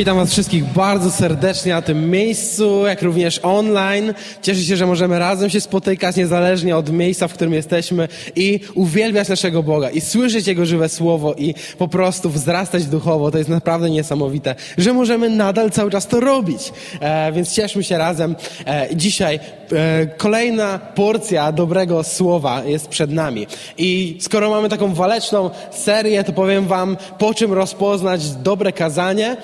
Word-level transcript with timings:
Witam 0.00 0.16
Was 0.16 0.32
wszystkich 0.32 0.64
bardzo 0.64 1.10
serdecznie 1.10 1.72
na 1.72 1.82
tym 1.82 2.10
miejscu, 2.10 2.86
jak 2.86 3.02
również 3.02 3.40
online. 3.42 4.14
Cieszę 4.42 4.60
się, 4.60 4.76
że 4.76 4.86
możemy 4.86 5.18
razem 5.18 5.50
się 5.50 5.60
spotykać, 5.60 6.16
niezależnie 6.16 6.76
od 6.76 6.92
miejsca, 6.92 7.28
w 7.28 7.34
którym 7.34 7.54
jesteśmy 7.54 8.08
i 8.36 8.60
uwielbiać 8.74 9.28
naszego 9.28 9.62
Boga 9.62 9.90
i 9.90 10.00
słyszeć 10.00 10.46
Jego 10.46 10.66
żywe 10.66 10.88
słowo 10.88 11.34
i 11.34 11.54
po 11.78 11.88
prostu 11.88 12.30
wzrastać 12.30 12.84
duchowo. 12.84 13.30
To 13.30 13.38
jest 13.38 13.50
naprawdę 13.50 13.90
niesamowite, 13.90 14.54
że 14.78 14.92
możemy 14.92 15.30
nadal 15.30 15.70
cały 15.70 15.90
czas 15.90 16.06
to 16.06 16.20
robić. 16.20 16.72
E, 17.00 17.32
więc 17.32 17.52
cieszmy 17.52 17.84
się 17.84 17.98
razem. 17.98 18.36
E, 18.66 18.88
dzisiaj 18.94 19.40
e, 19.72 20.06
kolejna 20.06 20.78
porcja 20.78 21.52
dobrego 21.52 22.04
słowa 22.04 22.64
jest 22.64 22.88
przed 22.88 23.10
nami. 23.10 23.46
I 23.78 24.18
skoro 24.20 24.50
mamy 24.50 24.68
taką 24.68 24.94
waleczną 24.94 25.50
serię, 25.70 26.24
to 26.24 26.32
powiem 26.32 26.66
Wam, 26.66 26.96
po 27.18 27.34
czym 27.34 27.52
rozpoznać 27.52 28.30
dobre 28.30 28.72
kazanie. 28.72 29.36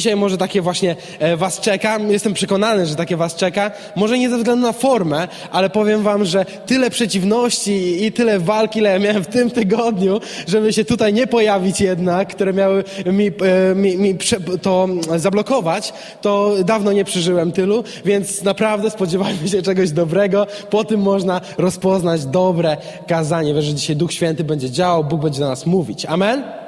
Dzisiaj 0.00 0.16
może 0.16 0.38
takie 0.38 0.62
właśnie 0.62 0.96
e, 1.18 1.36
Was 1.36 1.60
czeka. 1.60 1.98
Jestem 2.08 2.34
przekonany, 2.34 2.86
że 2.86 2.96
takie 2.96 3.16
Was 3.16 3.34
czeka. 3.34 3.70
Może 3.96 4.18
nie 4.18 4.30
ze 4.30 4.36
względu 4.38 4.66
na 4.66 4.72
formę, 4.72 5.28
ale 5.50 5.70
powiem 5.70 6.02
Wam, 6.02 6.24
że 6.24 6.44
tyle 6.44 6.90
przeciwności 6.90 8.04
i 8.04 8.12
tyle 8.12 8.38
walki, 8.38 8.78
ile 8.78 8.90
ja 8.90 8.98
miałem 8.98 9.24
w 9.24 9.26
tym 9.26 9.50
tygodniu, 9.50 10.20
żeby 10.46 10.72
się 10.72 10.84
tutaj 10.84 11.12
nie 11.12 11.26
pojawić 11.26 11.80
jednak, 11.80 12.28
które 12.28 12.52
miały 12.52 12.84
mi, 13.06 13.26
e, 13.26 13.74
mi, 13.74 13.96
mi 13.96 14.18
to 14.62 14.88
zablokować, 15.16 15.92
to 16.20 16.54
dawno 16.64 16.92
nie 16.92 17.04
przeżyłem 17.04 17.52
tylu, 17.52 17.84
więc 18.04 18.42
naprawdę 18.42 18.90
spodziewajmy 18.90 19.48
się 19.48 19.62
czegoś 19.62 19.90
dobrego. 19.90 20.46
Po 20.70 20.84
tym 20.84 21.00
można 21.00 21.40
rozpoznać 21.58 22.26
dobre 22.26 22.76
kazanie. 23.06 23.54
Wierzę, 23.54 23.68
że 23.68 23.74
dzisiaj 23.74 23.96
Duch 23.96 24.12
Święty 24.12 24.44
będzie 24.44 24.70
działał, 24.70 25.04
Bóg 25.04 25.20
będzie 25.20 25.40
do 25.40 25.48
nas 25.48 25.66
mówić. 25.66 26.06
Amen? 26.06 26.59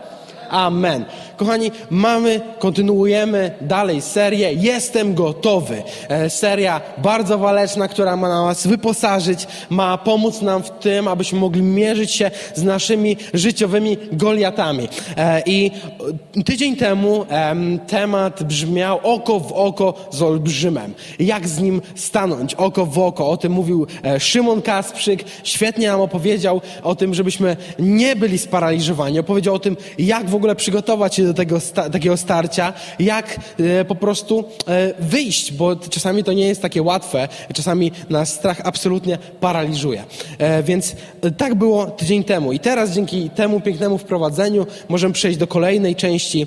Amen. 0.52 1.04
Kochani, 1.36 1.70
mamy, 1.90 2.40
kontynuujemy 2.58 3.50
dalej 3.60 4.00
serię 4.00 4.52
Jestem 4.52 5.14
gotowy. 5.14 5.82
E, 6.08 6.30
seria 6.30 6.80
bardzo 6.98 7.38
waleczna, 7.38 7.88
która 7.88 8.16
ma 8.16 8.28
nas 8.28 8.66
wyposażyć, 8.66 9.46
ma 9.70 9.98
pomóc 9.98 10.42
nam 10.42 10.62
w 10.62 10.70
tym, 10.70 11.08
abyśmy 11.08 11.38
mogli 11.38 11.62
mierzyć 11.62 12.10
się 12.10 12.30
z 12.54 12.62
naszymi 12.62 13.16
życiowymi 13.34 13.96
goliatami. 14.12 14.88
E, 15.16 15.42
I 15.46 15.70
tydzień 16.44 16.76
temu 16.76 17.26
em, 17.28 17.78
temat 17.78 18.42
brzmiał 18.42 19.00
oko 19.02 19.40
w 19.40 19.52
oko 19.52 19.94
z 20.10 20.22
olbrzymem. 20.22 20.94
Jak 21.18 21.48
z 21.48 21.60
nim 21.60 21.82
stanąć? 21.94 22.54
Oko 22.54 22.86
w 22.86 22.98
oko. 22.98 23.30
O 23.30 23.36
tym 23.36 23.52
mówił 23.52 23.86
e, 24.04 24.20
Szymon 24.20 24.62
Kasprzyk. 24.62 25.24
Świetnie 25.44 25.88
nam 25.88 26.00
opowiedział 26.00 26.60
o 26.82 26.94
tym, 26.94 27.14
żebyśmy 27.14 27.56
nie 27.78 28.16
byli 28.16 28.38
sparaliżowani. 28.38 29.18
Opowiedział 29.18 29.54
o 29.54 29.58
tym, 29.58 29.76
jak 29.98 30.30
w 30.30 30.34
ogóle 30.34 30.41
przygotować 30.56 31.14
się 31.14 31.24
do 31.24 31.34
tego 31.34 31.60
sta 31.60 31.90
takiego 31.90 32.16
starcia, 32.16 32.72
jak 32.98 33.36
e, 33.60 33.84
po 33.84 33.94
prostu 33.94 34.44
e, 34.68 34.94
wyjść, 35.00 35.52
bo 35.52 35.76
czasami 35.76 36.24
to 36.24 36.32
nie 36.32 36.48
jest 36.48 36.62
takie 36.62 36.82
łatwe, 36.82 37.28
czasami 37.54 37.92
nas 38.10 38.34
strach 38.34 38.60
absolutnie 38.64 39.18
paraliżuje. 39.40 40.04
E, 40.38 40.62
więc 40.62 40.96
e, 41.22 41.30
tak 41.30 41.54
było 41.54 41.86
tydzień 41.86 42.24
temu. 42.24 42.52
I 42.52 42.58
teraz 42.58 42.90
dzięki 42.90 43.30
temu 43.30 43.60
pięknemu 43.60 43.98
wprowadzeniu 43.98 44.66
możemy 44.88 45.14
przejść 45.14 45.38
do 45.38 45.46
kolejnej 45.46 45.96
części 45.96 46.46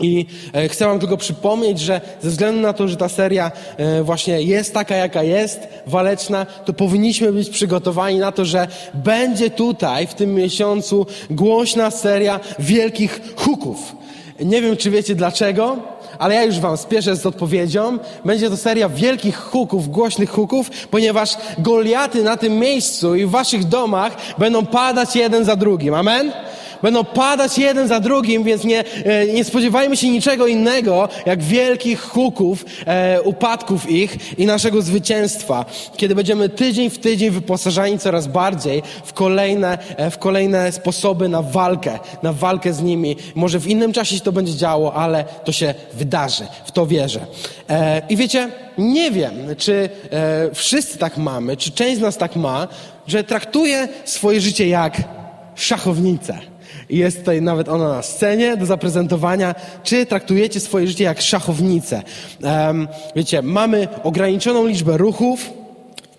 i 0.00 0.26
e, 0.52 0.68
chcę 0.68 0.86
Wam 0.86 0.98
tylko 0.98 1.16
przypomnieć, 1.16 1.80
że 1.80 2.00
ze 2.22 2.30
względu 2.30 2.60
na 2.60 2.72
to, 2.72 2.88
że 2.88 2.96
ta 2.96 3.08
seria 3.08 3.52
e, 3.76 4.02
właśnie 4.02 4.42
jest 4.42 4.74
taka, 4.74 4.96
jaka 4.96 5.22
jest, 5.22 5.68
waleczna, 5.86 6.46
to 6.64 6.72
powinniśmy 6.72 7.32
być 7.32 7.50
przygotowani 7.50 8.18
na 8.18 8.32
to, 8.32 8.44
że 8.44 8.68
będzie 8.94 9.50
tutaj 9.50 10.06
w 10.06 10.14
tym 10.14 10.34
miesiącu 10.34 11.06
głośna 11.30 11.90
seria 11.90 12.40
wielkich 12.58 13.20
huków. 13.36 13.96
Nie 14.40 14.62
wiem, 14.62 14.76
czy 14.76 14.90
wiecie 14.90 15.14
dlaczego, 15.14 15.76
ale 16.18 16.34
ja 16.34 16.44
już 16.44 16.58
Wam 16.58 16.76
spieszę 16.76 17.16
z 17.16 17.26
odpowiedzią. 17.26 17.98
Będzie 18.24 18.50
to 18.50 18.56
seria 18.56 18.88
wielkich 18.88 19.36
huków, 19.36 19.88
głośnych 19.88 20.30
huków, 20.30 20.70
ponieważ 20.90 21.36
Goliaty 21.58 22.22
na 22.22 22.36
tym 22.36 22.58
miejscu 22.58 23.14
i 23.14 23.24
w 23.24 23.30
Waszych 23.30 23.64
domach 23.64 24.16
będą 24.38 24.66
padać 24.66 25.16
jeden 25.16 25.44
za 25.44 25.56
drugim. 25.56 25.94
Amen? 25.94 26.32
Będą 26.82 27.04
padać 27.04 27.58
jeden 27.58 27.88
za 27.88 28.00
drugim, 28.00 28.44
więc 28.44 28.64
nie, 28.64 28.84
e, 29.04 29.26
nie 29.26 29.44
spodziewajmy 29.44 29.96
się 29.96 30.08
niczego 30.08 30.46
innego, 30.46 31.08
jak 31.26 31.42
wielkich 31.42 32.00
huków, 32.00 32.64
e, 32.86 33.22
upadków 33.22 33.90
ich 33.90 34.38
i 34.38 34.46
naszego 34.46 34.82
zwycięstwa. 34.82 35.64
Kiedy 35.96 36.14
będziemy 36.14 36.48
tydzień 36.48 36.90
w 36.90 36.98
tydzień 36.98 37.30
wyposażani 37.30 37.98
coraz 37.98 38.26
bardziej 38.26 38.82
w 39.04 39.12
kolejne, 39.12 39.78
e, 39.96 40.10
w 40.10 40.18
kolejne 40.18 40.72
sposoby 40.72 41.28
na 41.28 41.42
walkę, 41.42 41.98
na 42.22 42.32
walkę 42.32 42.72
z 42.72 42.82
nimi. 42.82 43.16
Może 43.34 43.60
w 43.60 43.66
innym 43.66 43.92
czasie 43.92 44.14
się 44.14 44.20
to 44.20 44.32
będzie 44.32 44.54
działo, 44.54 44.94
ale 44.94 45.24
to 45.44 45.52
się 45.52 45.74
wydarzy. 45.94 46.46
W 46.64 46.72
to 46.72 46.86
wierzę. 46.86 47.26
E, 47.70 48.02
I 48.08 48.16
wiecie, 48.16 48.50
nie 48.78 49.10
wiem, 49.10 49.34
czy 49.58 49.88
e, 50.10 50.54
wszyscy 50.54 50.98
tak 50.98 51.16
mamy, 51.16 51.56
czy 51.56 51.70
część 51.70 51.98
z 51.98 52.00
nas 52.00 52.16
tak 52.16 52.36
ma, 52.36 52.68
że 53.06 53.24
traktuje 53.24 53.88
swoje 54.04 54.40
życie 54.40 54.68
jak 54.68 55.02
szachownicę. 55.54 56.38
I 56.90 56.98
jest 56.98 57.18
tutaj 57.18 57.42
nawet 57.42 57.68
ona 57.68 57.88
na 57.88 58.02
scenie 58.02 58.56
do 58.56 58.66
zaprezentowania. 58.66 59.54
Czy 59.84 60.06
traktujecie 60.06 60.60
swoje 60.60 60.86
życie 60.86 61.04
jak 61.04 61.20
szachownicę? 61.20 62.02
Um, 62.42 62.88
wiecie, 63.16 63.42
mamy 63.42 63.88
ograniczoną 64.02 64.66
liczbę 64.66 64.96
ruchów. 64.96 65.50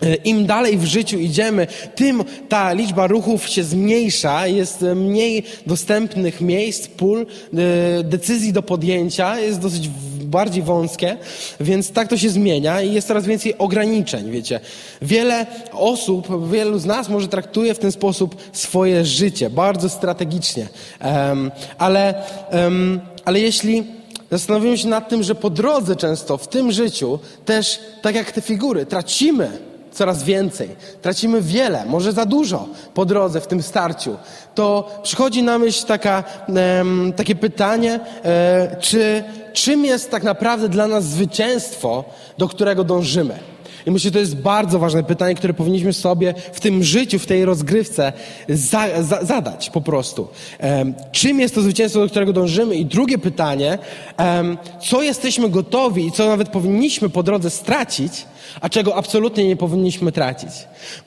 E, 0.02 0.16
Im 0.16 0.46
dalej 0.46 0.78
w 0.78 0.86
życiu 0.86 1.20
idziemy, 1.20 1.68
tym 1.96 2.24
ta 2.50 2.74
liczba 2.74 3.08
ruchów 3.08 3.48
się 3.50 3.64
zmniejsza, 3.64 4.48
jest 4.48 4.82
mniej 4.96 5.44
dostępnych 5.68 6.42
miejsc, 6.42 6.88
pól, 6.88 7.22
e, 7.22 8.04
decyzji 8.04 8.54
do 8.54 8.64
podjęcia, 8.64 9.40
jest 9.40 9.60
dosyć 9.60 9.90
bardziej 10.28 10.64
wąskie, 10.64 11.18
więc 11.60 11.92
tak 11.92 12.08
to 12.08 12.18
się 12.18 12.30
zmienia 12.30 12.82
i 12.82 12.94
jest 12.94 13.08
coraz 13.08 13.26
więcej 13.26 13.58
ograniczeń, 13.58 14.32
wiecie. 14.32 14.60
Wiele 15.02 15.46
osób, 15.72 16.50
wielu 16.52 16.80
z 16.80 16.86
nas 16.86 17.10
może 17.10 17.28
traktuje 17.28 17.74
w 17.74 17.80
ten 17.80 17.92
sposób 17.92 18.36
swoje 18.52 19.06
życie, 19.06 19.50
bardzo 19.50 19.90
strategicznie, 19.90 20.68
um, 21.02 21.52
ale, 21.78 22.24
um, 22.52 23.00
ale 23.26 23.40
jeśli 23.40 23.84
zastanowimy 24.32 24.78
się 24.78 24.88
nad 24.88 25.10
tym, 25.10 25.24
że 25.24 25.36
po 25.36 25.50
drodze 25.50 25.96
często 25.96 26.38
w 26.38 26.48
tym 26.48 26.72
życiu 26.72 27.20
też, 27.46 27.80
tak 28.02 28.16
jak 28.16 28.32
te 28.32 28.42
figury, 28.42 28.86
tracimy 28.86 29.77
coraz 29.98 30.24
więcej. 30.24 30.70
Tracimy 31.02 31.42
wiele, 31.42 31.86
może 31.86 32.12
za 32.12 32.26
dużo 32.26 32.68
po 32.94 33.06
drodze 33.06 33.42
w 33.42 33.48
tym 33.48 33.64
starciu. 33.64 34.18
To 34.56 35.00
przychodzi 35.04 35.44
na 35.44 35.60
myśl 35.60 35.86
taka, 35.86 36.24
em, 36.48 37.14
takie 37.16 37.36
pytanie, 37.36 38.00
e, 38.26 38.78
czy 38.80 39.24
czym 39.54 39.86
jest 39.86 40.12
tak 40.12 40.24
naprawdę 40.24 40.70
dla 40.70 40.88
nas 40.88 41.04
zwycięstwo, 41.04 42.04
do 42.38 42.48
którego 42.48 42.84
dążymy? 42.84 43.40
I 43.88 43.92
myślę, 43.92 44.08
że 44.08 44.12
to 44.12 44.20
jest 44.20 44.36
bardzo 44.36 44.80
ważne 44.80 45.04
pytanie, 45.04 45.36
które 45.36 45.54
powinniśmy 45.54 45.94
sobie 45.94 46.34
w 46.54 46.60
tym 46.60 46.84
życiu, 46.84 47.20
w 47.20 47.26
tej 47.26 47.46
rozgrywce 47.46 48.14
za, 48.50 49.04
za, 49.04 49.26
zadać 49.26 49.70
po 49.70 49.82
prostu. 49.82 50.28
Um, 50.60 50.94
czym 51.12 51.40
jest 51.40 51.56
to 51.56 51.62
zwycięstwo, 51.62 52.02
do 52.02 52.10
którego 52.10 52.34
dążymy? 52.34 52.76
I 52.76 52.86
drugie 52.86 53.18
pytanie, 53.18 53.78
um, 54.20 54.58
co 54.82 55.02
jesteśmy 55.02 55.50
gotowi 55.50 56.08
i 56.08 56.12
co 56.12 56.28
nawet 56.28 56.50
powinniśmy 56.50 57.10
po 57.10 57.24
drodze 57.24 57.50
stracić, 57.50 58.26
a 58.62 58.70
czego 58.70 58.96
absolutnie 58.96 59.48
nie 59.48 59.56
powinniśmy 59.56 60.12
tracić? 60.12 60.50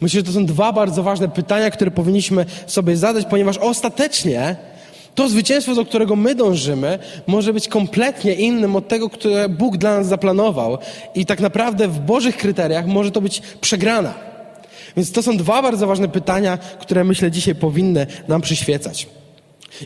Myślę, 0.00 0.21
że 0.21 0.26
to 0.26 0.33
są 0.33 0.47
dwa 0.47 0.73
bardzo 0.73 1.03
ważne 1.03 1.29
pytania, 1.29 1.71
które 1.71 1.91
powinniśmy 1.91 2.47
sobie 2.67 2.97
zadać, 2.97 3.26
ponieważ 3.31 3.59
ostatecznie 3.59 4.56
to 5.15 5.29
zwycięstwo, 5.29 5.75
do 5.75 5.85
którego 5.85 6.17
my 6.17 6.35
dążymy, 6.35 6.99
może 7.27 7.53
być 7.53 7.69
kompletnie 7.69 8.35
innym 8.35 8.77
od 8.77 8.89
tego, 8.89 9.11
które 9.11 9.49
Bóg 9.49 9.77
dla 9.77 9.97
nas 9.97 10.07
zaplanował. 10.07 10.79
I 11.15 11.27
tak 11.27 11.41
naprawdę 11.41 11.89
w 11.89 11.99
Bożych 11.99 12.37
kryteriach 12.37 12.87
może 12.87 13.11
to 13.11 13.21
być 13.21 13.43
przegrana. 13.61 14.15
Więc 14.97 15.12
to 15.12 15.23
są 15.23 15.37
dwa 15.37 15.62
bardzo 15.62 15.87
ważne 15.87 16.09
pytania, 16.09 16.59
które 16.59 17.05
myślę 17.05 17.31
dzisiaj 17.31 17.55
powinny 17.55 18.07
nam 18.29 18.41
przyświecać. 18.41 19.07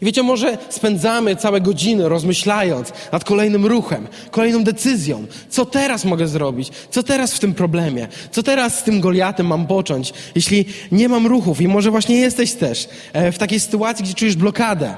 I 0.02 0.04
wiecie, 0.04 0.22
może 0.22 0.58
spędzamy 0.68 1.36
całe 1.36 1.60
godziny 1.60 2.08
rozmyślając 2.08 2.92
nad 3.12 3.24
kolejnym 3.24 3.66
ruchem, 3.66 4.08
kolejną 4.30 4.64
decyzją. 4.64 5.26
Co 5.48 5.66
teraz 5.66 6.04
mogę 6.04 6.28
zrobić? 6.28 6.70
Co 6.90 7.02
teraz 7.02 7.34
w 7.34 7.38
tym 7.38 7.54
problemie? 7.54 8.08
Co 8.30 8.42
teraz 8.42 8.78
z 8.78 8.82
tym 8.82 9.00
Goliatem 9.00 9.46
mam 9.46 9.66
począć? 9.66 10.12
Jeśli 10.34 10.64
nie 10.92 11.08
mam 11.08 11.26
ruchów 11.26 11.60
i 11.60 11.68
może 11.68 11.90
właśnie 11.90 12.16
jesteś 12.16 12.52
też 12.52 12.88
e, 13.12 13.32
w 13.32 13.38
takiej 13.38 13.60
sytuacji, 13.60 14.04
gdzie 14.04 14.14
czujesz 14.14 14.36
blokadę 14.36 14.96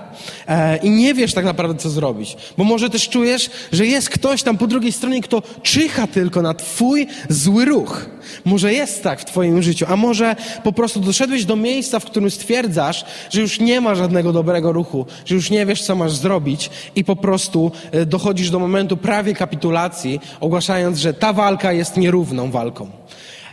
e, 0.49 0.77
i 0.77 0.91
nie 0.91 1.15
wiesz 1.15 1.35
tak 1.35 1.45
naprawdę, 1.45 1.83
co 1.83 1.91
zrobić. 1.91 2.37
Bo 2.59 2.65
może 2.65 2.91
też 2.91 3.09
czujesz, 3.09 3.51
że 3.73 3.87
jest 3.87 4.11
ktoś 4.11 4.43
tam 4.43 4.59
po 4.59 4.67
drugiej 4.67 4.93
stronie, 4.93 5.23
kto 5.23 5.43
czyha 5.63 6.07
tylko 6.07 6.43
na 6.43 6.55
twój 6.55 7.07
zły 7.29 7.65
ruch. 7.65 8.07
Może 8.45 8.73
jest 8.73 9.03
tak 9.03 9.21
w 9.21 9.25
Twoim 9.25 9.63
życiu, 9.63 9.87
a 9.89 9.97
może 9.97 10.37
po 10.65 10.73
prostu 10.73 11.01
doszedłeś 11.01 11.45
do 11.45 11.57
miejsca, 11.57 12.01
w 12.01 12.05
którym 12.05 12.31
stwierdzasz, 12.31 13.05
że 13.31 13.41
już 13.41 13.61
nie 13.61 13.81
ma 13.81 13.95
żadnego 13.95 14.33
dobrego 14.33 14.73
ruchu, 14.73 14.76
że 15.25 15.35
już 15.35 15.51
nie 15.51 15.67
wiesz, 15.67 15.83
co 15.83 15.95
masz 15.95 16.13
zrobić 16.13 16.71
i 16.97 17.05
po 17.05 17.17
prostu 17.17 17.73
e, 17.93 18.07
dochodzisz 18.07 18.51
do 18.51 18.59
momentu 18.59 18.97
prawie 18.97 19.35
kapitulacji, 19.35 20.21
ogłaszając, 20.41 20.99
że 20.99 21.15
ta 21.15 21.33
walka 21.33 21.73
jest 21.73 21.97
nierówną 21.97 22.51
walką. 22.51 22.91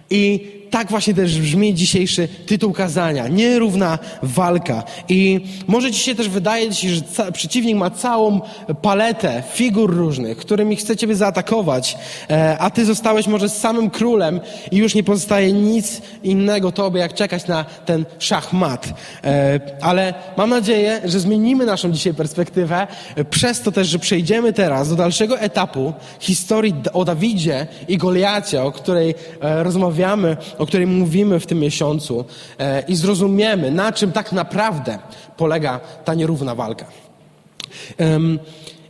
I 0.09 0.62
tak 0.73 0.89
właśnie 0.89 1.13
też 1.13 1.39
brzmi 1.39 1.73
dzisiejszy 1.73 2.27
tytuł 2.45 2.73
kazania. 2.73 3.27
Nierówna 3.27 3.99
walka. 4.23 4.83
I 5.09 5.39
może 5.67 5.91
ci 5.91 5.99
się 5.99 6.15
też 6.15 6.29
wydaje, 6.29 6.73
że 6.73 7.31
przeciwnik 7.31 7.77
ma 7.77 7.89
całą 7.89 8.41
paletę 8.81 9.43
figur 9.51 9.95
różnych, 9.95 10.37
którymi 10.37 10.75
chce 10.75 10.95
ciebie 10.95 11.15
zaatakować, 11.15 11.97
e, 12.29 12.57
a 12.59 12.69
ty 12.69 12.85
zostałeś 12.85 13.27
może 13.27 13.49
z 13.49 13.57
samym 13.57 13.89
królem 13.89 14.39
i 14.71 14.77
już 14.77 14.95
nie 14.95 15.03
pozostaje 15.03 15.53
nic 15.53 16.01
innego 16.23 16.71
tobie, 16.71 16.99
jak 16.99 17.13
czekać 17.13 17.47
na 17.47 17.65
ten 17.85 18.05
szachmat. 18.19 18.93
E, 19.23 19.59
ale 19.81 20.13
mam 20.37 20.49
nadzieję, 20.49 21.01
że 21.05 21.19
zmienimy 21.19 21.65
naszą 21.65 21.91
dzisiaj 21.91 22.13
perspektywę 22.13 22.87
przez 23.29 23.61
to 23.61 23.71
też, 23.71 23.87
że 23.87 23.99
przejdziemy 23.99 24.53
teraz 24.53 24.89
do 24.89 24.95
dalszego 24.95 25.39
etapu 25.39 25.93
historii 26.19 26.75
o 26.93 27.05
Dawidzie 27.05 27.67
i 27.87 27.97
Goliacie, 27.97 28.63
o 28.63 28.71
której 28.71 29.15
e, 29.41 29.63
rozmawiamy, 29.63 30.37
o 30.63 30.65
której 30.65 30.87
mówimy 30.87 31.39
w 31.39 31.45
tym 31.45 31.59
miesiącu 31.59 32.25
e, 32.59 32.83
i 32.87 32.95
zrozumiemy, 32.95 33.71
na 33.71 33.91
czym 33.91 34.11
tak 34.11 34.31
naprawdę 34.31 34.99
polega 35.37 35.79
ta 36.05 36.13
nierówna 36.13 36.55
walka. 36.55 36.85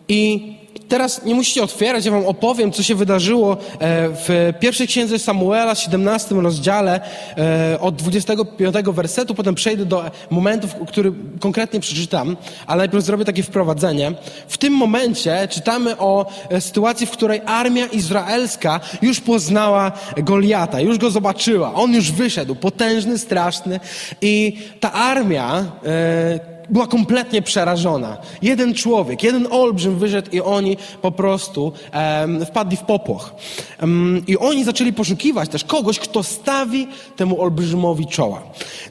I 0.07 0.53
teraz 0.93 1.25
nie 1.25 1.35
musicie 1.35 1.63
otwierać, 1.63 2.05
ja 2.05 2.11
wam 2.11 2.25
opowiem, 2.25 2.71
co 2.71 2.83
się 2.83 2.95
wydarzyło 2.95 3.53
e, 3.53 3.57
w 4.09 4.53
pierwszej 4.59 4.87
księdze 4.87 5.19
Samuela, 5.19 5.75
17 5.75 6.35
rozdziale, 6.35 7.01
e, 7.37 7.79
od 7.79 7.95
25 7.95 8.75
wersetu, 8.85 9.35
potem 9.35 9.55
przejdę 9.55 9.85
do 9.85 10.03
momentów, 10.29 10.75
który 10.87 11.13
konkretnie 11.39 11.79
przeczytam, 11.79 12.37
ale 12.67 12.77
najpierw 12.77 13.03
zrobię 13.03 13.25
takie 13.25 13.43
wprowadzenie. 13.43 14.11
W 14.47 14.57
tym 14.57 14.73
momencie 14.73 15.47
czytamy 15.47 15.97
o 15.97 16.25
e, 16.49 16.61
sytuacji, 16.61 17.07
w 17.07 17.11
której 17.11 17.41
armia 17.45 17.85
izraelska 17.85 18.79
już 19.01 19.19
poznała 19.19 19.91
Goliata, 20.17 20.81
już 20.81 20.97
go 20.97 21.09
zobaczyła, 21.09 21.73
on 21.73 21.93
już 21.93 22.11
wyszedł, 22.11 22.55
potężny, 22.55 23.17
straszny 23.17 23.79
i 24.21 24.57
ta 24.79 24.93
armia 24.93 25.65
była 26.69 26.87
kompletnie 26.87 27.41
przerażona. 27.41 28.17
Jeden 28.41 28.73
człowiek, 28.73 29.23
jeden 29.23 29.47
olbrzym 29.51 29.99
wyszedł 29.99 30.31
i 30.31 30.41
oni 30.41 30.77
po 31.01 31.11
prostu 31.11 31.73
em, 31.91 32.45
wpadli 32.45 32.77
w 32.77 32.81
popłoch. 32.81 33.35
Em, 33.79 34.23
I 34.27 34.37
oni 34.37 34.63
zaczęli 34.63 34.93
poszukiwać 34.93 35.49
też 35.49 35.63
kogoś, 35.63 35.99
kto 35.99 36.23
stawi 36.23 36.87
temu 37.15 37.41
olbrzymowi 37.41 38.07
czoła. 38.07 38.41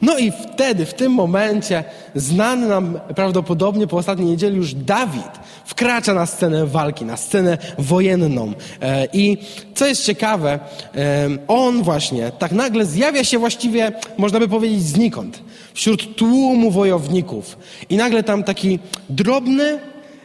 No 0.03 0.19
i 0.19 0.33
wtedy, 0.33 0.87
w 0.87 0.95
tym 0.95 1.13
momencie, 1.13 1.85
znany 2.15 2.69
nam 2.69 3.01
prawdopodobnie 3.15 3.87
po 3.87 3.97
ostatniej 3.97 4.29
niedzieli 4.29 4.57
już 4.57 4.75
Dawid 4.75 5.41
wkracza 5.65 6.15
na 6.15 6.27
scenę 6.27 6.67
walki, 6.67 7.05
na 7.05 7.17
scenę 7.17 7.59
wojenną. 7.79 8.53
E, 8.83 9.09
I 9.13 9.39
co 9.75 9.87
jest 9.87 10.05
ciekawe, 10.05 10.59
em, 10.93 11.39
on 11.49 11.83
właśnie 11.83 12.33
tak 12.39 12.53
nagle 12.53 12.87
zjawia 12.87 13.25
się 13.25 13.39
właściwie, 13.39 13.93
można 14.19 14.39
by 14.39 14.49
powiedzieć, 14.49 14.83
znikąd. 14.83 15.43
Wśród 15.75 16.17
tłumu 16.17 16.71
wojowników. 16.71 17.59
I 17.91 17.97
nagle 17.97 18.23
tam 18.23 18.45
taki 18.45 18.79
drobny, 19.11 19.79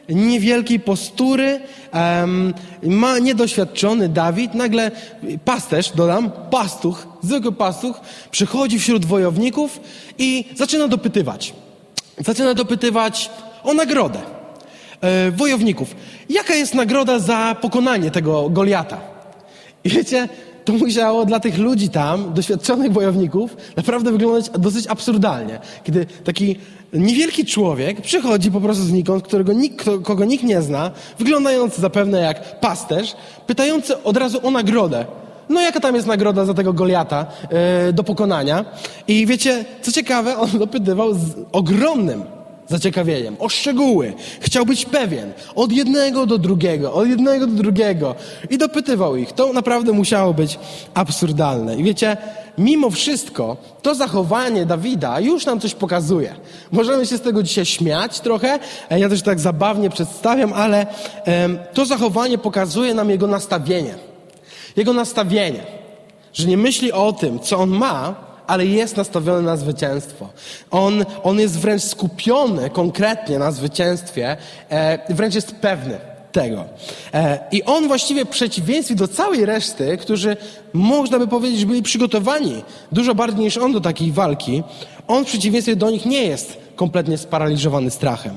niewielkiej 0.10 0.80
postury, 0.80 1.60
ma 2.84 3.20
niedoświadczony 3.20 4.10
Dawid, 4.10 4.54
nagle 4.54 4.92
pasterz, 5.46 5.92
dodam, 5.96 6.32
pastuch, 6.52 7.08
zwykły 7.22 7.52
pastuch, 7.52 8.02
przychodzi 8.32 8.80
wśród 8.80 9.06
wojowników 9.06 9.80
i 10.18 10.46
zaczyna 10.56 10.88
dopytywać. 10.88 11.54
Zaczyna 12.18 12.54
dopytywać 12.54 13.30
o 13.64 13.74
nagrodę 13.74 14.20
e, 14.20 14.37
wojowników. 15.32 15.96
Jaka 16.30 16.56
jest 16.56 16.74
nagroda 16.74 17.20
za 17.20 17.56
pokonanie 17.62 18.12
tego 18.12 18.50
Goliata? 18.50 18.98
I 19.84 19.90
wiecie, 19.90 20.30
to 20.66 20.74
musiało 20.74 21.26
dla 21.26 21.40
tych 21.40 21.58
ludzi 21.58 21.90
tam, 21.90 22.34
doświadczonych 22.34 22.94
wojowników, 22.94 23.58
naprawdę 23.76 24.12
wyglądać 24.12 24.50
dosyć 24.50 24.88
absurdalnie. 24.88 25.60
Kiedy 25.84 26.06
taki 26.24 26.56
niewielki 26.94 27.46
człowiek 27.46 28.02
przychodzi 28.02 28.52
po 28.52 28.62
prostu 28.62 28.84
znikąd, 28.84 29.24
którego 29.24 29.54
nikt, 29.54 29.86
kogo 30.04 30.26
nikt 30.26 30.44
nie 30.44 30.62
zna, 30.62 30.92
wyglądający 31.20 31.82
zapewne 31.82 32.20
jak 32.20 32.60
pasterz, 32.60 33.16
pytający 33.48 34.04
od 34.04 34.18
razu 34.18 34.48
o 34.48 34.52
nagrodę. 34.52 35.06
No 35.50 35.62
jaka 35.62 35.80
tam 35.80 35.96
jest 35.96 36.08
nagroda 36.08 36.46
za 36.46 36.54
tego 36.54 36.74
Goliata 36.74 37.26
e, 37.50 37.94
do 37.94 38.04
pokonania? 38.04 38.66
I 39.08 39.26
wiecie, 39.26 39.66
co 39.82 39.92
ciekawe, 39.92 40.38
on 40.38 40.50
dopytywał 40.60 41.14
z 41.14 41.20
ogromnym 41.52 42.24
zaciekawieniem, 42.68 43.36
o 43.40 43.50
szczegóły. 43.50 44.14
Chciał 44.40 44.66
być 44.66 44.86
pewien. 44.86 45.32
Od 45.56 45.72
jednego 45.72 46.26
do 46.26 46.38
drugiego, 46.38 46.94
od 46.94 47.08
jednego 47.08 47.48
do 47.48 47.54
drugiego. 47.54 48.16
I 48.50 48.58
dopytywał 48.58 49.16
ich. 49.16 49.32
To 49.32 49.54
naprawdę 49.54 49.92
musiało 49.92 50.34
być 50.34 50.60
absurdalne. 50.94 51.76
I 51.76 51.84
wiecie, 51.84 52.18
mimo 52.58 52.90
wszystko, 52.90 53.58
to 53.82 53.96
zachowanie 53.96 54.66
Dawida 54.66 55.20
już 55.20 55.46
nam 55.46 55.60
coś 55.60 55.74
pokazuje. 55.74 56.36
Możemy 56.72 57.06
się 57.06 57.18
z 57.18 57.22
tego 57.22 57.44
dzisiaj 57.44 57.66
śmiać 57.66 58.20
trochę. 58.20 58.60
E, 58.90 59.00
Ja 59.00 59.10
też 59.10 59.22
tak 59.22 59.40
zabawnie 59.40 59.90
przedstawiam, 59.90 60.54
ale 60.54 60.88
em, 61.26 61.60
to 61.74 61.86
zachowanie 61.86 62.38
pokazuje 62.38 62.94
nam 62.94 63.10
jego 63.10 63.28
nastawienie. 63.28 63.96
Jego 64.76 64.94
nastawienie. 64.94 65.64
Że 66.34 66.48
nie 66.48 66.58
myśli 66.58 66.92
o 66.92 67.14
tym, 67.14 67.40
co 67.40 67.58
on 67.58 67.70
ma, 67.70 68.27
ale 68.48 68.66
jest 68.66 68.98
nastawiony 68.98 69.42
na 69.42 69.58
zwycięstwo. 69.58 70.30
On, 70.72 71.06
on 71.24 71.40
jest 71.40 71.60
wręcz 71.60 71.84
skupiony 71.84 72.70
konkretnie 72.70 73.40
na 73.40 73.52
zwycięstwie, 73.52 74.38
e, 74.70 75.14
wręcz 75.14 75.36
jest 75.36 75.56
pewny 75.56 75.98
tego. 76.32 76.66
E, 77.14 77.40
I 77.52 77.64
on 77.64 77.88
właściwie 77.88 78.26
w 78.26 78.30
przeciwieństwie 78.30 78.96
do 78.96 79.08
całej 79.08 79.46
reszty, 79.46 79.98
którzy 79.98 80.38
można 80.74 81.20
by 81.20 81.28
powiedzieć 81.28 81.66
byli 81.66 81.84
przygotowani 81.84 82.64
dużo 82.92 83.16
bardziej 83.16 83.40
niż 83.40 83.58
on 83.58 83.72
do 83.72 83.82
takiej 83.82 84.12
walki, 84.12 84.64
on 85.08 85.26
w 85.26 85.28
przeciwieństwie 85.28 85.76
do 85.76 85.90
nich 85.90 86.06
nie 86.06 86.24
jest 86.24 86.58
kompletnie 86.76 87.18
sparaliżowany 87.18 87.92
strachem. 87.92 88.36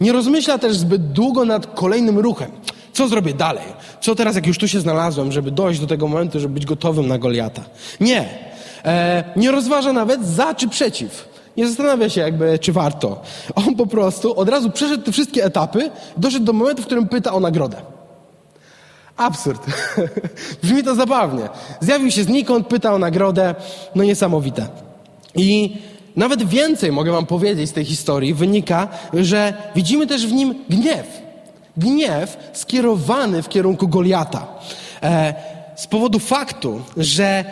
Nie 0.00 0.12
rozmyśla 0.12 0.58
też 0.58 0.76
zbyt 0.76 1.12
długo 1.12 1.44
nad 1.44 1.66
kolejnym 1.66 2.18
ruchem. 2.18 2.50
Co 2.92 3.08
zrobię 3.08 3.34
dalej? 3.34 3.64
Co 4.00 4.14
teraz, 4.14 4.34
jak 4.34 4.46
już 4.46 4.58
tu 4.58 4.68
się 4.68 4.80
znalazłem, 4.80 5.32
żeby 5.32 5.50
dojść 5.50 5.80
do 5.80 5.86
tego 5.86 6.08
momentu, 6.08 6.40
żeby 6.40 6.54
być 6.54 6.66
gotowym 6.66 7.06
na 7.06 7.18
Goliata? 7.18 7.62
Nie. 8.00 8.55
E, 8.86 9.24
nie 9.36 9.50
rozważa 9.50 9.92
nawet 9.92 10.26
za 10.26 10.54
czy 10.54 10.68
przeciw. 10.68 11.28
Nie 11.56 11.68
zastanawia 11.68 12.08
się 12.08 12.20
jakby, 12.20 12.58
czy 12.58 12.72
warto. 12.72 13.22
On 13.54 13.74
po 13.74 13.86
prostu 13.86 14.40
od 14.40 14.48
razu 14.48 14.70
przeszedł 14.70 15.04
te 15.04 15.12
wszystkie 15.12 15.44
etapy, 15.44 15.90
doszedł 16.16 16.44
do 16.44 16.52
momentu, 16.52 16.82
w 16.82 16.86
którym 16.86 17.08
pyta 17.08 17.32
o 17.32 17.40
nagrodę. 17.40 17.76
Absurd. 19.16 19.66
Brzmi 20.62 20.82
to 20.82 20.94
zabawnie. 20.94 21.48
Zjawił 21.80 22.10
się 22.10 22.22
znikąd, 22.22 22.66
pyta 22.66 22.94
o 22.94 22.98
nagrodę. 22.98 23.54
No 23.94 24.04
niesamowite. 24.04 24.68
I 25.34 25.76
nawet 26.16 26.48
więcej 26.48 26.92
mogę 26.92 27.12
wam 27.12 27.26
powiedzieć 27.26 27.70
z 27.70 27.72
tej 27.72 27.84
historii. 27.84 28.34
Wynika, 28.34 28.88
że 29.12 29.54
widzimy 29.74 30.06
też 30.06 30.26
w 30.26 30.32
nim 30.32 30.54
gniew. 30.70 31.06
Gniew 31.76 32.36
skierowany 32.52 33.42
w 33.42 33.48
kierunku 33.48 33.88
Goliata. 33.88 34.46
E, 35.02 35.34
z 35.76 35.86
powodu 35.86 36.18
faktu, 36.18 36.80
że 36.96 37.44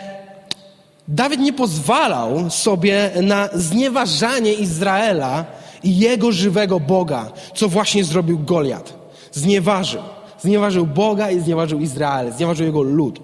Dawid 1.07 1.39
nie 1.39 1.53
pozwalał 1.53 2.49
sobie 2.49 3.11
na 3.21 3.49
znieważanie 3.53 4.53
Izraela 4.53 5.45
i 5.83 5.97
jego 5.97 6.31
żywego 6.31 6.79
Boga, 6.79 7.31
co 7.55 7.69
właśnie 7.69 8.03
zrobił 8.03 8.39
Goliat. 8.39 8.93
Znieważył. 9.31 10.01
Znieważył 10.41 10.85
Boga 10.85 11.31
i 11.31 11.39
znieważył 11.39 11.79
Izrael, 11.79 12.33
znieważył 12.33 12.65
jego 12.65 12.81
lud. 12.81 13.19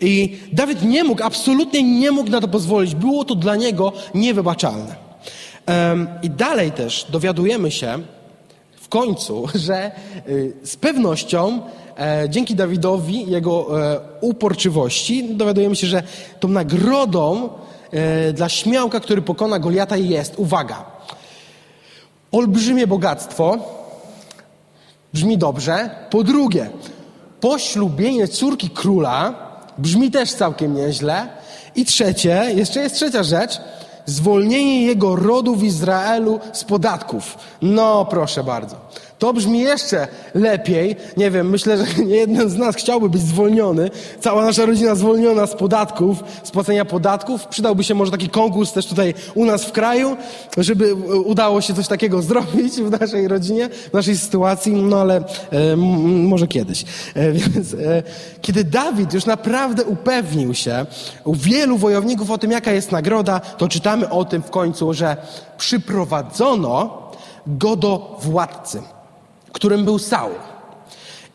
I 0.00 0.36
Dawid 0.52 0.82
nie 0.82 1.04
mógł, 1.04 1.22
absolutnie 1.22 1.82
nie 1.82 2.10
mógł 2.10 2.30
na 2.30 2.40
to 2.40 2.48
pozwolić. 2.48 2.94
Było 2.94 3.24
to 3.24 3.34
dla 3.34 3.56
niego 3.56 3.92
niewybaczalne. 4.14 4.96
Em, 5.66 6.08
I 6.22 6.30
dalej 6.30 6.72
też 6.72 7.06
dowiadujemy 7.10 7.70
się 7.70 7.98
końcu, 8.92 9.48
że 9.66 9.90
y, 10.28 10.52
z 10.64 10.76
pewnością 10.76 11.60
e, 11.98 12.28
dzięki 12.28 12.54
Dawidowi, 12.54 13.30
jego 13.30 13.82
e, 13.82 14.00
uporczywości, 14.20 15.34
dowiadujemy 15.34 15.76
się, 15.76 15.86
że 15.86 16.02
tą 16.40 16.48
nagrodą 16.48 17.48
e, 17.90 18.32
dla 18.32 18.48
śmiałka, 18.48 19.00
który 19.00 19.22
pokona 19.22 19.58
Goliata 19.58 19.96
jest, 19.96 20.34
uwaga, 20.36 20.84
Olbrzymie 22.32 22.86
bogactwo 22.86 23.58
brzmi 25.12 25.38
dobrze. 25.38 25.90
Po 26.10 26.24
drugie, 26.24 26.70
poślubienie 27.40 28.28
córki 28.28 28.70
króla 28.70 29.34
brzmi 29.78 30.10
też 30.10 30.32
całkiem 30.32 30.74
nieźle. 30.74 31.28
I 31.74 31.84
trzecie, 31.84 32.46
jeszcze 32.54 32.80
jest 32.80 32.94
trzecia 32.94 33.22
rzecz, 33.22 33.60
zwolnienie 34.06 34.86
jego 34.86 35.16
rodu 35.16 35.56
w 35.56 35.62
Izraelu 35.64 36.40
z 36.52 36.64
podatków. 36.64 37.38
No, 37.62 38.04
proszę 38.04 38.44
bardzo. 38.44 38.76
To 39.22 39.32
brzmi 39.32 39.60
jeszcze 39.60 40.08
lepiej. 40.34 40.96
Nie 41.16 41.30
wiem, 41.30 41.50
myślę, 41.50 41.76
że 41.76 42.04
nie 42.04 42.16
jeden 42.26 42.50
z 42.50 42.56
nas 42.56 42.76
chciałby 42.76 43.08
być 43.08 43.22
zwolniony. 43.22 43.90
Cała 44.20 44.44
nasza 44.44 44.66
rodzina 44.66 44.94
zwolniona 44.94 45.46
z 45.46 45.54
podatków, 45.54 46.24
z 46.42 46.50
płacenia 46.50 46.84
podatków. 46.84 47.46
Przydałby 47.46 47.84
się 47.84 47.94
może 47.94 48.10
taki 48.10 48.28
konkurs 48.28 48.72
też 48.72 48.86
tutaj 48.86 49.14
u 49.34 49.44
nas 49.44 49.64
w 49.64 49.72
kraju, 49.72 50.16
żeby 50.58 50.94
udało 51.24 51.60
się 51.60 51.74
coś 51.74 51.88
takiego 51.88 52.22
zrobić 52.32 52.72
w 52.72 53.00
naszej 53.00 53.28
rodzinie, 53.28 53.68
w 53.68 53.92
naszej 53.92 54.16
sytuacji, 54.16 54.72
no 54.72 55.00
ale 55.00 55.24
e, 55.50 55.76
może 55.76 56.46
kiedyś. 56.46 56.84
E, 57.14 57.32
więc 57.38 57.74
e, 57.74 58.02
kiedy 58.40 58.64
Dawid 58.64 59.12
już 59.14 59.26
naprawdę 59.26 59.84
upewnił 59.84 60.54
się 60.54 60.86
u 61.24 61.34
wielu 61.34 61.78
wojowników 61.78 62.30
o 62.30 62.38
tym, 62.38 62.50
jaka 62.50 62.72
jest 62.72 62.92
nagroda, 62.92 63.40
to 63.40 63.68
czytamy 63.68 64.08
o 64.08 64.24
tym 64.24 64.42
w 64.42 64.50
końcu, 64.50 64.94
że 64.94 65.16
przyprowadzono 65.58 67.02
go 67.46 67.76
do 67.76 68.18
władcy 68.22 68.82
którym 69.52 69.84
był 69.84 69.98
Saul. 69.98 70.34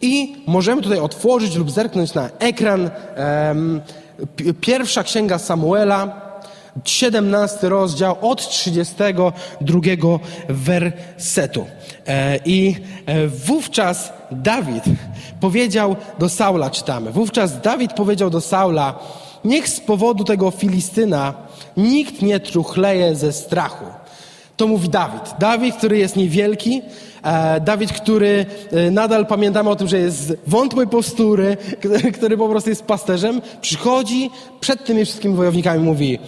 I 0.01 0.43
możemy 0.47 0.81
tutaj 0.81 0.99
otworzyć 0.99 1.55
lub 1.55 1.71
zerknąć 1.71 2.13
na 2.13 2.29
ekran 2.39 2.89
pi- 4.35 4.53
pierwsza 4.53 5.03
księga 5.03 5.37
Samuela, 5.37 6.27
17 6.85 7.69
rozdział 7.69 8.15
od 8.21 8.49
32 8.49 9.79
wersetu. 10.49 11.65
E, 12.07 12.39
I 12.45 12.75
e, 13.05 13.27
wówczas 13.27 14.13
Dawid 14.31 14.83
powiedział 15.39 15.95
do 16.19 16.29
Saula, 16.29 16.69
czytamy, 16.69 17.11
wówczas 17.11 17.61
Dawid 17.61 17.93
powiedział 17.93 18.29
do 18.29 18.41
Saula, 18.41 18.99
niech 19.45 19.69
z 19.69 19.79
powodu 19.79 20.23
tego 20.23 20.51
Filistyna 20.51 21.33
nikt 21.77 22.21
nie 22.21 22.39
truchleje 22.39 23.15
ze 23.15 23.33
strachu. 23.33 23.85
To 24.57 24.67
mówi 24.67 24.89
Dawid. 24.89 25.21
Dawid, 25.39 25.75
który 25.75 25.97
jest 25.97 26.15
niewielki, 26.15 26.81
e, 27.23 27.61
Dawid, 27.61 27.93
który 27.93 28.45
e, 28.71 28.91
nadal 28.91 29.25
pamiętamy 29.25 29.69
o 29.69 29.75
tym, 29.75 29.87
że 29.87 29.97
jest 29.97 30.33
wątłej 30.47 30.87
postury, 30.87 31.57
który, 32.17 32.37
po 32.37 32.49
prostu 32.49 32.69
jest 32.69 32.83
pasterzem, 32.83 33.41
przychodzi 33.61 34.29
przed 34.59 34.85
tymi 34.85 35.05
wszystkimi 35.05 35.35
wojownikami 35.35 35.83
mówi 35.83 36.19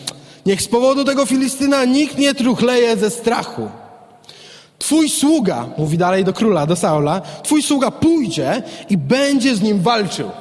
niech 0.45 0.61
z 0.61 0.67
powodu 0.67 1.05
tego 1.05 1.25
Filistyna 1.25 1.85
nikt 1.85 2.17
nie 2.17 2.33
truchleje 2.33 2.97
ze 2.97 3.09
strachu. 3.09 3.69
Twój 4.79 5.09
sługa, 5.09 5.69
mówi 5.77 5.97
dalej 5.97 6.23
do 6.23 6.33
króla, 6.33 6.65
do 6.65 6.75
Saula, 6.75 7.21
twój 7.43 7.63
sługa 7.63 7.91
pójdzie 7.91 8.63
i 8.89 8.97
będzie 8.97 9.55
z 9.55 9.61
nim 9.61 9.81
walczył. 9.81 10.31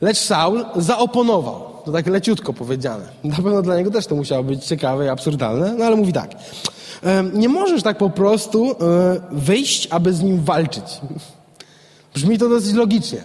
Lecz 0.00 0.18
Saul 0.18 0.64
zaoponował. 0.76 1.71
To 1.84 1.92
tak 1.92 2.06
leciutko 2.06 2.52
powiedziane. 2.52 3.04
Na 3.24 3.36
pewno 3.36 3.62
dla 3.62 3.76
niego 3.76 3.90
też 3.90 4.06
to 4.06 4.14
musiało 4.14 4.44
być 4.44 4.64
ciekawe 4.64 5.06
i 5.06 5.08
absurdalne, 5.08 5.74
no 5.78 5.84
ale 5.84 5.96
mówi 5.96 6.12
tak. 6.12 6.30
"Em, 7.02 7.30
Nie 7.40 7.48
możesz 7.48 7.82
tak 7.82 7.98
po 7.98 8.10
prostu 8.10 8.70
e, 8.70 8.74
wyjść, 9.30 9.88
aby 9.90 10.12
z 10.12 10.22
nim 10.22 10.44
walczyć. 10.44 10.84
Brzmi 12.14 12.38
to 12.38 12.48
dosyć 12.48 12.72
logicznie. 12.74 13.22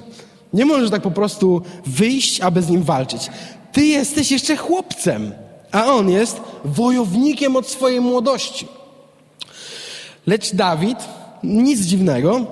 Nie 0.53 0.65
możesz 0.65 0.89
tak 0.89 1.01
po 1.01 1.11
prostu 1.11 1.61
wyjść, 1.85 2.41
aby 2.41 2.61
z 2.61 2.69
nim 2.69 2.83
walczyć. 2.83 3.29
Ty 3.71 3.85
jesteś 3.85 4.31
jeszcze 4.31 4.55
chłopcem, 4.57 5.31
a 5.71 5.85
on 5.85 6.09
jest 6.09 6.41
wojownikiem 6.65 7.55
od 7.55 7.67
swojej 7.67 8.01
młodości. 8.01 8.67
Lecz 10.27 10.55
Dawid, 10.55 10.97
nic 11.43 11.81
dziwnego, 11.81 12.45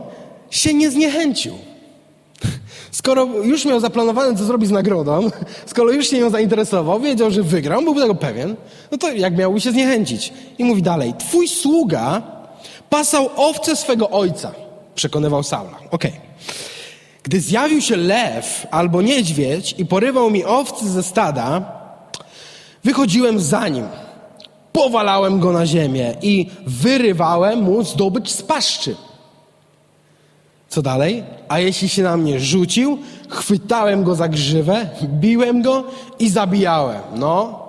się 0.49 0.73
nie 0.73 0.91
zniechęcił. 0.91 1.53
Skoro 2.91 3.25
już 3.25 3.65
miał 3.65 3.79
zaplanowane, 3.79 4.37
co 4.37 4.43
zrobi 4.43 4.67
z 4.67 4.71
nagrodą, 4.71 5.29
skoro 5.71 5.91
już 5.91 6.09
się 6.09 6.19
nią 6.19 6.29
zainteresował, 6.29 6.99
wiedział, 6.99 7.31
że 7.31 7.43
wygrał, 7.43 7.81
byłby 7.81 8.01
tego 8.01 8.15
pewien, 8.15 8.55
no 8.91 8.97
to 8.97 9.11
jak 9.11 9.37
miałby 9.37 9.61
się 9.61 9.71
zniechęcić? 9.71 10.33
I 10.57 10.63
mówi 10.63 10.81
dalej, 10.81 11.13
twój 11.17 11.47
sługa 11.47 12.21
pasał 12.89 13.29
owce 13.35 13.75
swego 13.75 14.09
ojca, 14.09 14.51
przekonywał 14.95 15.43
Saula. 15.43 15.79
Okej. 15.91 16.13
Gdy 17.23 17.41
zjawił 17.41 17.81
się 17.81 17.95
lew 17.95 18.67
albo 18.71 19.01
niedźwiedź 19.01 19.75
i 19.77 19.85
porywał 19.85 20.29
mi 20.29 20.45
owcy 20.45 20.89
ze 20.89 21.03
stada, 21.03 21.71
wychodziłem 22.83 23.39
za 23.39 23.67
nim, 23.67 23.85
powalałem 24.71 25.39
go 25.39 25.51
na 25.51 25.65
ziemię 25.65 26.15
i 26.21 26.49
wyrywałem 26.67 27.61
mu 27.61 27.83
zdobycz 27.83 28.31
z 28.31 28.41
paszczy. 28.41 28.95
Co 30.75 30.81
dalej? 30.81 31.23
A 31.47 31.59
jeśli 31.59 31.89
się 31.89 32.03
na 32.03 32.17
mnie 32.17 32.39
rzucił, 32.39 32.97
chwytałem 33.29 34.03
go 34.03 34.15
za 34.15 34.27
grzywę, 34.27 34.89
biłem 35.03 35.61
go 35.61 35.83
i 36.19 36.29
zabijałem. 36.29 37.01
No. 37.15 37.59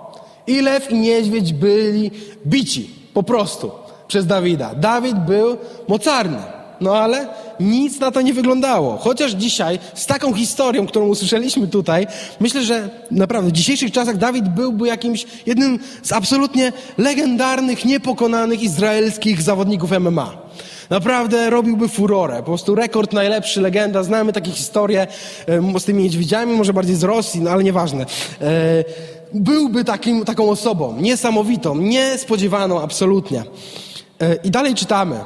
I 0.47 0.61
lew 0.61 0.91
i 0.91 0.95
niedźwiedź 0.95 1.53
byli 1.53 2.11
bici. 2.47 2.89
Po 3.13 3.23
prostu. 3.23 3.71
Przez 4.07 4.25
Dawida. 4.25 4.75
Dawid 4.75 5.19
był 5.19 5.57
mocarny. 5.87 6.37
No 6.81 6.97
ale 6.97 7.27
nic 7.59 7.99
na 7.99 8.11
to 8.11 8.21
nie 8.21 8.33
wyglądało. 8.33 8.97
Chociaż 8.97 9.31
dzisiaj 9.31 9.79
z 9.93 10.05
taką 10.05 10.33
historią, 10.33 10.87
którą 10.87 11.07
usłyszeliśmy 11.07 11.67
tutaj, 11.67 12.07
myślę, 12.39 12.63
że 12.63 12.89
naprawdę 13.11 13.49
w 13.49 13.53
dzisiejszych 13.53 13.91
czasach 13.91 14.17
Dawid 14.17 14.49
byłby 14.49 14.87
jakimś 14.87 15.25
jednym 15.45 15.79
z 16.03 16.11
absolutnie 16.11 16.73
legendarnych, 16.97 17.85
niepokonanych 17.85 18.63
izraelskich 18.63 19.41
zawodników 19.41 19.91
MMA. 19.91 20.46
Naprawdę 20.89 21.49
robiłby 21.49 21.87
furorę. 21.87 22.37
Po 22.37 22.43
prostu 22.43 22.75
rekord 22.75 23.13
najlepszy, 23.13 23.61
legenda. 23.61 24.03
Znamy 24.03 24.33
takie 24.33 24.51
historie 24.51 25.07
z 25.79 25.83
tymi 25.83 26.03
niedźwiedziami, 26.03 26.53
może 26.53 26.73
bardziej 26.73 26.95
z 26.95 27.03
Rosji, 27.03 27.41
no 27.41 27.49
ale 27.49 27.63
nieważne. 27.63 28.05
E, 28.41 28.83
byłby 29.33 29.83
takim, 29.83 30.25
taką 30.25 30.49
osobą, 30.49 31.01
niesamowitą, 31.01 31.75
niespodziewaną 31.75 32.81
absolutnie. 32.81 33.43
E, 34.21 34.35
I 34.35 34.51
dalej 34.51 34.75
czytamy. 34.75 35.19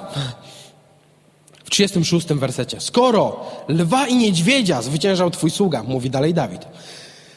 W 1.63 1.69
36 1.69 2.27
wersecie. 2.27 2.79
Skoro 2.79 3.39
lwa 3.67 4.07
i 4.07 4.15
niedźwiedzia 4.15 4.81
zwyciężał 4.81 5.31
twój 5.31 5.51
sługa, 5.51 5.83
mówi 5.83 6.09
dalej 6.09 6.33
Dawid, 6.33 6.61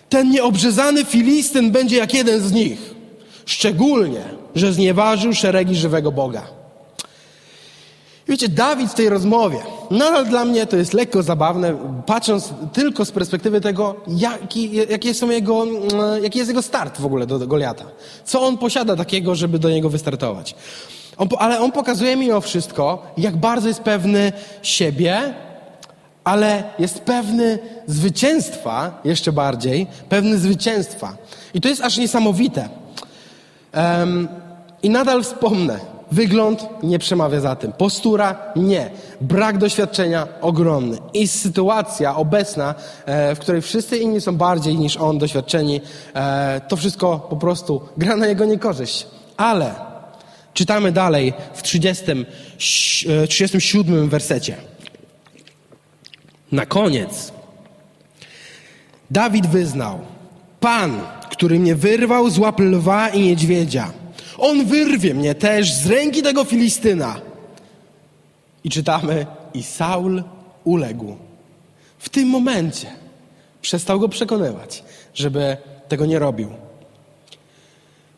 ten 0.08 0.30
nieobrzezany 0.30 1.04
Filistyn 1.04 1.70
będzie 1.70 1.96
jak 1.96 2.14
jeden 2.14 2.40
z 2.40 2.52
nich. 2.52 2.94
Szczególnie, 3.46 4.24
że 4.54 4.72
znieważył 4.72 5.34
szeregi 5.34 5.76
żywego 5.76 6.12
Boga. 6.12 6.53
Wiecie, 8.28 8.48
Dawid 8.48 8.90
w 8.90 8.94
tej 8.94 9.08
rozmowie, 9.08 9.58
nadal 9.90 10.26
dla 10.26 10.44
mnie 10.44 10.66
to 10.66 10.76
jest 10.76 10.92
lekko 10.92 11.22
zabawne, 11.22 11.76
patrząc 12.06 12.52
tylko 12.72 13.04
z 13.04 13.10
perspektywy 13.10 13.60
tego, 13.60 13.96
jaki, 14.08 14.70
jakie 14.90 15.14
są 15.14 15.30
jego, 15.30 15.62
mm, 15.62 16.22
jaki 16.22 16.38
jest 16.38 16.48
jego 16.48 16.62
start 16.62 17.00
w 17.00 17.06
ogóle 17.06 17.26
do, 17.26 17.38
do 17.38 17.46
Goliata. 17.46 17.84
Co 18.24 18.42
on 18.42 18.58
posiada 18.58 18.96
takiego, 18.96 19.34
żeby 19.34 19.58
do 19.58 19.70
niego 19.70 19.90
wystartować. 19.90 20.54
On, 21.16 21.28
ale 21.38 21.60
on 21.60 21.72
pokazuje 21.72 22.16
mi 22.16 22.26
mimo 22.26 22.40
wszystko, 22.40 23.02
jak 23.16 23.36
bardzo 23.36 23.68
jest 23.68 23.80
pewny 23.80 24.32
siebie, 24.62 25.34
ale 26.24 26.62
jest 26.78 27.00
pewny 27.00 27.58
zwycięstwa, 27.86 29.00
jeszcze 29.04 29.32
bardziej, 29.32 29.86
pewny 30.08 30.38
zwycięstwa. 30.38 31.16
I 31.54 31.60
to 31.60 31.68
jest 31.68 31.82
aż 31.82 31.96
niesamowite. 31.98 32.68
Em, 33.72 34.28
I 34.82 34.90
nadal 34.90 35.22
wspomnę, 35.22 35.93
wygląd 36.14 36.66
nie 36.82 36.98
przemawia 36.98 37.40
za 37.40 37.56
tym. 37.56 37.72
Postura 37.72 38.52
nie. 38.56 38.90
Brak 39.20 39.58
doświadczenia 39.58 40.28
ogromny. 40.40 40.98
I 41.14 41.28
sytuacja 41.28 42.16
obecna, 42.16 42.74
e, 43.06 43.34
w 43.34 43.38
której 43.38 43.62
wszyscy 43.62 43.98
inni 43.98 44.20
są 44.20 44.36
bardziej 44.36 44.76
niż 44.78 44.96
on 44.96 45.18
doświadczeni, 45.18 45.80
e, 46.14 46.60
to 46.68 46.76
wszystko 46.76 47.26
po 47.30 47.36
prostu 47.36 47.80
gra 47.96 48.16
na 48.16 48.26
jego 48.26 48.44
niekorzyść. 48.44 49.06
Ale 49.36 49.74
czytamy 50.54 50.92
dalej 50.92 51.32
w 51.54 51.62
30, 51.62 52.04
ś- 52.58 53.06
e, 53.24 53.26
37 53.26 54.08
wersecie. 54.08 54.56
Na 56.52 56.66
koniec 56.66 57.32
Dawid 59.10 59.46
wyznał: 59.46 59.98
Pan, 60.60 61.00
który 61.30 61.58
mnie 61.58 61.74
wyrwał 61.74 62.30
z 62.30 62.38
łap 62.38 62.60
lwa 62.60 63.08
i 63.08 63.20
niedźwiedzia, 63.22 63.90
on 64.38 64.66
wyrwie 64.66 65.14
mnie 65.14 65.34
też 65.34 65.74
z 65.74 65.86
ręki 65.86 66.22
tego 66.22 66.44
Filistyna. 66.44 67.20
I 68.64 68.70
czytamy: 68.70 69.26
I 69.54 69.62
Saul 69.62 70.22
uległ. 70.64 71.16
W 71.98 72.08
tym 72.08 72.28
momencie 72.28 72.86
przestał 73.62 74.00
go 74.00 74.08
przekonywać, 74.08 74.84
żeby 75.14 75.56
tego 75.88 76.06
nie 76.06 76.18
robił. 76.18 76.48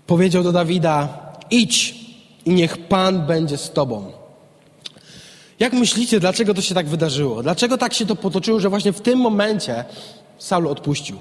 Powiedział 0.06 0.42
do 0.42 0.52
Dawida: 0.52 1.08
Idź 1.50 1.94
i 2.44 2.50
niech 2.50 2.78
Pan 2.78 3.26
będzie 3.26 3.56
z 3.56 3.70
tobą. 3.70 4.12
Jak 5.60 5.72
myślicie, 5.72 6.20
dlaczego 6.20 6.54
to 6.54 6.60
się 6.60 6.74
tak 6.74 6.88
wydarzyło? 6.88 7.42
Dlaczego 7.42 7.78
tak 7.78 7.94
się 7.94 8.06
to 8.06 8.16
potoczyło, 8.16 8.60
że 8.60 8.68
właśnie 8.68 8.92
w 8.92 9.00
tym 9.00 9.18
momencie 9.18 9.84
Saul 10.38 10.66
odpuścił? 10.66 11.16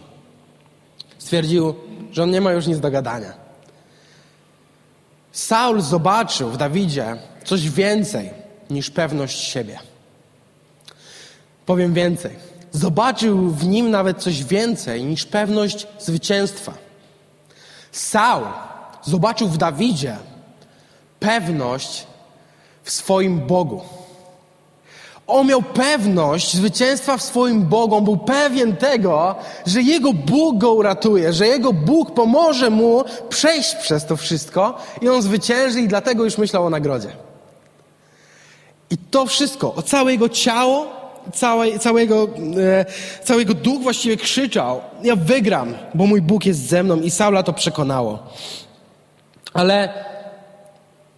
Stwierdził, 1.18 1.74
że 2.12 2.24
on 2.24 2.32
nie 2.32 2.42
ma 2.42 2.52
już 2.52 2.68
nic 2.68 2.80
do 2.80 2.92
gadania. 2.92 3.45
Saul 5.36 5.82
zobaczył 5.82 6.50
w 6.50 6.58
Dawidzie 6.58 7.18
coś 7.46 7.70
więcej 7.70 8.30
niż 8.70 8.90
pewność 8.90 9.40
siebie. 9.40 9.80
Powiem 11.66 11.94
więcej. 11.94 12.36
Zobaczył 12.72 13.50
w 13.50 13.68
nim 13.68 13.92
nawet 13.92 14.18
coś 14.18 14.44
więcej 14.44 15.04
niż 15.04 15.26
pewność 15.26 15.88
zwycięstwa. 16.00 16.74
Saul 17.92 18.46
zobaczył 19.02 19.48
w 19.48 19.58
Dawidzie 19.58 20.18
pewność 21.20 22.08
w 22.84 22.92
swoim 22.92 23.48
Bogu. 23.48 23.82
On 25.28 25.48
miał 25.48 25.62
pewność 25.62 26.54
zwycięstwa 26.54 27.18
w 27.18 27.22
swoim 27.22 27.64
Bogu. 27.64 27.96
On 27.96 28.04
był 28.04 28.18
pewien 28.18 28.76
tego, 28.76 29.36
że 29.66 29.82
jego 29.82 30.14
Bóg 30.14 30.58
go 30.58 30.74
uratuje, 30.74 31.34
że 31.34 31.48
jego 31.48 31.74
Bóg 31.74 32.14
pomoże 32.14 32.70
mu 32.70 33.04
przejść 33.30 33.76
przez 33.76 34.06
to 34.06 34.18
wszystko 34.18 34.78
i 35.02 35.10
on 35.10 35.22
zwycięży 35.22 35.82
i 35.82 35.88
dlatego 35.88 36.24
już 36.24 36.38
myślał 36.38 36.66
o 36.66 36.70
nagrodzie. 36.70 37.10
I 38.90 38.98
to 38.98 39.26
wszystko, 39.26 39.76
o 39.76 39.82
całe 39.82 40.12
jego 40.12 40.30
ciało, 40.30 40.88
całe, 41.34 41.80
całego, 41.80 42.28
e, 42.58 42.86
całego 43.24 43.54
duch 43.54 43.82
właściwie 43.82 44.18
krzyczał, 44.18 44.82
ja 45.04 45.16
wygram, 45.16 45.74
bo 45.94 46.06
mój 46.06 46.22
Bóg 46.22 46.46
jest 46.46 46.68
ze 46.68 46.84
mną 46.84 47.02
i 47.02 47.12
Saula 47.12 47.44
to 47.44 47.54
przekonało. 47.54 48.20
Ale 49.54 49.94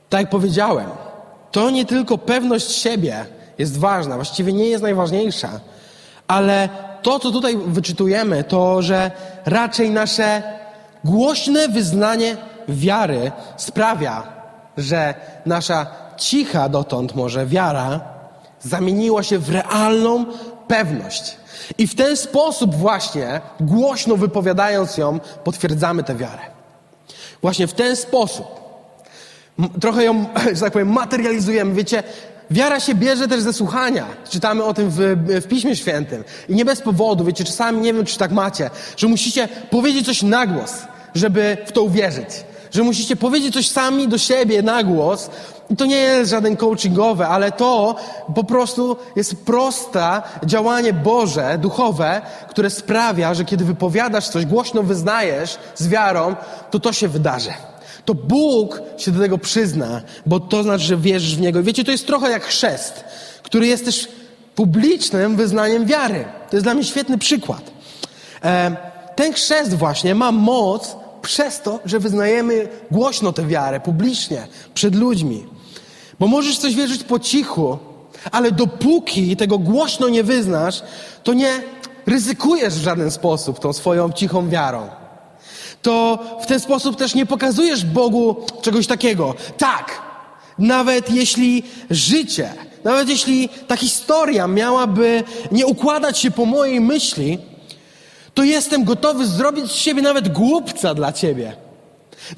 tak 0.09 0.21
jak 0.21 0.29
powiedziałem, 0.29 0.89
to 1.51 1.69
nie 1.69 1.85
tylko 1.85 2.17
pewność 2.17 2.71
siebie 2.71 3.25
jest 3.57 3.77
ważna, 3.77 4.15
właściwie 4.15 4.53
nie 4.53 4.65
jest 4.65 4.83
najważniejsza, 4.83 5.59
ale 6.27 6.69
to, 7.01 7.19
co 7.19 7.31
tutaj 7.31 7.57
wyczytujemy, 7.57 8.43
to, 8.43 8.81
że 8.81 9.11
raczej 9.45 9.89
nasze 9.89 10.43
głośne 11.03 11.69
wyznanie 11.69 12.37
wiary 12.67 13.31
sprawia, 13.57 14.23
że 14.77 15.13
nasza 15.45 15.87
cicha 16.17 16.69
dotąd 16.69 17.15
może 17.15 17.45
wiara 17.45 17.99
zamieniła 18.59 19.23
się 19.23 19.39
w 19.39 19.49
realną 19.49 20.25
pewność. 20.67 21.37
I 21.77 21.87
w 21.87 21.95
ten 21.95 22.17
sposób 22.17 22.75
właśnie, 22.75 23.41
głośno 23.59 24.17
wypowiadając 24.17 24.97
ją, 24.97 25.19
potwierdzamy 25.43 26.03
tę 26.03 26.15
wiarę. 26.15 26.41
Właśnie 27.41 27.67
w 27.67 27.73
ten 27.73 27.95
sposób. 27.95 28.47
Trochę 29.81 30.03
ją, 30.03 30.25
że 30.55 30.61
tak 30.61 30.73
powiem, 30.73 30.91
materializujemy. 30.91 31.73
Wiecie, 31.73 32.03
wiara 32.51 32.79
się 32.79 32.95
bierze 32.95 33.27
też 33.27 33.41
ze 33.41 33.53
słuchania. 33.53 34.05
Czytamy 34.29 34.63
o 34.63 34.73
tym 34.73 34.89
w, 34.89 34.97
w 35.41 35.47
Piśmie 35.47 35.75
Świętym. 35.75 36.23
I 36.49 36.55
nie 36.55 36.65
bez 36.65 36.81
powodu. 36.81 37.23
Wiecie, 37.23 37.43
czasami, 37.43 37.81
nie 37.81 37.93
wiem, 37.93 38.05
czy 38.05 38.17
tak 38.17 38.31
macie, 38.31 38.69
że 38.97 39.07
musicie 39.07 39.47
powiedzieć 39.69 40.05
coś 40.05 40.23
na 40.23 40.47
głos, 40.47 40.73
żeby 41.15 41.57
w 41.65 41.71
to 41.71 41.83
uwierzyć. 41.83 42.29
Że 42.71 42.83
musicie 42.83 43.15
powiedzieć 43.15 43.53
coś 43.53 43.69
sami 43.69 44.07
do 44.07 44.17
siebie 44.17 44.61
na 44.61 44.83
głos. 44.83 45.29
I 45.69 45.75
to 45.75 45.85
nie 45.85 45.95
jest 45.95 46.31
żaden 46.31 46.57
coachingowe, 46.57 47.27
ale 47.27 47.51
to 47.51 47.95
po 48.35 48.43
prostu 48.43 48.97
jest 49.15 49.45
proste 49.45 50.21
działanie 50.45 50.93
Boże, 50.93 51.57
duchowe, 51.61 52.21
które 52.49 52.69
sprawia, 52.69 53.33
że 53.33 53.45
kiedy 53.45 53.65
wypowiadasz 53.65 54.29
coś, 54.29 54.45
głośno 54.45 54.83
wyznajesz 54.83 55.57
z 55.75 55.87
wiarą, 55.87 56.35
to 56.71 56.79
to 56.79 56.93
się 56.93 57.07
wydarzy 57.07 57.51
to 58.05 58.13
Bóg 58.13 58.81
się 58.97 59.11
do 59.11 59.19
tego 59.19 59.37
przyzna, 59.37 60.01
bo 60.25 60.39
to 60.39 60.63
znaczy, 60.63 60.83
że 60.83 60.97
wierzysz 60.97 61.35
w 61.35 61.41
Niego. 61.41 61.59
I 61.59 61.63
wiecie, 61.63 61.83
to 61.83 61.91
jest 61.91 62.07
trochę 62.07 62.29
jak 62.29 62.43
chrzest, 62.43 63.03
który 63.43 63.67
jest 63.67 63.85
też 63.85 64.07
publicznym 64.55 65.35
wyznaniem 65.35 65.85
wiary. 65.85 66.25
To 66.49 66.55
jest 66.55 66.65
dla 66.65 66.73
mnie 66.73 66.83
świetny 66.83 67.17
przykład. 67.17 67.71
E, 68.43 68.75
ten 69.15 69.33
chrzest 69.33 69.73
właśnie 69.73 70.15
ma 70.15 70.31
moc 70.31 70.95
przez 71.21 71.61
to, 71.61 71.79
że 71.85 71.99
wyznajemy 71.99 72.67
głośno 72.91 73.33
tę 73.33 73.47
wiarę, 73.47 73.79
publicznie, 73.79 74.47
przed 74.73 74.95
ludźmi. 74.95 75.45
Bo 76.19 76.27
możesz 76.27 76.57
coś 76.57 76.75
wierzyć 76.75 77.03
po 77.03 77.19
cichu, 77.19 77.77
ale 78.31 78.51
dopóki 78.51 79.37
tego 79.37 79.57
głośno 79.57 80.09
nie 80.09 80.23
wyznasz, 80.23 80.83
to 81.23 81.33
nie 81.33 81.63
ryzykujesz 82.05 82.73
w 82.73 82.83
żaden 82.83 83.11
sposób 83.11 83.59
tą 83.59 83.73
swoją 83.73 84.11
cichą 84.11 84.49
wiarą 84.49 84.89
to 85.87 86.19
w 86.41 86.45
ten 86.45 86.59
sposób 86.59 86.95
też 86.95 87.15
nie 87.15 87.25
pokazujesz 87.25 87.85
Bogu 87.85 88.35
czegoś 88.61 88.87
takiego. 88.87 89.35
Tak, 89.57 90.01
nawet 90.59 91.11
jeśli 91.11 91.63
życie, 91.89 92.53
nawet 92.83 93.09
jeśli 93.09 93.49
ta 93.67 93.77
historia 93.77 94.47
miałaby 94.47 95.23
nie 95.51 95.65
układać 95.65 96.17
się 96.17 96.31
po 96.31 96.45
mojej 96.45 96.81
myśli, 96.81 97.39
to 98.33 98.43
jestem 98.43 98.83
gotowy 98.83 99.27
zrobić 99.27 99.71
z 99.71 99.75
siebie 99.75 100.01
nawet 100.01 100.29
głupca 100.29 100.93
dla 100.93 101.11
ciebie. 101.13 101.55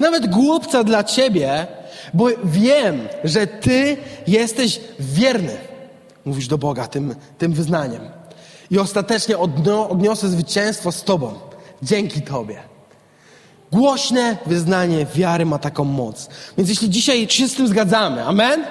Nawet 0.00 0.26
głupca 0.26 0.84
dla 0.84 1.04
ciebie, 1.04 1.66
bo 2.14 2.26
wiem, 2.44 3.08
że 3.24 3.46
ty 3.46 3.96
jesteś 4.26 4.80
wierny. 5.00 5.56
Mówisz 6.24 6.46
do 6.46 6.58
Boga 6.58 6.86
tym, 6.86 7.14
tym 7.38 7.52
wyznaniem. 7.52 8.02
I 8.70 8.78
ostatecznie 8.78 9.38
odniosę 9.88 10.28
zwycięstwo 10.28 10.92
z 10.92 11.02
tobą. 11.02 11.34
Dzięki 11.82 12.22
tobie. 12.22 12.69
Głośne 13.72 14.36
wyznanie 14.46 15.06
wiary 15.14 15.46
ma 15.46 15.58
taką 15.58 15.84
moc. 15.84 16.28
Więc 16.58 16.68
jeśli 16.68 16.90
dzisiaj 16.90 17.28
się 17.28 17.48
z 17.48 17.54
tym 17.54 17.68
zgadzamy, 17.68 18.24
amen? 18.24 18.64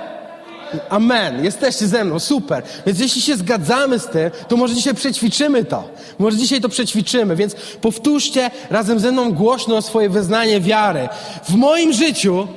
Amen. 0.89 1.43
Jesteście 1.43 1.87
ze 1.87 2.05
mną, 2.05 2.19
super. 2.19 2.63
Więc 2.85 2.99
jeśli 2.99 3.21
się 3.21 3.35
zgadzamy 3.35 3.99
z 3.99 4.07
tym, 4.07 4.31
to 4.47 4.57
może 4.57 4.75
dzisiaj 4.75 4.93
przećwiczymy 4.93 5.65
to. 5.65 5.89
Może 6.19 6.37
dzisiaj 6.37 6.61
to 6.61 6.69
przećwiczymy. 6.69 7.35
Więc 7.35 7.55
powtórzcie 7.81 8.51
razem 8.69 8.99
ze 8.99 9.11
mną 9.11 9.31
głośno 9.31 9.81
swoje 9.81 10.09
wyznanie 10.09 10.61
wiary. 10.61 11.09
W 11.43 11.55
moim 11.55 11.93
życiu, 11.93 12.47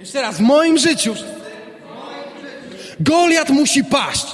jeszcze 0.00 0.22
raz, 0.22 0.36
w 0.36 0.40
moim 0.40 0.78
życiu, 0.78 1.14
Goliat 3.00 3.50
musi 3.50 3.84
paść. 3.84 4.26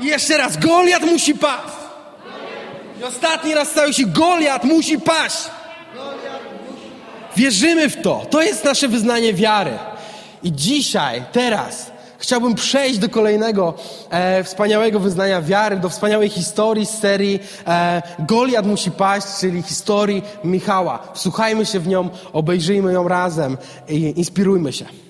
I 0.00 0.06
jeszcze 0.06 0.36
raz, 0.36 0.56
Goliat 0.56 1.02
musi 1.02 1.34
paść. 1.34 1.83
I 3.00 3.04
ostatni 3.04 3.54
raz 3.54 3.68
stały 3.68 3.94
się 3.94 4.06
Goliat 4.06 4.64
musi 4.64 5.00
paść. 5.00 5.50
Wierzymy 7.36 7.88
w 7.88 8.02
to. 8.02 8.26
To 8.30 8.42
jest 8.42 8.64
nasze 8.64 8.88
wyznanie 8.88 9.34
wiary. 9.34 9.78
I 10.42 10.52
dzisiaj, 10.52 11.22
teraz, 11.32 11.90
chciałbym 12.18 12.54
przejść 12.54 12.98
do 12.98 13.08
kolejnego 13.08 13.74
e, 14.10 14.44
wspaniałego 14.44 15.00
wyznania 15.00 15.42
wiary, 15.42 15.76
do 15.76 15.88
wspaniałej 15.88 16.28
historii 16.28 16.86
z 16.86 16.98
serii 16.98 17.40
e, 17.66 18.02
Goliat 18.18 18.66
musi 18.66 18.90
paść, 18.90 19.26
czyli 19.40 19.62
historii 19.62 20.22
Michała. 20.44 20.98
Wsłuchajmy 21.14 21.66
się 21.66 21.80
w 21.80 21.88
nią, 21.88 22.08
obejrzyjmy 22.32 22.92
ją 22.92 23.08
razem 23.08 23.58
i 23.88 24.12
inspirujmy 24.16 24.72
się. 24.72 25.03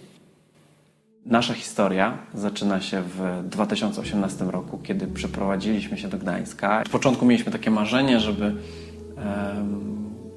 Nasza 1.26 1.54
historia 1.54 2.18
zaczyna 2.34 2.80
się 2.80 3.02
w 3.02 3.42
2018 3.44 4.44
roku, 4.44 4.78
kiedy 4.78 5.06
przeprowadziliśmy 5.06 5.98
się 5.98 6.08
do 6.08 6.18
Gdańska. 6.18 6.82
W 6.86 6.90
początku 6.90 7.26
mieliśmy 7.26 7.52
takie 7.52 7.70
marzenie, 7.70 8.20
żeby 8.20 8.54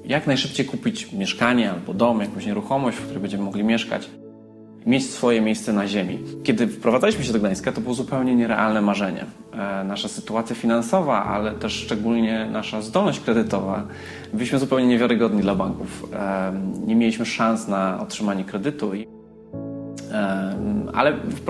jak 0.04 0.26
najszybciej 0.26 0.66
kupić 0.66 1.12
mieszkanie 1.12 1.70
albo 1.70 1.94
dom, 1.94 2.20
jakąś 2.20 2.46
nieruchomość, 2.46 2.98
w 2.98 3.02
której 3.02 3.20
będziemy 3.22 3.44
mogli 3.44 3.64
mieszkać, 3.64 4.10
mieć 4.86 5.10
swoje 5.10 5.40
miejsce 5.40 5.72
na 5.72 5.86
ziemi. 5.86 6.18
Kiedy 6.44 6.66
wprowadzaliśmy 6.66 7.24
się 7.24 7.32
do 7.32 7.38
Gdańska, 7.38 7.72
to 7.72 7.80
było 7.80 7.94
zupełnie 7.94 8.34
nierealne 8.34 8.80
marzenie. 8.82 9.24
E, 9.52 9.84
nasza 9.84 10.08
sytuacja 10.08 10.56
finansowa, 10.56 11.24
ale 11.24 11.52
też 11.52 11.72
szczególnie 11.72 12.48
nasza 12.52 12.82
zdolność 12.82 13.20
kredytowa, 13.20 13.86
byliśmy 14.32 14.58
zupełnie 14.58 14.86
niewiarygodni 14.86 15.42
dla 15.42 15.54
banków. 15.54 16.06
E, 16.12 16.52
nie 16.86 16.96
mieliśmy 16.96 17.26
szans 17.26 17.68
na 17.68 18.00
otrzymanie 18.00 18.44
kredytu. 18.44 18.92
Ale 20.94 21.12
w, 21.12 21.40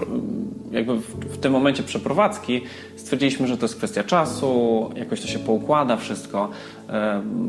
jakby 0.71 0.95
w, 0.97 1.07
w 1.07 1.39
tym 1.39 1.53
momencie 1.53 1.83
przeprowadzki 1.83 2.61
stwierdziliśmy, 2.97 3.47
że 3.47 3.57
to 3.57 3.65
jest 3.65 3.77
kwestia 3.77 4.05
czasu, 4.05 4.91
jakoś 4.97 5.21
to 5.21 5.27
się 5.27 5.39
poukłada 5.39 5.97
wszystko, 5.97 6.51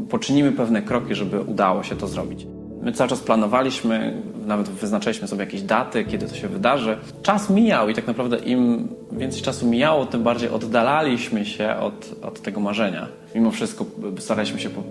poczynimy 0.09 0.51
pewne 0.51 0.81
kroki, 0.81 1.15
żeby 1.15 1.41
udało 1.41 1.83
się 1.83 1.95
to 1.95 2.07
zrobić. 2.07 2.47
My 2.81 2.91
cały 2.91 3.09
czas 3.09 3.19
planowaliśmy, 3.19 4.21
nawet 4.45 4.69
wyznaczaliśmy 4.69 5.27
sobie 5.27 5.43
jakieś 5.43 5.61
daty, 5.61 6.05
kiedy 6.05 6.27
to 6.27 6.35
się 6.35 6.47
wydarzy. 6.47 6.97
Czas 7.21 7.49
mijał 7.49 7.89
i 7.89 7.93
tak 7.93 8.07
naprawdę 8.07 8.37
im 8.37 8.87
więcej 9.11 9.41
czasu 9.41 9.67
mijało, 9.67 10.05
tym 10.05 10.23
bardziej 10.23 10.49
oddalaliśmy 10.49 11.45
się 11.45 11.75
od, 11.75 12.15
od 12.21 12.41
tego 12.41 12.59
marzenia. 12.59 13.07
Mimo 13.35 13.51
wszystko 13.51 13.85
staraliśmy 14.19 14.59
się 14.59 14.69
po- 14.69 14.83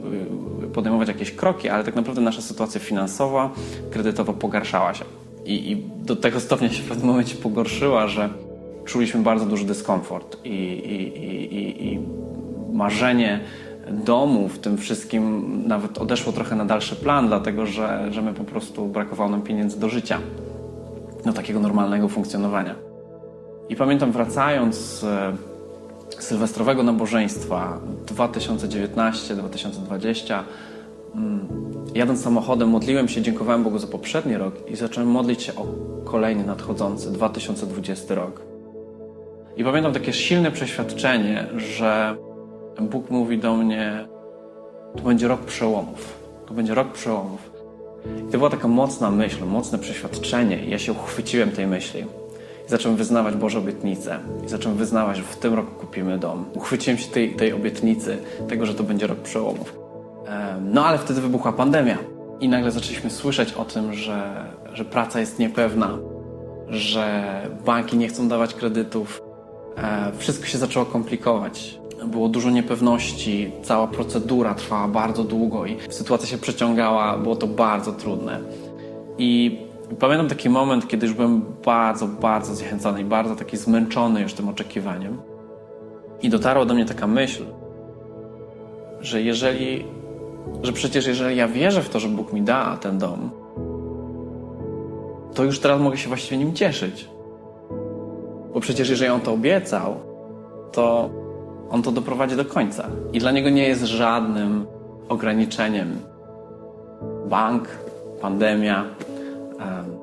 podejmować 0.75 1.09
jakieś 1.09 1.31
kroki, 1.33 1.69
ale 1.69 1.85
tak 1.85 1.97
naprawdę 1.97 2.21
nasza 2.21 2.43
sytuacja 2.43 2.81
finansowa, 2.81 3.51
kredytowa 3.91 4.33
pogarszała 4.33 4.95
się. 4.95 5.05
I, 5.49 5.73
I 5.73 5.77
do 6.05 6.17
tego 6.17 6.41
stopnia 6.41 6.69
się 6.69 6.83
w 6.83 6.89
pewnym 6.89 7.07
momencie 7.07 7.37
pogorszyła, 7.37 8.07
że 8.07 8.29
czuliśmy 8.85 9.23
bardzo 9.23 9.47
duży 9.47 9.65
dyskomfort 9.65 10.37
i, 10.45 10.49
i, 10.49 11.19
i, 11.55 11.93
i, 11.93 11.99
marzenie 12.73 13.41
domu 13.91 14.49
w 14.49 14.59
tym 14.59 14.79
wszystkim 14.79 15.45
nawet 15.67 15.99
odeszło 15.99 16.33
trochę 16.33 16.57
na 16.57 16.65
dalszy 16.65 16.97
plan, 16.97 17.29
dlatego 17.29 17.67
że, 17.67 18.09
że 18.11 18.23
my 18.23 18.35
po 18.35 18.45
prostu 18.45 18.87
brakowało 18.87 19.31
nam 19.31 19.43
pieniędzy 19.43 19.81
do 19.81 19.89
życia, 19.89 20.21
do 21.25 21.33
takiego 21.33 21.61
normalnego 21.61 22.09
funkcjonowania. 22.09 22.75
I 23.69 23.77
pamiętam 23.77 24.13
wracając 24.13 24.77
z 24.77 25.05
e, 25.05 25.33
sylwestrowego 26.19 26.83
nabożeństwa 26.83 27.81
2019-2020, 28.07 30.43
mm, 31.15 31.68
jadąc 31.99 32.23
samochodem, 32.23 32.69
modliłem 32.69 33.09
się, 33.09 33.23
dziękowałem 33.23 33.65
Bogu 33.65 33.79
za 33.79 33.87
poprzedni 33.87 34.37
rok 34.37 34.71
i 34.71 34.77
zacząłem 34.77 35.11
modlić 35.11 35.43
się 35.43 35.55
o 35.55 35.67
kolejny 36.05 36.47
nadchodzący, 36.47 37.13
2020 37.13 38.15
rok. 38.15 38.43
I 39.57 39.65
pamiętam 39.65 39.93
takie 39.93 40.13
silne 40.13 40.51
przeświadczenie, 40.51 41.47
że 41.57 42.17
Bóg 42.81 43.11
mówi 43.11 43.39
do 43.39 43.57
mnie: 43.57 44.09
To 44.97 45.03
będzie 45.03 45.29
rok 45.29 45.41
przełomów. 45.41 46.19
To 46.47 46.55
będzie 46.55 46.75
rok 46.75 46.93
przełomów. 46.93 47.51
I 48.29 48.33
to 48.33 48.39
była 48.39 48.51
taka 48.51 48.69
mocna 48.69 49.11
myśl, 49.11 49.45
mocne 49.47 49.79
przeświadczenie. 49.79 50.65
I 50.65 50.71
ja 50.71 50.79
się 50.79 50.93
uchwyciłem 50.93 51.51
tej 51.51 51.67
myśli. 51.67 52.01
I 52.67 52.71
zacząłem 52.71 52.97
wyznawać 52.97 53.35
Boże 53.35 53.59
obietnice. 53.59 54.19
I 54.47 54.49
zacząłem 54.49 54.79
wyznawać, 54.79 55.17
że 55.17 55.23
w 55.23 55.37
tym 55.37 55.55
roku 55.55 55.75
kupimy 55.81 56.19
dom. 56.19 56.45
Uchwyciłem 56.55 56.99
się 56.99 57.11
tej, 57.11 57.37
tej 57.37 57.53
obietnicy, 57.53 58.19
tego, 58.49 58.67
że 58.67 58.75
to 58.75 58.85
będzie 58.85 59.07
rok 59.07 59.19
przełomów. 59.19 59.88
No 60.61 60.87
ale 60.87 60.99
wtedy 60.99 61.21
wybuchła 61.21 61.53
pandemia. 61.53 61.99
I 62.41 62.49
nagle 62.49 62.71
zaczęliśmy 62.71 63.11
słyszeć 63.11 63.53
o 63.53 63.65
tym, 63.65 63.95
że, 63.95 64.45
że 64.73 64.85
praca 64.85 65.21
jest 65.21 65.39
niepewna, 65.39 65.99
że 66.69 67.25
banki 67.67 67.97
nie 67.97 68.09
chcą 68.09 68.29
dawać 68.29 68.55
kredytów. 68.55 69.23
Wszystko 70.19 70.47
się 70.47 70.59
zaczęło 70.59 70.87
komplikować. 70.87 71.79
Było 72.07 72.29
dużo 72.29 72.51
niepewności, 72.51 73.53
cała 73.63 73.87
procedura 73.87 74.55
trwała 74.55 74.89
bardzo 74.89 75.25
długo 75.25 75.67
i 75.67 75.77
sytuacja 75.91 76.29
się 76.29 76.39
przeciągała, 76.39 77.19
było 77.19 77.37
to 77.37 77.47
bardzo 77.47 77.93
trudne. 77.93 78.41
I 79.19 79.59
pamiętam 79.99 80.29
taki 80.29 80.51
moment, 80.51 80.89
kiedy 80.89 81.07
już 81.07 81.17
byłem 81.17 81.45
bardzo, 81.65 82.09
bardzo 82.09 82.55
zniechęcony 82.55 83.01
i 83.01 83.05
bardzo 83.05 83.37
taki 83.37 83.57
zmęczony 83.57 84.21
już 84.21 84.33
tym 84.33 84.49
oczekiwaniem. 84.49 85.19
I 86.23 86.31
dotarła 86.31 86.65
do 86.65 86.75
mnie 86.75 86.85
taka 86.85 87.07
myśl, 87.07 87.45
że 89.01 89.23
jeżeli, 89.23 89.85
że 90.63 90.73
przecież 90.73 91.07
jeżeli 91.07 91.37
ja 91.37 91.49
wierzę 91.49 91.83
w 91.83 91.89
to, 91.89 92.01
że 92.01 92.09
Bóg 92.09 92.33
mi 92.33 92.43
da 92.43 92.77
ten 92.77 92.99
dom, 92.99 93.31
to 95.35 95.45
już 95.45 95.61
teraz 95.61 95.81
mogę 95.81 95.97
się 95.97 96.09
właściwie 96.09 96.39
nim 96.39 96.55
cieszyć. 96.55 97.09
Bo 98.55 98.61
przecież 98.61 98.91
jeżeli 98.91 99.11
On 99.11 99.21
to 99.21 99.33
obiecał, 99.33 99.95
to 100.73 101.11
On 101.71 101.83
to 101.83 101.93
doprowadzi 101.93 102.37
do 102.37 102.45
końca. 102.45 102.89
I 103.13 103.19
dla 103.19 103.31
Niego 103.31 103.51
nie 103.51 103.69
jest 103.69 103.83
żadnym 103.83 104.67
ograniczeniem 105.09 106.01
bank, 107.29 107.69
pandemia, 108.21 108.85
em, 109.61 109.99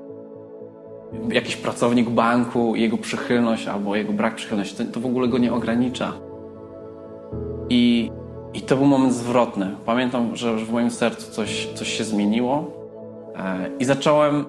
jakiś 1.34 1.56
pracownik 1.56 2.10
banku, 2.10 2.76
jego 2.76 2.98
przychylność 2.98 3.68
albo 3.68 3.96
jego 3.96 4.14
brak 4.14 4.36
przychylności, 4.36 4.76
to, 4.76 4.84
to 4.84 5.00
w 5.00 5.06
ogóle 5.06 5.28
go 5.28 5.38
nie 5.38 5.54
ogranicza. 5.54 6.14
I, 7.70 8.12
I 8.56 8.62
to 8.62 8.78
był 8.78 8.86
moment 8.86 9.14
zwrotny. 9.14 9.76
Pamiętam, 9.86 10.36
że 10.36 10.58
w 10.58 10.72
moim 10.72 10.92
sercu 10.92 11.32
coś, 11.32 11.68
coś 11.76 11.98
się 11.98 12.04
zmieniło 12.04 12.72
e, 13.36 13.70
i 13.80 13.86
zacząłem 13.86 14.46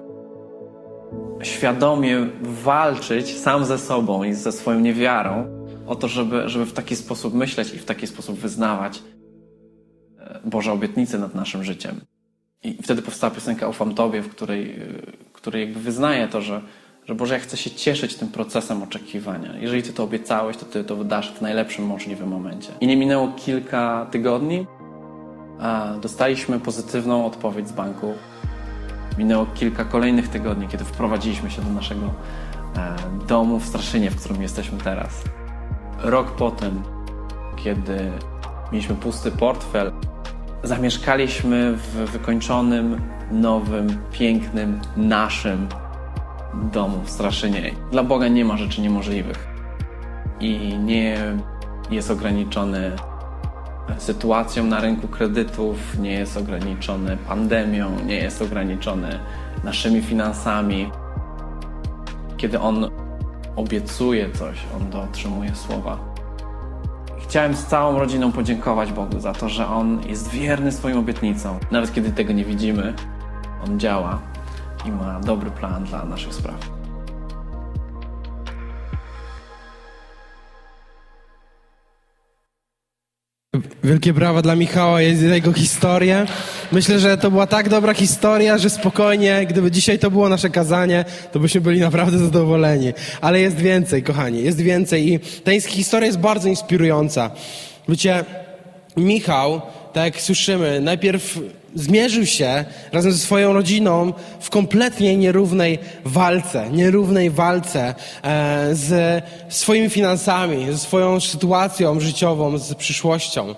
świadomie 1.43 2.27
walczyć 2.41 3.37
sam 3.37 3.65
ze 3.65 3.77
sobą 3.77 4.23
i 4.23 4.33
ze 4.33 4.51
swoją 4.51 4.79
niewiarą 4.79 5.45
o 5.87 5.95
to, 5.95 6.07
żeby, 6.07 6.49
żeby 6.49 6.65
w 6.65 6.73
taki 6.73 6.95
sposób 6.95 7.33
myśleć 7.33 7.73
i 7.73 7.79
w 7.79 7.85
taki 7.85 8.07
sposób 8.07 8.35
wyznawać 8.35 9.03
e, 10.19 10.39
Boże 10.45 10.71
obietnice 10.71 11.19
nad 11.19 11.35
naszym 11.35 11.63
życiem. 11.63 12.01
I 12.63 12.83
wtedy 12.83 13.01
powstała 13.01 13.31
piosenka 13.31 13.67
Ufam 13.67 13.95
Tobie, 13.95 14.21
w 14.21 14.29
której, 14.29 14.71
e, 14.71 14.85
której 15.33 15.61
jakby 15.65 15.79
wyznaje 15.79 16.27
to, 16.27 16.41
że, 16.41 16.61
że 17.07 17.15
Boże, 17.15 17.33
ja 17.33 17.39
chcę 17.39 17.57
się 17.57 17.71
cieszyć 17.71 18.15
tym 18.15 18.27
procesem 18.27 18.83
oczekiwania. 18.83 19.57
Jeżeli 19.57 19.83
Ty 19.83 19.93
to 19.93 20.03
obiecałeś, 20.03 20.57
to 20.57 20.65
Ty 20.65 20.83
to 20.83 20.95
wydasz 20.95 21.33
w 21.33 21.41
najlepszym 21.41 21.85
możliwym 21.85 22.29
momencie. 22.29 22.69
I 22.81 22.87
nie 22.87 22.97
minęło 22.97 23.27
kilka 23.27 24.07
tygodni, 24.11 24.67
a 25.59 25.93
dostaliśmy 26.01 26.59
pozytywną 26.59 27.25
odpowiedź 27.25 27.67
z 27.67 27.71
banku. 27.71 28.13
Minęło 29.17 29.45
kilka 29.45 29.85
kolejnych 29.85 30.27
tygodni, 30.27 30.67
kiedy 30.67 30.83
wprowadziliśmy 30.83 31.51
się 31.51 31.61
do 31.61 31.69
naszego 31.69 32.05
e, 32.77 32.95
domu 33.27 33.59
w 33.59 33.65
Straszynie, 33.65 34.11
w 34.11 34.15
którym 34.15 34.41
jesteśmy 34.41 34.77
teraz. 34.77 35.23
Rok 35.99 36.31
potem, 36.31 36.83
kiedy 37.55 38.11
mieliśmy 38.71 38.95
pusty 38.95 39.31
portfel, 39.31 39.91
zamieszkaliśmy 40.63 41.73
w 41.73 42.11
wykończonym, 42.11 43.01
nowym, 43.31 43.97
pięknym, 44.11 44.81
naszym 44.97 45.67
domu 46.71 47.01
w 47.03 47.09
Straszynie. 47.09 47.71
Dla 47.91 48.03
Boga 48.03 48.27
nie 48.27 48.45
ma 48.45 48.57
rzeczy 48.57 48.81
niemożliwych 48.81 49.47
i 50.39 50.77
nie 50.77 51.17
jest 51.91 52.11
ograniczony 52.11 52.91
sytuacją 53.97 54.63
na 54.63 54.79
rynku 54.79 55.07
kredytów, 55.07 55.99
nie 55.99 56.11
jest 56.11 56.37
ograniczony 56.37 57.17
pandemią, 57.17 57.91
nie 58.05 58.15
jest 58.15 58.41
ograniczony 58.41 59.19
naszymi 59.63 60.01
finansami. 60.01 60.91
Kiedy 62.37 62.59
On 62.59 62.89
obiecuje 63.55 64.31
coś, 64.31 64.57
On 64.77 64.89
dotrzymuje 64.89 65.55
słowa. 65.55 65.97
Chciałem 67.23 67.55
z 67.55 67.65
całą 67.65 67.99
rodziną 67.99 68.31
podziękować 68.31 68.91
Bogu 68.91 69.19
za 69.19 69.33
to, 69.33 69.49
że 69.49 69.67
On 69.67 70.01
jest 70.07 70.29
wierny 70.29 70.71
swoim 70.71 70.97
obietnicom. 70.97 71.57
Nawet 71.71 71.93
kiedy 71.93 72.11
tego 72.11 72.33
nie 72.33 72.45
widzimy, 72.45 72.93
On 73.65 73.79
działa 73.79 74.19
i 74.85 74.91
ma 74.91 75.19
dobry 75.19 75.51
plan 75.51 75.83
dla 75.83 76.05
naszych 76.05 76.33
spraw. 76.33 76.77
Wielkie 83.83 84.13
brawa 84.13 84.41
dla 84.41 84.55
Michała 84.55 85.01
i 85.01 85.19
jego 85.19 85.53
historię. 85.53 86.25
Myślę, 86.71 86.99
że 86.99 87.17
to 87.17 87.31
była 87.31 87.47
tak 87.47 87.69
dobra 87.69 87.93
historia, 87.93 88.57
że 88.57 88.69
spokojnie, 88.69 89.45
gdyby 89.49 89.71
dzisiaj 89.71 89.99
to 89.99 90.11
było 90.11 90.29
nasze 90.29 90.49
kazanie, 90.49 91.05
to 91.31 91.39
byśmy 91.39 91.61
byli 91.61 91.79
naprawdę 91.79 92.17
zadowoleni. 92.17 92.93
Ale 93.21 93.39
jest 93.39 93.57
więcej, 93.57 94.03
kochani, 94.03 94.43
jest 94.43 94.61
więcej 94.61 95.13
i 95.13 95.19
ta 95.19 95.51
historia 95.67 96.07
jest 96.07 96.19
bardzo 96.19 96.49
inspirująca. 96.49 97.31
Wiecie, 97.89 98.25
Michał, 98.97 99.61
tak 99.93 100.05
jak 100.05 100.21
słyszymy, 100.21 100.81
najpierw 100.81 101.39
zmierzył 101.77 102.25
się 102.25 102.65
razem 102.91 103.11
ze 103.11 103.17
swoją 103.17 103.53
rodziną 103.53 104.13
w 104.39 104.49
kompletnie 104.49 105.17
nierównej 105.17 105.79
walce, 106.05 106.69
nierównej 106.71 107.29
walce 107.29 107.95
e, 108.23 108.75
z 108.75 109.23
swoimi 109.49 109.89
finansami, 109.89 110.71
ze 110.71 110.77
swoją 110.77 111.19
sytuacją 111.19 111.99
życiową, 111.99 112.57
z 112.57 112.73
przyszłością. 112.73 113.55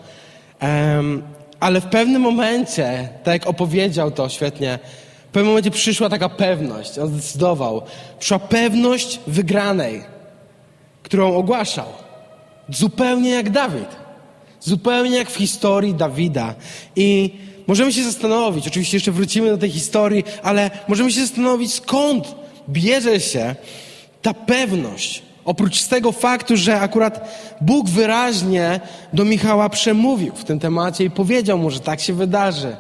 Ale 1.59 1.81
w 1.81 1.85
pewnym 1.85 2.21
momencie, 2.21 3.09
tak 3.23 3.33
jak 3.33 3.47
opowiedział 3.47 4.11
to 4.11 4.29
świetnie, 4.29 4.79
w 5.29 5.31
pewnym 5.31 5.47
momencie 5.47 5.71
przyszła 5.71 6.09
taka 6.09 6.29
pewność, 6.29 6.99
on 6.99 7.07
zdecydował. 7.07 7.81
Przyszła 8.19 8.39
pewność 8.39 9.19
wygranej, 9.27 10.03
którą 11.03 11.35
ogłaszał. 11.35 11.85
Zupełnie 12.69 13.29
jak 13.29 13.49
Dawid. 13.49 13.89
Zupełnie 14.59 15.17
jak 15.17 15.29
w 15.29 15.35
historii 15.35 15.93
Dawida. 15.93 16.55
I 16.95 17.33
możemy 17.69 17.93
się 17.93 18.03
zastanowić, 18.03 18.67
oczywiście 18.67 18.97
jeszcze 18.97 19.11
wrócimy 19.11 19.49
do 19.49 19.57
tej 19.57 19.71
historii, 19.71 20.23
ale 20.43 20.71
możemy 20.87 21.11
się 21.11 21.21
zastanowić, 21.21 21.73
skąd 21.73 22.35
bierze 22.69 23.19
się 23.19 23.55
ta 24.21 24.33
pewność. 24.33 25.21
Oprócz 25.45 25.83
tego 25.83 26.11
faktu, 26.11 26.57
że 26.57 26.79
akurat 26.79 27.37
Bóg 27.61 27.89
wyraźnie 27.89 28.79
do 29.13 29.25
Michała 29.25 29.69
przemówił 29.69 30.35
w 30.35 30.43
tym 30.43 30.59
temacie 30.59 31.03
i 31.03 31.09
powiedział 31.09 31.57
mu, 31.57 31.71
że 31.71 31.79
tak 31.79 32.01
się 32.01 32.13
wydarzy. 32.13 32.75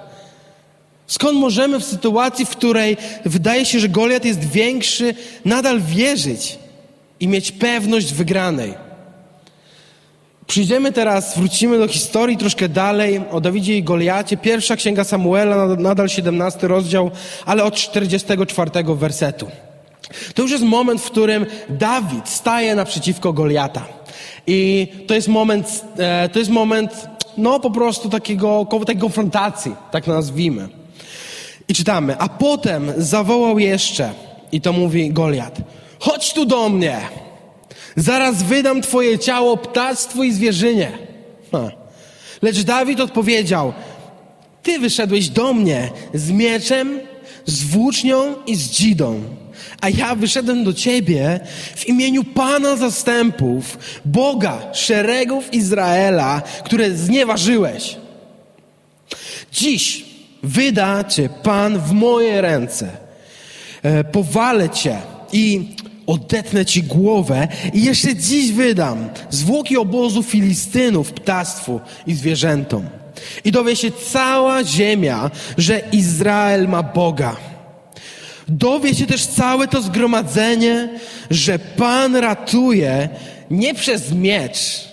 Skąd 1.07 1.39
możemy 1.39 1.79
w 1.79 1.85
sytuacji, 1.85 2.45
w 2.45 2.49
której 2.49 2.97
wydaje 3.25 3.65
się, 3.65 3.79
że 3.79 3.89
Goliat 3.89 4.25
jest 4.25 4.43
większy, 4.43 5.15
nadal 5.45 5.81
wierzyć 5.81 6.59
i 7.19 7.27
mieć 7.27 7.51
pewność 7.51 8.13
wygranej? 8.13 8.88
Przyjdziemy 10.49 10.91
teraz, 10.91 11.37
wrócimy 11.37 11.77
do 11.77 11.87
historii 11.87 12.37
troszkę 12.37 12.69
dalej 12.69 13.21
o 13.31 13.41
Dawidzie 13.41 13.77
i 13.77 13.83
Goliacie. 13.83 14.37
Pierwsza 14.37 14.75
księga 14.75 15.03
Samuela, 15.03 15.67
nadal 15.67 16.09
17 16.09 16.67
rozdział, 16.67 17.11
ale 17.45 17.63
od 17.63 17.75
44 17.75 18.71
wersetu. 18.95 19.47
To 20.33 20.41
już 20.41 20.51
jest 20.51 20.63
moment, 20.63 21.01
w 21.01 21.11
którym 21.11 21.45
Dawid 21.69 22.29
staje 22.29 22.75
naprzeciwko 22.75 23.33
Goliata. 23.33 23.85
I 24.47 24.87
to 25.07 25.13
jest 25.13 25.27
moment, 25.27 25.85
e, 25.97 26.29
to 26.29 26.39
jest 26.39 26.51
moment, 26.51 27.07
no 27.37 27.59
po 27.59 27.71
prostu 27.71 28.09
takiego, 28.09 28.67
takiej 28.79 29.01
konfrontacji, 29.01 29.75
tak 29.91 30.07
nazwijmy. 30.07 30.69
I 31.67 31.73
czytamy, 31.73 32.17
a 32.17 32.29
potem 32.29 32.93
zawołał 32.97 33.59
jeszcze, 33.59 34.13
i 34.51 34.61
to 34.61 34.73
mówi 34.73 35.13
Goliat, 35.13 35.57
chodź 35.99 36.33
tu 36.33 36.45
do 36.45 36.69
mnie, 36.69 36.97
zaraz 37.95 38.43
wydam 38.43 38.81
twoje 38.81 39.19
ciało 39.19 39.57
ptactwu 39.57 40.23
i 40.23 40.31
zwierzynie. 40.31 40.91
Ha. 41.51 41.71
Lecz 42.41 42.61
Dawid 42.61 42.99
odpowiedział, 42.99 43.73
ty 44.63 44.79
wyszedłeś 44.79 45.29
do 45.29 45.53
mnie 45.53 45.89
z 46.13 46.31
mieczem, 46.31 46.99
z 47.45 47.63
włócznią 47.63 48.35
i 48.47 48.55
z 48.55 48.69
dzidą. 48.69 49.23
A 49.81 49.89
ja 49.89 50.15
wyszedłem 50.15 50.63
do 50.63 50.73
ciebie 50.73 51.39
w 51.75 51.87
imieniu 51.87 52.23
Pana 52.23 52.75
zastępów, 52.75 53.77
Boga 54.05 54.73
szeregów 54.73 55.53
Izraela, 55.53 56.41
które 56.63 56.91
znieważyłeś. 56.91 57.97
Dziś 59.51 60.05
wyda 60.43 61.03
cię 61.03 61.29
Pan 61.43 61.79
w 61.79 61.91
moje 61.91 62.41
ręce. 62.41 62.89
E, 63.83 64.03
powalę 64.03 64.69
cię 64.69 64.97
i 65.33 65.67
odetnę 66.09 66.65
ci 66.65 66.83
głowę 66.83 67.47
i 67.73 67.83
jeszcze 67.83 68.15
dziś 68.15 68.51
wydam 68.51 69.09
zwłoki 69.29 69.77
obozu 69.77 70.23
Filistynów 70.23 71.13
ptactwu 71.13 71.79
i 72.07 72.13
zwierzętom. 72.13 72.89
I 73.45 73.51
dowie 73.51 73.75
się 73.75 73.91
cała 73.91 74.63
ziemia, 74.63 75.31
że 75.57 75.81
Izrael 75.91 76.67
ma 76.67 76.83
Boga. 76.83 77.35
Dowie 78.47 78.95
się 78.95 79.05
też 79.05 79.25
całe 79.25 79.67
to 79.67 79.81
zgromadzenie, 79.81 80.99
że 81.31 81.59
Pan 81.59 82.15
ratuje 82.15 83.09
nie 83.51 83.75
przez 83.75 84.11
miecz, 84.11 84.89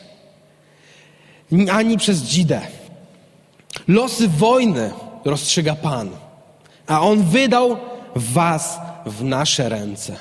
ani 1.73 1.99
przez 1.99 2.23
dzidę. 2.23 2.61
Losy 3.89 4.29
wojny 4.29 4.91
rozstrzyga 5.25 5.75
Pan, 5.75 6.11
a 6.87 7.01
On 7.01 7.23
wydał 7.23 7.77
was 8.15 8.79
w 9.07 9.25
nasze 9.25 9.69
ręce. 9.69 10.17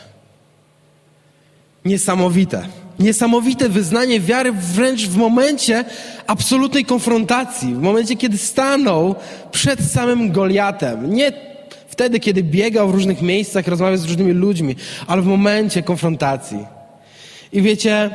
Niesamowite. 1.86 2.68
Niesamowite 3.00 3.70
wyznanie 3.70 4.20
wiary 4.20 4.52
wręcz 4.52 5.08
w 5.08 5.18
momencie 5.18 5.86
absolutnej 6.28 6.86
konfrontacji, 6.86 7.74
w 7.74 7.82
momencie, 7.82 8.16
kiedy 8.16 8.38
stanął 8.38 9.16
przed 9.52 9.80
samym 9.92 10.32
Goliatem. 10.32 11.14
Nie 11.14 11.32
wtedy, 11.88 12.20
kiedy 12.20 12.44
biegał 12.44 12.90
w 12.90 12.94
różnych 12.94 13.22
miejscach, 13.22 13.68
rozmawiał 13.68 13.98
z 13.98 14.06
różnymi 14.06 14.32
ludźmi, 14.32 14.76
ale 15.08 15.22
w 15.22 15.26
momencie 15.26 15.84
konfrontacji. 15.84 16.66
I 17.54 17.62
wiecie, 17.62 18.10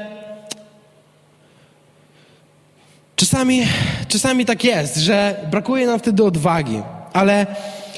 czasami, 3.17 3.63
czasami 4.09 4.45
tak 4.45 4.65
jest, 4.65 4.97
że 4.97 5.37
brakuje 5.51 5.87
nam 5.87 5.99
wtedy 5.99 6.25
odwagi, 6.25 6.83
ale 7.13 7.47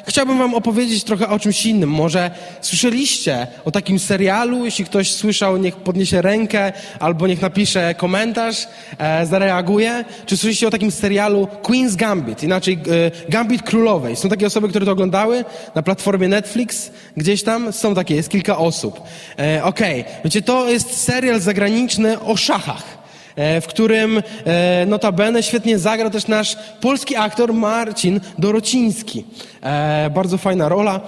chciałbym 0.07 0.39
Wam 0.39 0.55
opowiedzieć 0.55 1.05
trochę 1.05 1.29
o 1.29 1.39
czymś 1.39 1.67
innym. 1.67 1.91
Może 1.91 2.31
słyszeliście 2.61 3.47
o 3.65 3.71
takim 3.71 3.99
serialu? 3.99 4.65
Jeśli 4.65 4.85
ktoś 4.85 5.13
słyszał, 5.13 5.57
niech 5.57 5.77
podniesie 5.77 6.23
rękę 6.23 6.73
albo 7.01 7.27
niech 7.27 7.43
napisze 7.43 7.95
komentarz, 7.95 8.69
e, 8.99 9.27
zareaguje. 9.27 10.05
Czy 10.27 10.37
słyszeliście 10.37 10.69
o 10.69 10.71
takim 10.71 10.91
serialu 10.91 11.49
Queen's 11.63 11.97
Gambit, 11.97 12.43
inaczej 12.43 12.75
e, 12.75 13.31
Gambit 13.31 13.63
Królowej? 13.63 14.17
Są 14.17 14.29
takie 14.29 14.47
osoby, 14.47 14.69
które 14.69 14.87
to 14.87 14.93
oglądały 14.93 15.45
na 15.75 15.83
platformie 15.83 16.29
Netflix, 16.29 16.91
gdzieś 17.17 17.43
tam 17.43 17.73
są 17.73 17.95
takie, 17.95 18.15
jest 18.15 18.29
kilka 18.29 18.59
osób. 18.59 19.01
E, 19.39 19.65
Okej, 19.65 20.01
okay. 20.01 20.15
wiecie, 20.25 20.43
to 20.43 20.69
jest 20.69 21.05
serial 21.05 21.41
zagraniczny 21.41 22.21
o 22.21 22.37
szachach. 22.37 23.02
E, 23.37 23.61
w 23.61 23.67
którym 23.67 24.23
e, 24.45 24.87
notabene 24.87 25.43
świetnie 25.43 25.79
zagrał 25.79 26.11
też 26.11 26.27
nasz 26.27 26.57
polski 26.81 27.17
aktor 27.17 27.55
Marcin 27.55 28.21
Dorociński. 28.39 29.25
E, 29.63 30.11
bardzo 30.15 30.39
fajna 30.39 30.69
rola. 30.69 31.01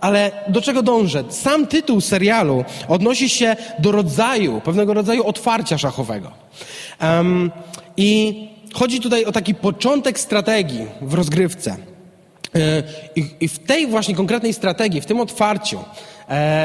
Ale 0.00 0.30
do 0.48 0.62
czego 0.62 0.82
dążę? 0.82 1.24
Sam 1.28 1.66
tytuł 1.66 2.00
serialu 2.00 2.64
odnosi 2.88 3.28
się 3.28 3.56
do 3.78 3.92
rodzaju, 3.92 4.60
pewnego 4.60 4.94
rodzaju 4.94 5.26
otwarcia 5.26 5.78
szachowego. 5.78 6.30
Um, 7.02 7.50
I 7.96 8.48
chodzi 8.74 9.00
tutaj 9.00 9.24
o 9.24 9.32
taki 9.32 9.54
początek 9.54 10.18
strategii 10.20 10.86
w 11.00 11.14
rozgrywce. 11.14 11.76
I, 13.40 13.48
w 13.48 13.58
tej 13.58 13.86
właśnie 13.86 14.14
konkretnej 14.14 14.54
strategii, 14.54 15.00
w 15.00 15.06
tym 15.06 15.20
otwarciu, 15.20 15.78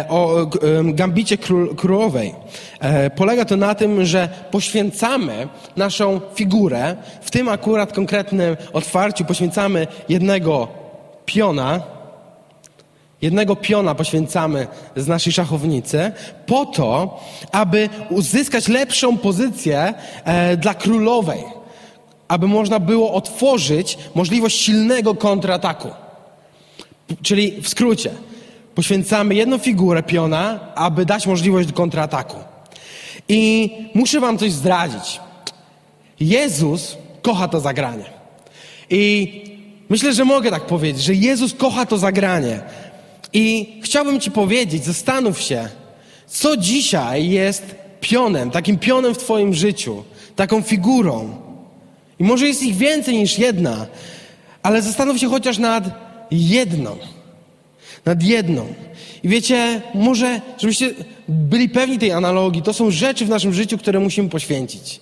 o 0.09 0.49
gambicie 0.83 1.37
królowej. 1.77 2.35
E, 2.79 3.09
polega 3.09 3.45
to 3.45 3.57
na 3.57 3.75
tym, 3.75 4.05
że 4.05 4.29
poświęcamy 4.51 5.47
naszą 5.75 6.21
figurę, 6.35 6.95
w 7.21 7.31
tym 7.31 7.49
akurat 7.49 7.93
konkretnym 7.93 8.57
otwarciu 8.73 9.25
poświęcamy 9.25 9.87
jednego 10.09 10.67
piona, 11.25 11.81
jednego 13.21 13.55
piona 13.55 13.95
poświęcamy 13.95 14.67
z 14.95 15.07
naszej 15.07 15.33
szachownicy 15.33 16.11
po 16.45 16.65
to, 16.65 17.19
aby 17.51 17.89
uzyskać 18.09 18.67
lepszą 18.67 19.17
pozycję 19.17 19.93
e, 20.23 20.57
dla 20.57 20.73
królowej, 20.73 21.43
aby 22.27 22.47
można 22.47 22.79
było 22.79 23.13
otworzyć 23.13 23.97
możliwość 24.15 24.61
silnego 24.61 25.15
kontrataku. 25.15 25.89
Czyli 27.21 27.61
w 27.61 27.69
skrócie, 27.69 28.11
poświęcamy 28.77 29.35
jedną 29.35 29.57
figurę 29.57 30.03
piona, 30.03 30.59
aby 30.75 31.05
dać 31.05 31.27
możliwość 31.27 31.71
kontrataku. 31.71 32.37
I 33.29 33.71
muszę 33.93 34.19
wam 34.19 34.37
coś 34.37 34.51
zdradzić. 34.51 35.19
Jezus 36.19 36.97
kocha 37.21 37.47
to 37.47 37.59
zagranie. 37.59 38.05
I 38.89 39.41
myślę, 39.89 40.13
że 40.13 40.25
mogę 40.25 40.51
tak 40.51 40.65
powiedzieć, 40.65 41.03
że 41.03 41.13
Jezus 41.13 41.53
kocha 41.53 41.85
to 41.85 41.97
zagranie. 41.97 42.59
I 43.33 43.75
chciałbym 43.83 44.19
ci 44.19 44.31
powiedzieć, 44.31 44.85
zastanów 44.85 45.41
się, 45.41 45.69
co 46.27 46.57
dzisiaj 46.57 47.29
jest 47.29 47.75
pionem, 48.01 48.51
takim 48.51 48.77
pionem 48.79 49.13
w 49.13 49.17
twoim 49.17 49.53
życiu, 49.53 50.03
taką 50.35 50.61
figurą. 50.61 51.35
I 52.19 52.23
może 52.23 52.47
jest 52.47 52.63
ich 52.63 52.75
więcej 52.75 53.17
niż 53.17 53.39
jedna, 53.39 53.85
ale 54.63 54.81
zastanów 54.81 55.17
się 55.17 55.29
chociaż 55.29 55.57
nad 55.57 55.83
jedną 56.31 56.97
nad 58.05 58.23
jedną. 58.23 58.65
I 59.23 59.29
wiecie, 59.29 59.81
może, 59.93 60.41
żebyście 60.57 60.93
byli 61.27 61.69
pewni 61.69 61.99
tej 61.99 62.11
analogii, 62.11 62.61
to 62.61 62.73
są 62.73 62.91
rzeczy 62.91 63.25
w 63.25 63.29
naszym 63.29 63.53
życiu, 63.53 63.77
które 63.77 63.99
musimy 63.99 64.29
poświęcić, 64.29 64.99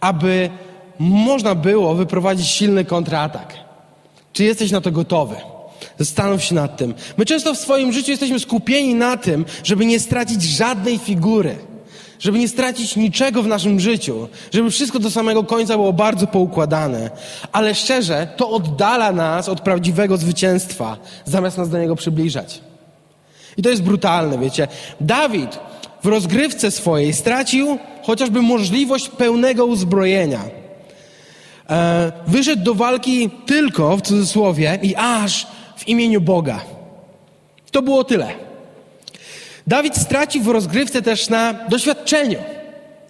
aby 0.00 0.50
można 0.98 1.54
było 1.54 1.94
wyprowadzić 1.94 2.48
silny 2.48 2.84
kontratak. 2.84 3.54
Czy 4.32 4.44
jesteś 4.44 4.70
na 4.70 4.80
to 4.80 4.92
gotowy? 4.92 5.36
Zastanów 5.98 6.44
się 6.44 6.54
nad 6.54 6.76
tym. 6.76 6.94
My 7.16 7.26
często 7.26 7.54
w 7.54 7.58
swoim 7.58 7.92
życiu 7.92 8.10
jesteśmy 8.10 8.40
skupieni 8.40 8.94
na 8.94 9.16
tym, 9.16 9.44
żeby 9.64 9.86
nie 9.86 10.00
stracić 10.00 10.42
żadnej 10.42 10.98
figury 10.98 11.69
żeby 12.20 12.38
nie 12.38 12.48
stracić 12.48 12.96
niczego 12.96 13.42
w 13.42 13.46
naszym 13.46 13.80
życiu, 13.80 14.28
żeby 14.52 14.70
wszystko 14.70 14.98
do 14.98 15.10
samego 15.10 15.44
końca 15.44 15.74
było 15.74 15.92
bardzo 15.92 16.26
poukładane. 16.26 17.10
Ale 17.52 17.74
szczerze, 17.74 18.28
to 18.36 18.50
oddala 18.50 19.12
nas 19.12 19.48
od 19.48 19.60
prawdziwego 19.60 20.16
zwycięstwa, 20.16 20.96
zamiast 21.24 21.58
nas 21.58 21.68
do 21.68 21.78
niego 21.78 21.96
przybliżać. 21.96 22.60
I 23.56 23.62
to 23.62 23.68
jest 23.68 23.82
brutalne, 23.82 24.38
wiecie. 24.38 24.68
Dawid 25.00 25.58
w 26.02 26.06
rozgrywce 26.06 26.70
swojej 26.70 27.12
stracił 27.12 27.78
chociażby 28.02 28.42
możliwość 28.42 29.08
pełnego 29.08 29.66
uzbrojenia. 29.66 30.40
E, 31.70 32.12
wyszedł 32.26 32.62
do 32.62 32.74
walki 32.74 33.30
tylko, 33.46 33.96
w 33.96 34.02
cudzysłowie, 34.02 34.78
i 34.82 34.96
aż 34.96 35.46
w 35.76 35.88
imieniu 35.88 36.20
Boga. 36.20 36.60
To 37.70 37.82
było 37.82 38.04
tyle. 38.04 38.49
Dawid 39.66 39.96
stracił 39.96 40.42
w 40.42 40.48
rozgrywce 40.48 41.02
też 41.02 41.28
na 41.28 41.52
doświadczeniu. 41.52 42.38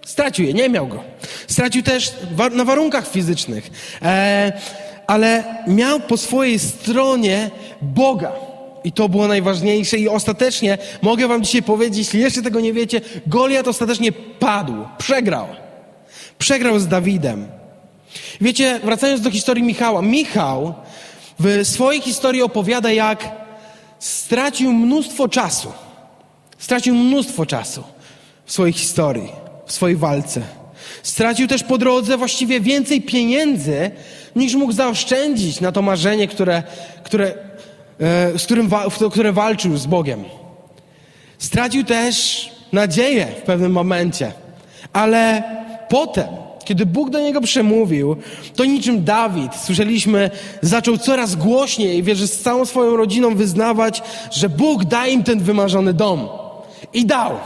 Stracił 0.07 0.47
je, 0.47 0.53
nie 0.53 0.69
miał 0.69 0.87
go. 0.87 1.05
Stracił 1.47 1.83
też 1.83 2.13
na 2.53 2.65
warunkach 2.65 3.09
fizycznych, 3.09 3.71
e, 4.03 4.53
ale 5.07 5.45
miał 5.67 6.01
po 6.01 6.17
swojej 6.17 6.59
stronie 6.59 7.51
Boga. 7.83 8.33
I 8.85 8.93
to 8.93 9.09
było 9.09 9.29
najważniejsze. 9.29 9.97
I 9.99 10.09
ostatecznie 10.09 10.79
mogę 11.03 11.29
Wam 11.29 11.43
dzisiaj 11.45 11.63
powiedzieć, 11.63 11.99
jeśli 11.99 12.21
jeszcze 12.21 12.43
tego 12.43 12.61
nie 12.61 12.73
wiecie, 12.73 13.01
Goliat 13.27 13.69
ostatecznie 13.69 14.13
padł, 14.13 14.75
przegrał. 14.99 15.47
Przegrał 16.39 16.79
z 16.79 16.89
Dawidem. 16.89 17.49
Wiecie, 18.41 18.81
wracając 18.85 19.21
do 19.21 19.31
historii 19.31 19.63
Michała, 19.63 20.03
Michał 20.03 20.75
w 21.41 21.61
swojej 21.67 22.01
historii 22.01 22.43
opowiada, 22.43 22.93
jak 22.93 23.31
stracił 23.99 24.73
mnóstwo 24.73 25.29
czasu 25.29 25.73
Stracił 26.61 26.94
mnóstwo 26.94 27.46
czasu 27.46 27.85
w 28.44 28.53
swojej 28.53 28.73
historii, 28.73 29.29
w 29.66 29.73
swojej 29.73 29.96
walce. 29.96 30.42
Stracił 31.03 31.49
też 31.49 31.62
po 31.62 31.79
drodze 31.79 32.16
właściwie 32.16 32.61
więcej 32.61 33.03
pieniędzy, 33.03 33.90
niż 34.37 34.55
mógł 34.55 34.73
zaoszczędzić 34.73 35.61
na 35.61 35.73
to 35.73 35.83
marzenie, 35.83 36.29
które, 36.29 36.62
które, 37.05 37.35
e, 38.01 38.38
z 38.38 38.44
którym, 38.44 38.70
które 39.11 39.33
walczył 39.33 39.77
z 39.77 39.87
Bogiem. 39.87 40.25
Stracił 41.38 41.85
też 41.85 42.49
nadzieję 42.73 43.27
w 43.27 43.42
pewnym 43.42 43.73
momencie, 43.73 44.33
ale 44.92 45.42
potem, 45.88 46.29
kiedy 46.64 46.87
Bóg 46.87 47.11
do 47.11 47.20
niego 47.20 47.40
przemówił, 47.40 48.16
to 48.57 48.64
niczym 48.64 49.05
Dawid, 49.05 49.55
słyszeliśmy, 49.55 50.31
zaczął 50.62 50.99
coraz 50.99 51.37
głośniej, 51.37 52.03
wierzy 52.03 52.29
z 52.29 52.40
całą 52.40 52.64
swoją 52.64 52.96
rodziną 52.96 53.35
wyznawać, 53.35 54.03
że 54.31 54.49
Bóg 54.49 54.85
da 54.85 55.07
im 55.07 55.25
ten 55.25 55.40
wymarzony 55.40 55.94
dom. 55.94 56.39
I 56.93 57.07
dał. 57.07 57.38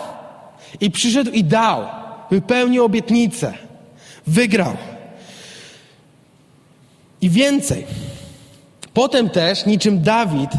I 0.81 0.91
przyszedł 0.91 1.31
i 1.31 1.45
dał. 1.45 1.85
Wypełnił 2.31 2.85
obietnicę. 2.85 3.55
Wygrał. 4.27 4.77
I 7.21 7.31
więcej. 7.31 7.87
Potem 8.95 9.31
też, 9.31 9.67
niczym 9.67 10.03
Dawid, 10.03 10.51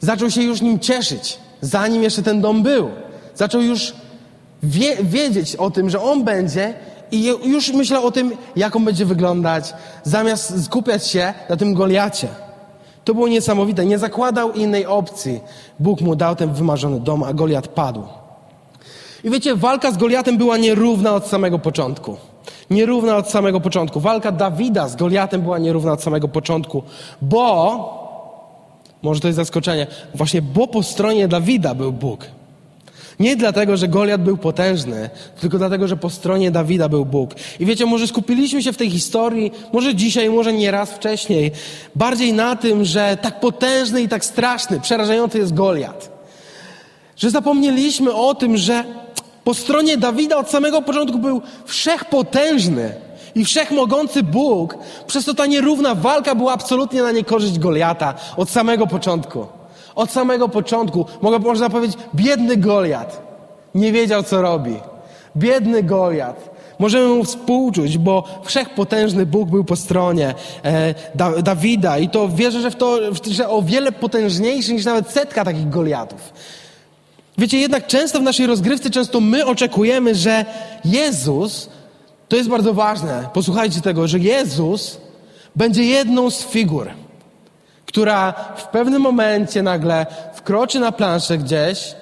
zaczął 0.00 0.30
się 0.30 0.42
już 0.42 0.60
nim 0.60 0.78
cieszyć, 0.78 1.38
zanim 1.60 2.02
jeszcze 2.02 2.22
ten 2.22 2.40
dom 2.40 2.62
był. 2.62 2.90
Zaczął 3.34 3.62
już 3.62 3.92
wie, 4.62 4.96
wiedzieć 5.02 5.56
o 5.56 5.70
tym, 5.70 5.90
że 5.90 6.02
on 6.02 6.24
będzie 6.24 6.74
i 7.10 7.24
już 7.44 7.72
myślał 7.72 8.06
o 8.06 8.12
tym, 8.12 8.36
jak 8.56 8.76
on 8.76 8.84
będzie 8.84 9.06
wyglądać, 9.06 9.74
zamiast 10.02 10.64
skupiać 10.64 11.06
się 11.06 11.34
na 11.48 11.56
tym 11.56 11.74
Goliacie. 11.74 12.28
To 13.04 13.14
było 13.14 13.28
niesamowite. 13.28 13.86
Nie 13.86 13.98
zakładał 13.98 14.52
innej 14.52 14.86
opcji. 14.86 15.40
Bóg 15.80 16.00
mu 16.00 16.16
dał 16.16 16.36
ten 16.36 16.52
wymarzony 16.52 17.00
dom, 17.00 17.22
a 17.22 17.32
Goliat 17.32 17.68
padł. 17.68 18.02
I 19.24 19.30
wiecie, 19.30 19.56
walka 19.56 19.92
z 19.92 19.96
Goliatem 19.96 20.38
była 20.38 20.56
nierówna 20.56 21.14
od 21.14 21.26
samego 21.26 21.58
początku. 21.58 22.16
Nierówna 22.70 23.16
od 23.16 23.30
samego 23.30 23.60
początku. 23.60 24.00
Walka 24.00 24.32
Dawida 24.32 24.88
z 24.88 24.96
Goliatem 24.96 25.42
była 25.42 25.58
nierówna 25.58 25.92
od 25.92 26.02
samego 26.02 26.28
początku, 26.28 26.82
bo, 27.22 28.04
może 29.02 29.20
to 29.20 29.28
jest 29.28 29.36
zaskoczenie, 29.36 29.86
właśnie 30.14 30.42
bo 30.42 30.66
po 30.66 30.82
stronie 30.82 31.28
Dawida 31.28 31.74
był 31.74 31.92
Bóg. 31.92 32.26
Nie 33.20 33.36
dlatego, 33.36 33.76
że 33.76 33.88
Goliat 33.88 34.22
był 34.22 34.36
potężny, 34.36 35.10
tylko 35.40 35.58
dlatego, 35.58 35.88
że 35.88 35.96
po 35.96 36.10
stronie 36.10 36.50
Dawida 36.50 36.88
był 36.88 37.04
Bóg. 37.04 37.30
I 37.60 37.66
wiecie, 37.66 37.86
może 37.86 38.06
skupiliśmy 38.06 38.62
się 38.62 38.72
w 38.72 38.76
tej 38.76 38.90
historii, 38.90 39.52
może 39.72 39.94
dzisiaj, 39.94 40.30
może 40.30 40.52
nie 40.52 40.70
raz 40.70 40.90
wcześniej, 40.90 41.52
bardziej 41.94 42.32
na 42.32 42.56
tym, 42.56 42.84
że 42.84 43.16
tak 43.22 43.40
potężny 43.40 44.02
i 44.02 44.08
tak 44.08 44.24
straszny, 44.24 44.80
przerażający 44.80 45.38
jest 45.38 45.54
Goliat. 45.54 46.10
Że 47.16 47.30
zapomnieliśmy 47.30 48.14
o 48.14 48.34
tym, 48.34 48.56
że 48.56 48.84
po 49.44 49.54
stronie 49.54 49.96
Dawida 49.96 50.36
od 50.36 50.50
samego 50.50 50.82
początku 50.82 51.18
był 51.18 51.42
wszechpotężny 51.64 52.94
i 53.34 53.44
wszechmogący 53.44 54.22
Bóg, 54.22 54.78
przez 55.06 55.24
to 55.24 55.34
ta 55.34 55.46
nierówna 55.46 55.94
walka 55.94 56.34
była 56.34 56.52
absolutnie 56.52 57.02
na 57.02 57.12
niekorzyść 57.12 57.58
Goliata 57.58 58.14
od 58.36 58.50
samego 58.50 58.86
początku. 58.86 59.46
Od 59.94 60.10
samego 60.10 60.48
początku, 60.48 61.06
mogę, 61.22 61.38
można 61.38 61.70
powiedzieć, 61.70 61.98
biedny 62.14 62.56
Goliat 62.56 63.22
nie 63.74 63.92
wiedział, 63.92 64.22
co 64.22 64.42
robi. 64.42 64.74
Biedny 65.36 65.82
Goliat. 65.82 66.54
Możemy 66.78 67.06
mu 67.06 67.24
współczuć, 67.24 67.98
bo 67.98 68.24
wszechpotężny 68.44 69.26
Bóg 69.26 69.50
był 69.50 69.64
po 69.64 69.76
stronie 69.76 70.34
e, 70.64 70.94
da, 71.14 71.42
Dawida 71.42 71.98
i 71.98 72.08
to 72.08 72.28
wierzę, 72.28 72.60
że, 72.60 72.70
w 72.70 72.76
to, 72.76 72.98
że 73.30 73.48
o 73.48 73.62
wiele 73.62 73.92
potężniejszy 73.92 74.72
niż 74.72 74.84
nawet 74.84 75.10
setka 75.10 75.44
takich 75.44 75.68
Goliatów. 75.68 76.32
Wiecie, 77.38 77.58
jednak 77.58 77.86
często 77.86 78.20
w 78.20 78.22
naszej 78.22 78.46
rozgrywce, 78.46 78.90
często 78.90 79.20
my 79.20 79.46
oczekujemy, 79.46 80.14
że 80.14 80.44
Jezus, 80.84 81.68
to 82.28 82.36
jest 82.36 82.48
bardzo 82.48 82.74
ważne, 82.74 83.28
posłuchajcie 83.32 83.80
tego, 83.80 84.08
że 84.08 84.18
Jezus 84.18 84.98
będzie 85.56 85.84
jedną 85.84 86.30
z 86.30 86.46
figur, 86.46 86.90
która 87.86 88.32
w 88.56 88.68
pewnym 88.68 89.02
momencie 89.02 89.62
nagle 89.62 90.06
wkroczy 90.34 90.80
na 90.80 90.92
planszę 90.92 91.38
gdzieś, 91.38 91.94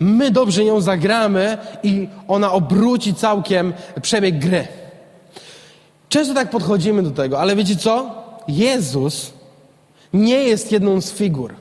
my 0.00 0.30
dobrze 0.30 0.64
ją 0.64 0.80
zagramy 0.80 1.58
i 1.82 2.08
ona 2.28 2.52
obróci 2.52 3.14
całkiem 3.14 3.72
przebieg 4.02 4.38
gry. 4.38 4.68
Często 6.08 6.34
tak 6.34 6.50
podchodzimy 6.50 7.02
do 7.02 7.10
tego, 7.10 7.40
ale 7.40 7.56
wiecie 7.56 7.76
co? 7.76 8.22
Jezus 8.48 9.32
nie 10.12 10.42
jest 10.42 10.72
jedną 10.72 11.00
z 11.00 11.12
figur. 11.12 11.54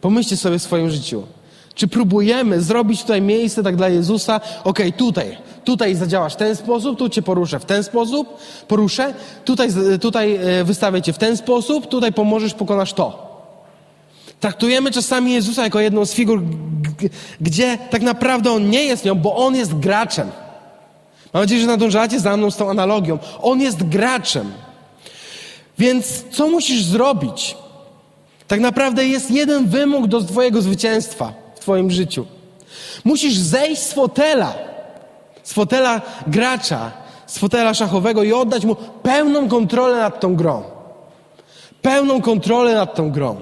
Pomyślcie 0.00 0.36
sobie 0.36 0.58
w 0.58 0.62
swoim 0.62 0.90
życiu. 0.90 1.26
Czy 1.74 1.88
próbujemy 1.88 2.60
zrobić 2.60 3.02
tutaj 3.02 3.22
miejsce 3.22 3.62
tak 3.62 3.76
dla 3.76 3.88
Jezusa? 3.88 4.36
Okej, 4.36 4.62
okay, 4.64 4.92
tutaj, 4.92 5.36
tutaj 5.64 5.94
zadziałasz 5.94 6.32
w 6.32 6.36
ten 6.36 6.56
sposób, 6.56 6.98
tu 6.98 7.08
cię 7.08 7.22
poruszę 7.22 7.60
w 7.60 7.64
ten 7.64 7.84
sposób, 7.84 8.36
poruszę, 8.68 9.14
tutaj, 9.44 9.68
tutaj 10.00 10.36
e, 10.36 10.64
wystawię 10.64 11.02
cię 11.02 11.12
w 11.12 11.18
ten 11.18 11.36
sposób, 11.36 11.86
tutaj 11.86 12.12
pomożesz, 12.12 12.54
pokonasz 12.54 12.92
to. 12.92 13.32
Traktujemy 14.40 14.90
czasami 14.90 15.32
Jezusa 15.32 15.64
jako 15.64 15.80
jedną 15.80 16.06
z 16.06 16.12
figur, 16.14 16.42
gdzie 17.40 17.78
tak 17.90 18.02
naprawdę 18.02 18.52
On 18.52 18.70
nie 18.70 18.84
jest 18.84 19.04
nią, 19.04 19.14
bo 19.14 19.36
On 19.36 19.56
jest 19.56 19.74
graczem. 19.74 20.30
Mam 21.32 21.42
nadzieję, 21.42 21.60
że 21.60 21.66
nadążacie 21.66 22.20
za 22.20 22.36
mną 22.36 22.50
z 22.50 22.56
tą 22.56 22.70
analogią. 22.70 23.18
On 23.42 23.60
jest 23.60 23.82
graczem. 23.82 24.52
Więc 25.78 26.24
co 26.30 26.48
musisz 26.48 26.84
zrobić? 26.84 27.56
Tak 28.48 28.60
naprawdę 28.60 29.06
jest 29.06 29.30
jeden 29.30 29.66
wymóg 29.68 30.06
do 30.06 30.20
Twojego 30.20 30.62
zwycięstwa 30.62 31.41
Twoim 31.62 31.90
życiu. 31.90 32.26
Musisz 33.04 33.36
zejść 33.36 33.82
z 33.82 33.92
fotela, 33.92 34.54
z 35.42 35.52
fotela 35.52 36.00
gracza, 36.26 36.92
z 37.26 37.38
fotela 37.38 37.74
szachowego 37.74 38.22
i 38.22 38.32
oddać 38.32 38.64
mu 38.64 38.74
pełną 39.02 39.48
kontrolę 39.48 39.96
nad 39.96 40.20
tą 40.20 40.36
grą. 40.36 40.62
Pełną 41.82 42.22
kontrolę 42.22 42.74
nad 42.74 42.94
tą 42.94 43.10
grą. 43.10 43.40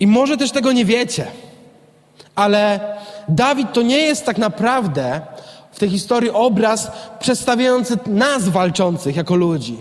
I 0.00 0.06
może 0.06 0.36
też 0.36 0.50
tego 0.50 0.72
nie 0.72 0.84
wiecie, 0.84 1.26
ale 2.34 2.80
Dawid 3.28 3.72
to 3.72 3.82
nie 3.82 3.98
jest 3.98 4.26
tak 4.26 4.38
naprawdę 4.38 5.20
w 5.72 5.78
tej 5.78 5.90
historii 5.90 6.30
obraz 6.30 6.90
przedstawiający 7.18 7.98
nas 8.06 8.48
walczących 8.48 9.16
jako 9.16 9.34
ludzi. 9.34 9.76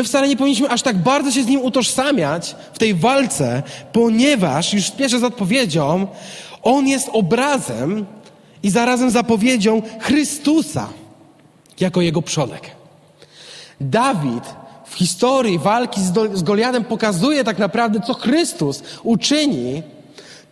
My 0.00 0.04
wcale 0.04 0.28
nie 0.28 0.36
powinniśmy 0.36 0.68
aż 0.68 0.82
tak 0.82 0.98
bardzo 0.98 1.30
się 1.30 1.42
z 1.42 1.46
nim 1.46 1.60
utożsamiać 1.60 2.56
w 2.72 2.78
tej 2.78 2.94
walce, 2.94 3.62
ponieważ 3.92 4.74
już 4.74 4.84
spieszę 4.84 5.18
z 5.18 5.24
odpowiedzią, 5.24 6.06
on 6.62 6.88
jest 6.88 7.08
obrazem 7.12 8.06
i 8.62 8.70
zarazem 8.70 9.10
zapowiedzią 9.10 9.82
Chrystusa 10.00 10.88
jako 11.80 12.00
jego 12.00 12.22
przodek. 12.22 12.70
Dawid 13.80 14.44
w 14.84 14.94
historii 14.94 15.58
walki 15.58 16.00
z 16.34 16.42
Goliatem 16.42 16.84
pokazuje 16.84 17.44
tak 17.44 17.58
naprawdę, 17.58 18.00
co 18.00 18.14
Chrystus 18.14 18.82
uczyni 19.02 19.82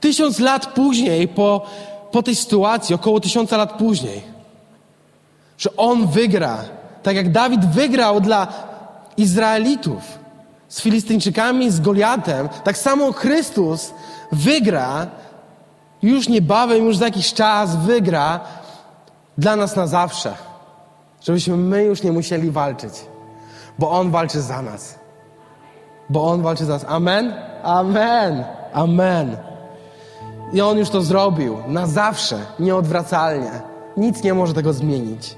tysiąc 0.01 0.39
lat 0.39 0.67
później, 0.67 1.29
po, 1.29 1.67
po 2.13 2.23
tej 2.23 2.37
sytuacji, 2.37 2.95
około 2.95 3.21
tysiąca 3.21 3.57
lat 3.57 3.73
później. 3.73 4.23
Że 5.59 5.77
On 5.77 6.07
wygra, 6.07 6.65
tak 7.03 7.17
jak 7.17 7.33
Dawid 7.33 7.67
wygrał 7.67 8.21
dla 8.21 8.69
Izraelitów 9.19 10.19
z 10.69 10.81
Filistyńczykami, 10.81 11.71
z 11.71 11.81
Goliatem, 11.81 12.49
tak 12.65 12.79
samo 12.79 13.13
Chrystus 13.13 13.95
wygra 14.33 15.07
już 16.03 16.29
niebawem, 16.29 16.85
już 16.85 16.97
za 16.97 17.05
jakiś 17.05 17.35
czas 17.35 17.77
wygra 17.77 18.41
dla 19.39 19.57
nas 19.57 19.77
na 19.77 19.87
zawsze. 19.87 20.35
Żebyśmy 21.21 21.57
my 21.57 21.85
już 21.85 22.03
nie 22.03 22.13
musieli 22.13 22.51
walczyć 22.51 22.93
bo 23.79 23.91
On 23.91 24.11
walczy 24.11 24.41
za 24.41 24.63
nas. 24.63 24.99
Bo 26.11 26.25
On 26.25 26.43
walczy 26.43 26.65
za 26.65 26.73
nas. 26.73 26.85
Amen? 26.89 27.35
Amen. 27.63 28.45
Amen. 28.73 29.37
I 30.53 30.61
On 30.61 30.79
już 30.79 30.91
to 30.91 31.03
zrobił 31.03 31.59
na 31.67 31.87
zawsze, 31.87 32.39
nieodwracalnie. 32.59 33.51
Nic 33.97 34.23
nie 34.23 34.35
może 34.35 34.55
tego 34.55 34.73
zmienić. 34.73 35.37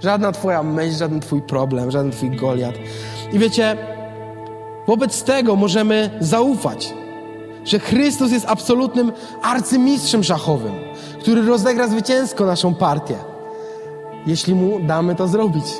Żadna 0.00 0.32
Twoja 0.32 0.62
myśl, 0.62 0.96
żaden 0.96 1.20
Twój 1.20 1.42
problem, 1.42 1.90
żaden 1.90 2.10
Twój 2.10 2.30
Goliat. 2.30 2.74
I 3.32 3.38
wiecie, 3.38 3.76
wobec 4.86 5.22
tego 5.22 5.56
możemy 5.56 6.10
zaufać, 6.20 6.94
że 7.64 7.78
Chrystus 7.78 8.32
jest 8.32 8.46
absolutnym 8.48 9.12
arcymistrzem 9.42 10.24
szachowym, 10.24 10.74
który 11.20 11.42
rozegra 11.42 11.88
zwycięsko 11.88 12.46
naszą 12.46 12.74
partię, 12.74 13.16
jeśli 14.26 14.54
mu 14.54 14.80
damy 14.80 15.14
to 15.14 15.28
zrobić 15.28 15.64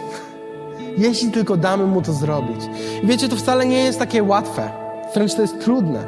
jeśli 0.98 1.30
tylko 1.30 1.56
damy 1.56 1.86
Mu 1.86 2.02
to 2.02 2.12
zrobić. 2.12 2.60
I 3.02 3.06
wiecie, 3.06 3.28
to 3.28 3.36
wcale 3.36 3.66
nie 3.66 3.84
jest 3.84 3.98
takie 3.98 4.22
łatwe, 4.22 4.70
wręcz 5.14 5.34
to 5.34 5.42
jest 5.42 5.60
trudne. 5.60 6.04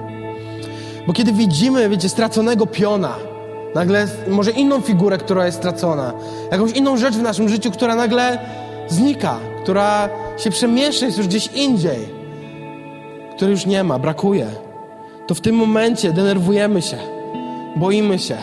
Bo 1.06 1.12
kiedy 1.12 1.32
widzimy, 1.32 1.88
wiecie, 1.88 2.08
straconego 2.08 2.66
piona, 2.66 3.16
nagle 3.74 4.08
może 4.28 4.50
inną 4.50 4.80
figurę, 4.80 5.18
która 5.18 5.46
jest 5.46 5.58
stracona, 5.58 6.12
jakąś 6.52 6.72
inną 6.72 6.96
rzecz 6.96 7.14
w 7.14 7.22
naszym 7.22 7.48
życiu, 7.48 7.70
która 7.70 7.94
nagle 7.94 8.38
znika, 8.88 9.36
która 9.62 10.08
się 10.36 10.50
przemieszcza, 10.50 11.06
jest 11.06 11.18
już 11.18 11.26
gdzieś 11.26 11.46
indziej, 11.46 12.08
której 13.36 13.52
już 13.52 13.66
nie 13.66 13.84
ma, 13.84 13.98
brakuje, 13.98 14.46
to 15.26 15.34
w 15.34 15.40
tym 15.40 15.56
momencie 15.56 16.12
denerwujemy 16.12 16.82
się, 16.82 16.96
boimy 17.76 18.18
się. 18.18 18.36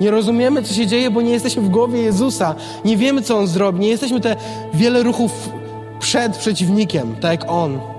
Nie 0.00 0.10
rozumiemy, 0.10 0.62
co 0.62 0.74
się 0.74 0.86
dzieje, 0.86 1.10
bo 1.10 1.22
nie 1.22 1.30
jesteśmy 1.30 1.62
w 1.62 1.68
głowie 1.68 2.02
Jezusa. 2.02 2.54
Nie 2.84 2.96
wiemy, 2.96 3.22
co 3.22 3.38
On 3.38 3.46
zrobi. 3.46 3.80
Nie 3.80 3.88
jesteśmy 3.88 4.20
te 4.20 4.36
wiele 4.74 5.02
ruchów 5.02 5.50
przed 5.98 6.36
przeciwnikiem, 6.36 7.14
tak 7.20 7.30
jak 7.30 7.50
On. 7.50 7.93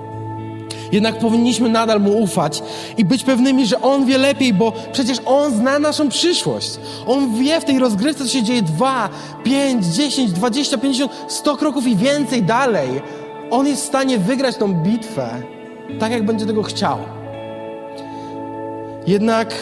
Jednak 0.91 1.19
powinniśmy 1.19 1.69
nadal 1.69 2.01
Mu 2.01 2.17
ufać 2.17 2.63
i 2.97 3.05
być 3.05 3.23
pewnymi, 3.23 3.65
że 3.65 3.81
On 3.81 4.05
wie 4.05 4.17
lepiej, 4.17 4.53
bo 4.53 4.73
przecież 4.91 5.17
On 5.25 5.53
zna 5.53 5.79
naszą 5.79 6.09
przyszłość. 6.09 6.79
On 7.07 7.35
wie 7.35 7.61
w 7.61 7.65
tej 7.65 7.79
rozgrywce, 7.79 8.23
co 8.23 8.29
się 8.29 8.43
dzieje 8.43 8.61
dwa, 8.61 9.09
pięć, 9.43 9.85
dziesięć, 9.85 10.31
dwadzieścia, 10.31 10.77
pięćdziesiąt, 10.77 11.11
sto 11.27 11.57
kroków 11.57 11.87
i 11.87 11.95
więcej 11.95 12.43
dalej. 12.43 12.89
On 13.51 13.67
jest 13.67 13.83
w 13.83 13.85
stanie 13.85 14.17
wygrać 14.17 14.57
tą 14.57 14.73
bitwę 14.73 15.29
tak, 15.99 16.11
jak 16.11 16.25
będzie 16.25 16.45
tego 16.45 16.63
chciał. 16.63 16.97
Jednak 19.07 19.53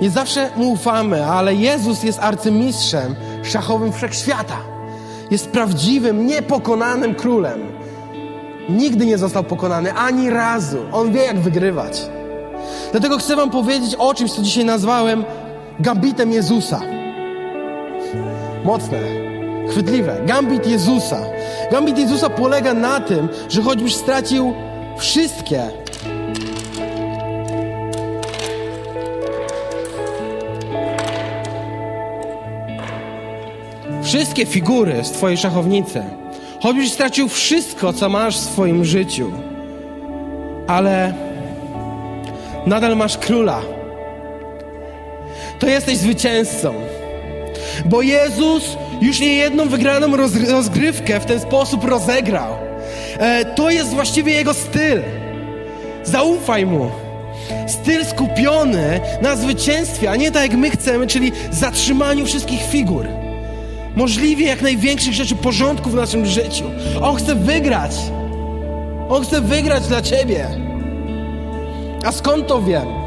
nie 0.00 0.10
zawsze 0.10 0.50
mu 0.56 0.72
ufamy, 0.72 1.26
ale 1.26 1.54
Jezus 1.54 2.02
jest 2.02 2.18
arcymistrzem 2.18 3.14
szachowym 3.42 3.92
wszechświata. 3.92 4.56
Jest 5.30 5.48
prawdziwym, 5.48 6.26
niepokonanym 6.26 7.14
królem. 7.14 7.73
Nigdy 8.68 9.06
nie 9.06 9.18
został 9.18 9.44
pokonany, 9.44 9.92
ani 9.92 10.30
razu. 10.30 10.78
On 10.92 11.12
wie, 11.12 11.24
jak 11.24 11.40
wygrywać. 11.40 12.02
Dlatego 12.92 13.18
chcę 13.18 13.36
Wam 13.36 13.50
powiedzieć 13.50 13.94
o 13.94 14.14
czymś, 14.14 14.32
co 14.32 14.42
dzisiaj 14.42 14.64
nazwałem 14.64 15.24
gambitem 15.80 16.32
Jezusa. 16.32 16.80
Mocne, 18.64 18.98
chwytliwe. 19.70 20.16
Gambit 20.26 20.66
Jezusa. 20.66 21.18
Gambit 21.72 21.98
Jezusa 21.98 22.30
polega 22.30 22.74
na 22.74 23.00
tym, 23.00 23.28
że 23.48 23.62
choćbyś 23.62 23.94
stracił 23.94 24.54
wszystkie, 24.98 25.62
wszystkie 34.02 34.46
figury 34.46 35.04
z 35.04 35.10
twojej 35.10 35.36
szachownicy, 35.36 36.02
choćbyś 36.64 36.92
stracił 36.92 37.28
wszystko, 37.28 37.92
co 37.92 38.08
masz 38.08 38.36
w 38.38 38.50
swoim 38.52 38.84
życiu, 38.84 39.32
ale 40.66 41.14
nadal 42.66 42.96
masz 42.96 43.18
króla, 43.18 43.62
to 45.58 45.66
jesteś 45.66 45.96
zwycięzcą. 45.96 46.74
Bo 47.84 48.02
Jezus 48.02 48.76
już 49.00 49.20
nie 49.20 49.34
jedną 49.34 49.68
wygraną 49.68 50.16
roz, 50.16 50.32
rozgrywkę 50.50 51.20
w 51.20 51.24
ten 51.24 51.40
sposób 51.40 51.84
rozegrał. 51.84 52.54
E, 53.18 53.44
to 53.44 53.70
jest 53.70 53.90
właściwie 53.90 54.32
Jego 54.32 54.54
styl. 54.54 55.02
Zaufaj 56.04 56.66
Mu. 56.66 56.90
Styl 57.66 58.04
skupiony 58.04 59.00
na 59.22 59.36
zwycięstwie, 59.36 60.10
a 60.10 60.16
nie 60.16 60.30
tak 60.30 60.42
jak 60.42 60.60
my 60.60 60.70
chcemy, 60.70 61.06
czyli 61.06 61.32
zatrzymaniu 61.50 62.26
wszystkich 62.26 62.62
figur. 62.70 63.23
Możliwie 63.96 64.46
jak 64.46 64.62
największych 64.62 65.12
rzeczy, 65.12 65.36
porządku 65.36 65.90
w 65.90 65.94
naszym 65.94 66.26
życiu. 66.26 66.64
On 67.02 67.16
chce 67.16 67.34
wygrać. 67.34 67.96
On 69.08 69.22
chce 69.24 69.40
wygrać 69.40 69.86
dla 69.86 70.02
Ciebie. 70.02 70.48
A 72.04 72.12
skąd 72.12 72.46
to 72.46 72.62
wiem? 72.62 73.03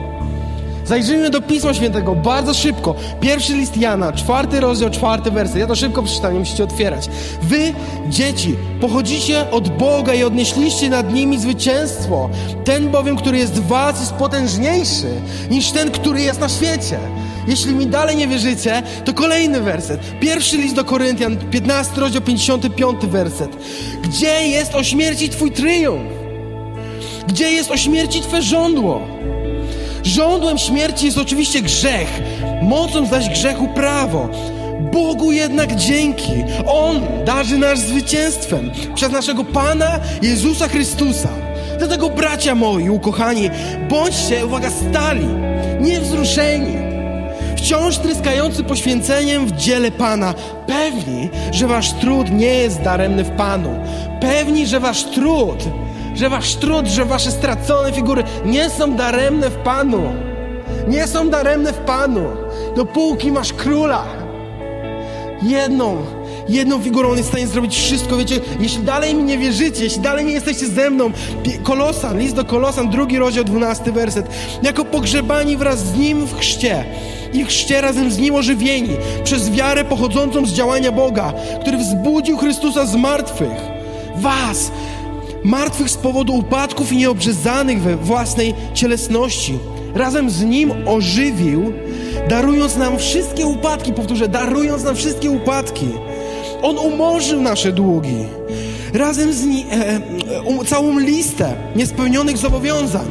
Zajrzyjmy 0.87 1.29
do 1.29 1.41
Pisma 1.41 1.73
Świętego 1.73 2.15
bardzo 2.15 2.53
szybko. 2.53 2.95
Pierwszy 3.21 3.53
list 3.53 3.77
Jana, 3.77 4.13
czwarty 4.13 4.59
rozdział, 4.59 4.89
czwarty 4.89 5.31
werset. 5.31 5.57
Ja 5.57 5.67
to 5.67 5.75
szybko 5.75 6.03
przeczytam, 6.03 6.33
nie 6.33 6.39
musicie 6.39 6.63
otwierać. 6.63 7.09
Wy, 7.41 7.73
dzieci, 8.09 8.55
pochodzicie 8.81 9.51
od 9.51 9.69
Boga 9.69 10.13
i 10.13 10.23
odnieśliście 10.23 10.89
nad 10.89 11.13
nimi 11.13 11.39
zwycięstwo. 11.39 12.29
Ten 12.63 12.91
bowiem, 12.91 13.15
który 13.15 13.37
jest 13.37 13.53
w 13.53 13.67
was, 13.67 13.99
jest 13.99 14.13
potężniejszy 14.13 15.07
niż 15.49 15.71
ten, 15.71 15.91
który 15.91 16.21
jest 16.21 16.39
na 16.39 16.49
świecie. 16.49 16.99
Jeśli 17.47 17.75
mi 17.75 17.87
dalej 17.87 18.15
nie 18.15 18.27
wierzycie, 18.27 18.83
to 19.05 19.13
kolejny 19.13 19.61
werset. 19.61 19.99
Pierwszy 20.19 20.57
list 20.57 20.75
do 20.75 20.83
Koryntian, 20.83 21.37
15 21.37 22.01
rozdział, 22.01 22.21
55 22.21 23.05
werset. 23.05 23.57
Gdzie 24.01 24.47
jest 24.47 24.75
o 24.75 24.83
śmierci 24.83 25.29
Twój 25.29 25.51
tryumf? 25.51 26.11
Gdzie 27.27 27.51
jest 27.51 27.71
o 27.71 27.77
śmierci 27.77 28.21
Twe 28.21 28.41
żądło? 28.41 29.17
Żądłem 30.07 30.57
śmierci 30.57 31.05
jest 31.05 31.17
oczywiście 31.17 31.61
grzech, 31.61 32.21
mocą 32.61 33.05
zaś 33.05 33.29
grzechu 33.29 33.67
prawo. 33.67 34.29
Bogu 34.93 35.31
jednak 35.31 35.75
dzięki. 35.75 36.33
On 36.67 37.01
darzy 37.25 37.57
nas 37.57 37.79
zwycięstwem 37.79 38.71
przez 38.95 39.11
naszego 39.11 39.43
Pana 39.43 39.99
Jezusa 40.21 40.67
Chrystusa. 40.67 41.29
Dlatego 41.77 42.09
bracia 42.09 42.55
moi, 42.55 42.89
ukochani, 42.89 43.49
bądźcie, 43.89 44.45
uwaga, 44.45 44.69
stali, 44.69 45.27
niewzruszeni, 45.81 46.75
wciąż 47.57 47.97
tryskający 47.97 48.63
poświęceniem 48.63 49.45
w 49.45 49.51
dziele 49.51 49.91
Pana, 49.91 50.33
pewni, 50.67 51.29
że 51.51 51.67
wasz 51.67 51.93
trud 51.93 52.31
nie 52.31 52.53
jest 52.53 52.81
daremny 52.81 53.23
w 53.23 53.29
Panu, 53.31 53.79
pewni, 54.21 54.67
że 54.67 54.79
wasz 54.79 55.03
trud 55.03 55.63
że 56.17 56.29
wasz 56.29 56.55
trud, 56.55 56.87
że 56.87 57.05
wasze 57.05 57.31
stracone 57.31 57.93
figury 57.93 58.23
nie 58.45 58.69
są 58.69 58.95
daremne 58.95 59.49
w 59.49 59.55
Panu. 59.55 60.13
Nie 60.87 61.07
są 61.07 61.29
daremne 61.29 61.73
w 61.73 61.77
Panu. 61.77 62.27
Dopóki 62.75 63.31
masz 63.31 63.53
króla. 63.53 64.05
Jedną, 65.41 65.97
jedną 66.49 66.81
figurą 66.81 67.09
on 67.09 67.17
jest 67.17 67.29
w 67.29 67.31
stanie 67.31 67.47
zrobić 67.47 67.77
wszystko. 67.77 68.17
Wiecie, 68.17 68.39
jeśli 68.59 68.83
dalej 68.83 69.15
mi 69.15 69.23
nie 69.23 69.37
wierzycie, 69.37 69.83
jeśli 69.83 70.01
dalej 70.01 70.25
nie 70.25 70.31
jesteście 70.31 70.67
ze 70.67 70.89
mną, 70.89 71.11
Kolosan, 71.63 72.19
list 72.19 72.35
do 72.35 72.45
Kolosan, 72.45 72.89
drugi 72.89 73.17
rozdział, 73.17 73.43
dwunasty 73.43 73.91
werset. 73.91 74.27
Jako 74.63 74.85
pogrzebani 74.85 75.57
wraz 75.57 75.79
z 75.79 75.97
Nim 75.97 76.25
w 76.25 76.37
chrzcie 76.39 76.83
i 77.33 77.45
chrzcie 77.45 77.81
razem 77.81 78.11
z 78.11 78.17
Nim 78.17 78.35
ożywieni 78.35 78.97
przez 79.23 79.51
wiarę 79.51 79.85
pochodzącą 79.85 80.45
z 80.45 80.53
działania 80.53 80.91
Boga, 80.91 81.33
który 81.61 81.77
wzbudził 81.77 82.37
Chrystusa 82.37 82.85
z 82.85 82.95
martwych. 82.95 83.77
Was, 84.15 84.71
martwych 85.47 85.89
z 85.89 85.97
powodu 85.97 86.33
upadków 86.33 86.91
i 86.91 86.97
nieobrzezanych 86.97 87.81
we 87.81 87.95
własnej 87.95 88.53
cielesności. 88.73 89.59
Razem 89.95 90.29
z 90.29 90.43
Nim 90.43 90.71
ożywił, 90.85 91.73
darując 92.29 92.75
nam 92.75 92.97
wszystkie 92.97 93.45
upadki, 93.45 93.93
powtórzę, 93.93 94.27
darując 94.27 94.83
nam 94.83 94.95
wszystkie 94.95 95.31
upadki. 95.31 95.87
On 96.61 96.77
umorzył 96.77 97.41
nasze 97.41 97.71
długi. 97.71 98.25
Razem 98.93 99.33
z 99.33 99.45
nim 99.45 99.67
e, 99.71 99.99
um, 100.45 100.65
całą 100.65 100.99
listę 100.99 101.55
niespełnionych 101.75 102.37
zobowiązań. 102.37 103.05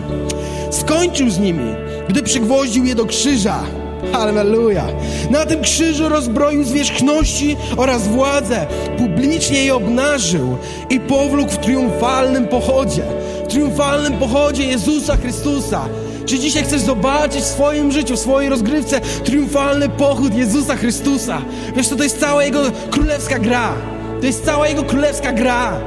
Skończył 0.71 1.31
z 1.31 1.39
nimi, 1.39 1.75
gdy 2.09 2.23
przygwoździł 2.23 2.85
je 2.85 2.95
do 2.95 3.05
krzyża. 3.05 3.65
Halleluja. 4.13 4.85
Na 5.31 5.47
tym 5.47 5.63
krzyżu 5.63 6.09
rozbroił 6.09 6.65
zwierzchności 6.65 7.57
oraz 7.77 8.09
władzę. 8.09 8.67
Publicznie 8.99 9.65
je 9.65 9.75
obnażył 9.75 10.57
i 10.91 11.01
powlókł 11.01 11.53
w 11.53 11.59
triumfalnym 11.59 12.49
pochodzie. 12.49 13.03
W 13.45 13.49
triumfalnym 13.49 14.13
pochodzie 14.13 14.65
Jezusa 14.65 15.17
Chrystusa. 15.17 15.89
Czy 16.27 16.39
dzisiaj 16.39 16.65
chcesz 16.65 16.81
zobaczyć 16.81 17.41
w 17.41 17.47
swoim 17.47 17.93
życiu, 17.93 18.17
w 18.17 18.21
swojej 18.21 18.51
rozgrywce 18.51 19.01
triumfalny 19.01 19.89
pochód 19.89 20.35
Jezusa 20.35 20.77
Chrystusa? 20.77 21.43
Wiesz, 21.77 21.89
to, 21.89 21.97
to 21.97 22.03
jest 22.03 22.21
cała 22.21 22.45
Jego 22.45 22.63
królewska 22.91 23.39
gra. 23.39 23.73
To 24.21 24.27
jest 24.27 24.45
cała 24.45 24.69
Jego 24.69 24.85
królewska 24.85 25.33
gra 25.33 25.81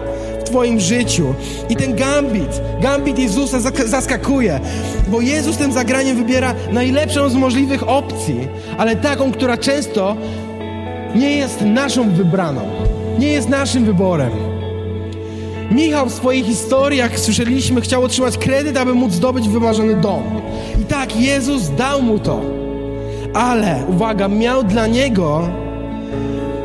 Twoim 0.49 0.79
życiu. 0.79 1.33
I 1.69 1.75
ten 1.75 1.95
gambit, 1.95 2.61
gambit 2.81 3.19
Jezusa 3.19 3.59
zaskakuje, 3.85 4.59
bo 5.07 5.21
Jezus 5.21 5.57
tym 5.57 5.71
zagraniem 5.71 6.17
wybiera 6.17 6.53
najlepszą 6.71 7.29
z 7.29 7.35
możliwych 7.35 7.89
opcji, 7.89 8.47
ale 8.77 8.95
taką, 8.95 9.31
która 9.31 9.57
często 9.57 10.15
nie 11.15 11.37
jest 11.37 11.61
naszą 11.61 12.09
wybraną, 12.09 12.61
nie 13.19 13.31
jest 13.31 13.49
naszym 13.49 13.85
wyborem. 13.85 14.31
Michał 15.71 16.05
w 16.05 16.13
swoich 16.13 16.45
historiach, 16.45 17.19
słyszeliśmy, 17.19 17.81
chciał 17.81 18.03
otrzymać 18.03 18.37
kredyt, 18.37 18.77
aby 18.77 18.93
móc 18.93 19.13
zdobyć 19.13 19.49
wymarzony 19.49 19.95
dom. 19.95 20.41
I 20.81 20.85
tak, 20.85 21.15
Jezus 21.15 21.69
dał 21.69 22.01
mu 22.01 22.19
to. 22.19 22.41
Ale, 23.33 23.83
uwaga, 23.87 24.27
miał 24.27 24.63
dla 24.63 24.87
niego 24.87 25.49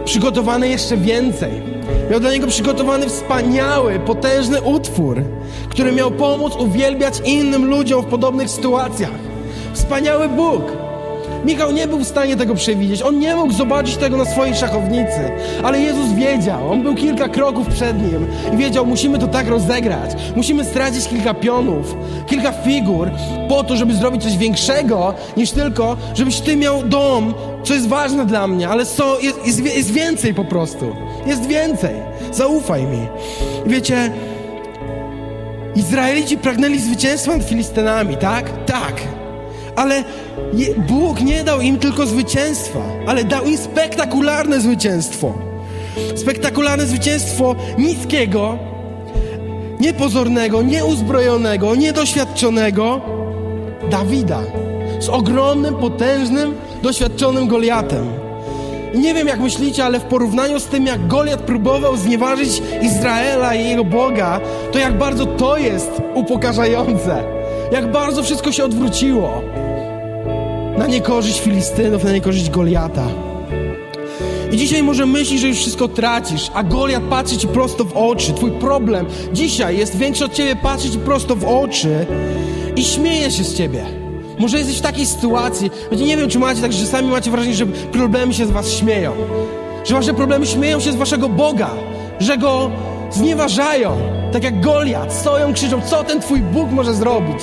przygotowane 0.04 0.68
jeszcze 0.68 0.96
więcej. 0.96 1.73
Miał 2.10 2.20
dla 2.20 2.32
niego 2.32 2.46
przygotowany 2.46 3.08
wspaniały, 3.08 3.98
potężny 3.98 4.62
utwór, 4.62 5.22
który 5.68 5.92
miał 5.92 6.10
pomóc 6.10 6.56
uwielbiać 6.56 7.20
innym 7.24 7.64
ludziom 7.64 8.02
w 8.02 8.06
podobnych 8.06 8.50
sytuacjach. 8.50 9.18
Wspaniały 9.72 10.28
Bóg. 10.28 10.62
Michał 11.44 11.72
nie 11.72 11.86
był 11.86 11.98
w 11.98 12.08
stanie 12.08 12.36
tego 12.36 12.54
przewidzieć. 12.54 13.02
On 13.02 13.18
nie 13.18 13.36
mógł 13.36 13.52
zobaczyć 13.52 13.96
tego 13.96 14.16
na 14.16 14.24
swojej 14.24 14.54
szachownicy. 14.54 15.30
Ale 15.62 15.80
Jezus 15.80 16.12
wiedział. 16.12 16.72
On 16.72 16.82
był 16.82 16.94
kilka 16.94 17.28
kroków 17.28 17.66
przed 17.68 18.12
nim 18.12 18.26
i 18.54 18.56
wiedział, 18.56 18.86
musimy 18.86 19.18
to 19.18 19.26
tak 19.26 19.48
rozegrać. 19.48 20.10
Musimy 20.36 20.64
stracić 20.64 21.08
kilka 21.08 21.34
pionów, 21.34 21.96
kilka 22.26 22.52
figur 22.52 23.10
po 23.48 23.64
to, 23.64 23.76
żeby 23.76 23.94
zrobić 23.94 24.22
coś 24.22 24.36
większego 24.36 25.14
niż 25.36 25.50
tylko, 25.50 25.96
żebyś 26.14 26.40
ty 26.40 26.56
miał 26.56 26.82
dom, 26.82 27.34
co 27.64 27.74
jest 27.74 27.88
ważne 27.88 28.26
dla 28.26 28.46
mnie, 28.46 28.68
ale 28.68 28.84
so, 28.84 29.18
jest, 29.20 29.46
jest, 29.46 29.76
jest 29.76 29.90
więcej 29.90 30.34
po 30.34 30.44
prostu. 30.44 30.96
Jest 31.26 31.46
więcej. 31.46 31.94
Zaufaj 32.32 32.82
mi. 32.82 33.06
I 33.66 33.68
wiecie, 33.68 34.10
Izraelici 35.76 36.38
pragnęli 36.38 36.78
zwycięstwa 36.78 37.36
nad 37.36 37.46
Filistynami, 37.46 38.16
tak? 38.16 38.64
Tak. 38.66 39.02
Ale 39.76 40.04
Bóg 40.88 41.20
nie 41.20 41.44
dał 41.44 41.60
im 41.60 41.78
tylko 41.78 42.06
zwycięstwa, 42.06 42.80
ale 43.06 43.24
dał 43.24 43.44
im 43.44 43.58
spektakularne 43.58 44.60
zwycięstwo. 44.60 45.34
Spektakularne 46.16 46.86
zwycięstwo 46.86 47.56
niskiego, 47.78 48.58
niepozornego, 49.80 50.62
nieuzbrojonego, 50.62 51.74
niedoświadczonego 51.74 53.00
Dawida 53.90 54.42
z 55.00 55.08
ogromnym, 55.08 55.74
potężnym, 55.74 56.54
doświadczonym 56.82 57.48
Goliatem. 57.48 58.23
Nie 58.94 59.14
wiem, 59.14 59.28
jak 59.28 59.40
myślicie, 59.40 59.84
ale 59.84 60.00
w 60.00 60.04
porównaniu 60.04 60.60
z 60.60 60.64
tym, 60.64 60.86
jak 60.86 61.06
Goliat 61.06 61.40
próbował 61.40 61.96
znieważyć 61.96 62.62
Izraela 62.82 63.54
i 63.54 63.68
jego 63.68 63.84
Boga, 63.84 64.40
to 64.72 64.78
jak 64.78 64.98
bardzo 64.98 65.26
to 65.26 65.56
jest 65.56 65.90
upokarzające. 66.14 67.24
Jak 67.72 67.92
bardzo 67.92 68.22
wszystko 68.22 68.52
się 68.52 68.64
odwróciło 68.64 69.42
na 70.78 70.86
niekorzyść 70.86 71.40
Filistynów, 71.40 72.04
na 72.04 72.12
niekorzyść 72.12 72.50
Goliata. 72.50 73.06
I 74.52 74.56
dzisiaj 74.56 74.82
może 74.82 75.06
myślisz, 75.06 75.40
że 75.40 75.48
już 75.48 75.58
wszystko 75.58 75.88
tracisz, 75.88 76.50
a 76.54 76.62
Goliat 76.62 77.02
patrzy 77.02 77.36
ci 77.36 77.48
prosto 77.48 77.84
w 77.84 77.96
oczy. 77.96 78.32
Twój 78.32 78.50
problem 78.50 79.06
dzisiaj 79.32 79.78
jest 79.78 79.96
większy 79.96 80.24
od 80.24 80.32
ciebie, 80.32 80.56
patrzy 80.56 80.90
ci 80.90 80.98
prosto 80.98 81.36
w 81.36 81.44
oczy 81.44 82.06
i 82.76 82.84
śmieje 82.84 83.30
się 83.30 83.44
z 83.44 83.54
ciebie. 83.54 84.03
Może 84.38 84.58
jesteś 84.58 84.78
w 84.78 84.82
takiej 84.82 85.06
sytuacji, 85.06 85.70
nie 85.92 86.16
wiem, 86.16 86.28
czy 86.28 86.38
macie 86.38 86.60
tak, 86.60 86.72
że 86.72 86.86
sami 86.86 87.08
macie 87.08 87.30
wrażenie, 87.30 87.54
że 87.54 87.66
problemy 87.66 88.34
się 88.34 88.46
z 88.46 88.50
was 88.50 88.72
śmieją. 88.72 89.12
Że 89.84 89.94
wasze 89.94 90.14
problemy 90.14 90.46
śmieją 90.46 90.80
się 90.80 90.92
z 90.92 90.96
waszego 90.96 91.28
Boga, 91.28 91.70
że 92.20 92.38
go 92.38 92.70
znieważają, 93.10 93.96
tak 94.32 94.44
jak 94.44 94.60
Goliat, 94.60 95.12
stoją, 95.12 95.52
krzyczą, 95.52 95.80
co 95.80 96.04
ten 96.04 96.20
twój 96.20 96.40
Bóg 96.40 96.70
może 96.70 96.94
zrobić? 96.94 97.42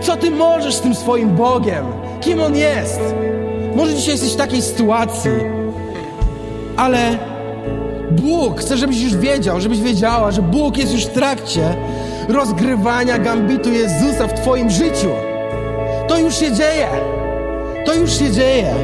Co 0.00 0.16
ty 0.16 0.30
możesz 0.30 0.74
z 0.74 0.80
tym 0.80 0.94
swoim 0.94 1.36
Bogiem? 1.36 1.84
Kim 2.20 2.40
On 2.40 2.56
jest? 2.56 3.00
Może 3.76 3.94
dzisiaj 3.94 4.12
jesteś 4.12 4.32
w 4.32 4.36
takiej 4.36 4.62
sytuacji, 4.62 5.30
ale 6.76 7.18
Bóg 8.10 8.60
chce, 8.60 8.76
żebyś 8.76 9.02
już 9.02 9.16
wiedział, 9.16 9.60
żebyś 9.60 9.80
wiedziała, 9.80 10.30
że 10.30 10.42
Bóg 10.42 10.78
jest 10.78 10.92
już 10.92 11.06
w 11.06 11.12
trakcie 11.12 11.74
rozgrywania 12.28 13.18
gambitu 13.18 13.72
Jezusa 13.72 14.26
w 14.26 14.40
Twoim 14.40 14.70
życiu. 14.70 15.29
To 16.10 16.18
już 16.18 16.34
się 16.34 16.52
dzieje. 16.52 16.88
To 17.86 17.94
już 17.94 18.18
się 18.18 18.30
dzieje. 18.30 18.74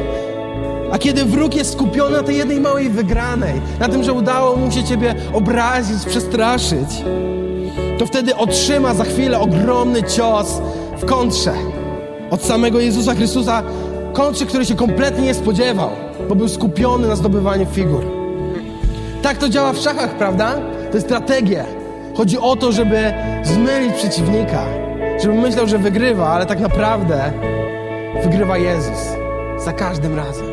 A 0.91 0.97
kiedy 0.97 1.25
wróg 1.25 1.55
jest 1.55 1.73
skupiony 1.73 2.17
na 2.17 2.23
tej 2.23 2.37
jednej 2.37 2.59
małej 2.59 2.89
wygranej, 2.89 3.61
na 3.79 3.89
tym, 3.89 4.03
że 4.03 4.13
udało 4.13 4.55
mu 4.55 4.71
się 4.71 4.83
Ciebie 4.83 5.15
obrazić, 5.33 6.05
przestraszyć, 6.05 6.89
to 7.99 8.05
wtedy 8.05 8.35
otrzyma 8.35 8.93
za 8.93 9.03
chwilę 9.03 9.39
ogromny 9.39 10.03
cios 10.03 10.61
w 10.97 11.05
kontrze 11.05 11.53
od 12.29 12.43
samego 12.43 12.79
Jezusa 12.79 13.15
Chrystusa, 13.15 13.63
kontrze, 14.13 14.45
który 14.45 14.65
się 14.65 14.75
kompletnie 14.75 15.25
nie 15.25 15.33
spodziewał, 15.33 15.89
bo 16.29 16.35
był 16.35 16.49
skupiony 16.49 17.07
na 17.07 17.15
zdobywaniu 17.15 17.65
figur. 17.65 18.05
Tak 19.21 19.37
to 19.37 19.49
działa 19.49 19.73
w 19.73 19.77
szachach, 19.77 20.17
prawda? 20.17 20.55
To 20.89 20.93
jest 20.93 21.07
strategia. 21.07 21.65
Chodzi 22.17 22.37
o 22.37 22.55
to, 22.55 22.71
żeby 22.71 23.13
zmylić 23.43 23.93
przeciwnika, 23.93 24.65
żeby 25.21 25.33
myślał, 25.33 25.67
że 25.67 25.77
wygrywa, 25.77 26.27
ale 26.27 26.45
tak 26.45 26.59
naprawdę 26.59 27.31
wygrywa 28.23 28.57
Jezus. 28.57 28.97
Za 29.57 29.73
każdym 29.73 30.15
razem. 30.15 30.45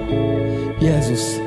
Jezus. 0.81 1.41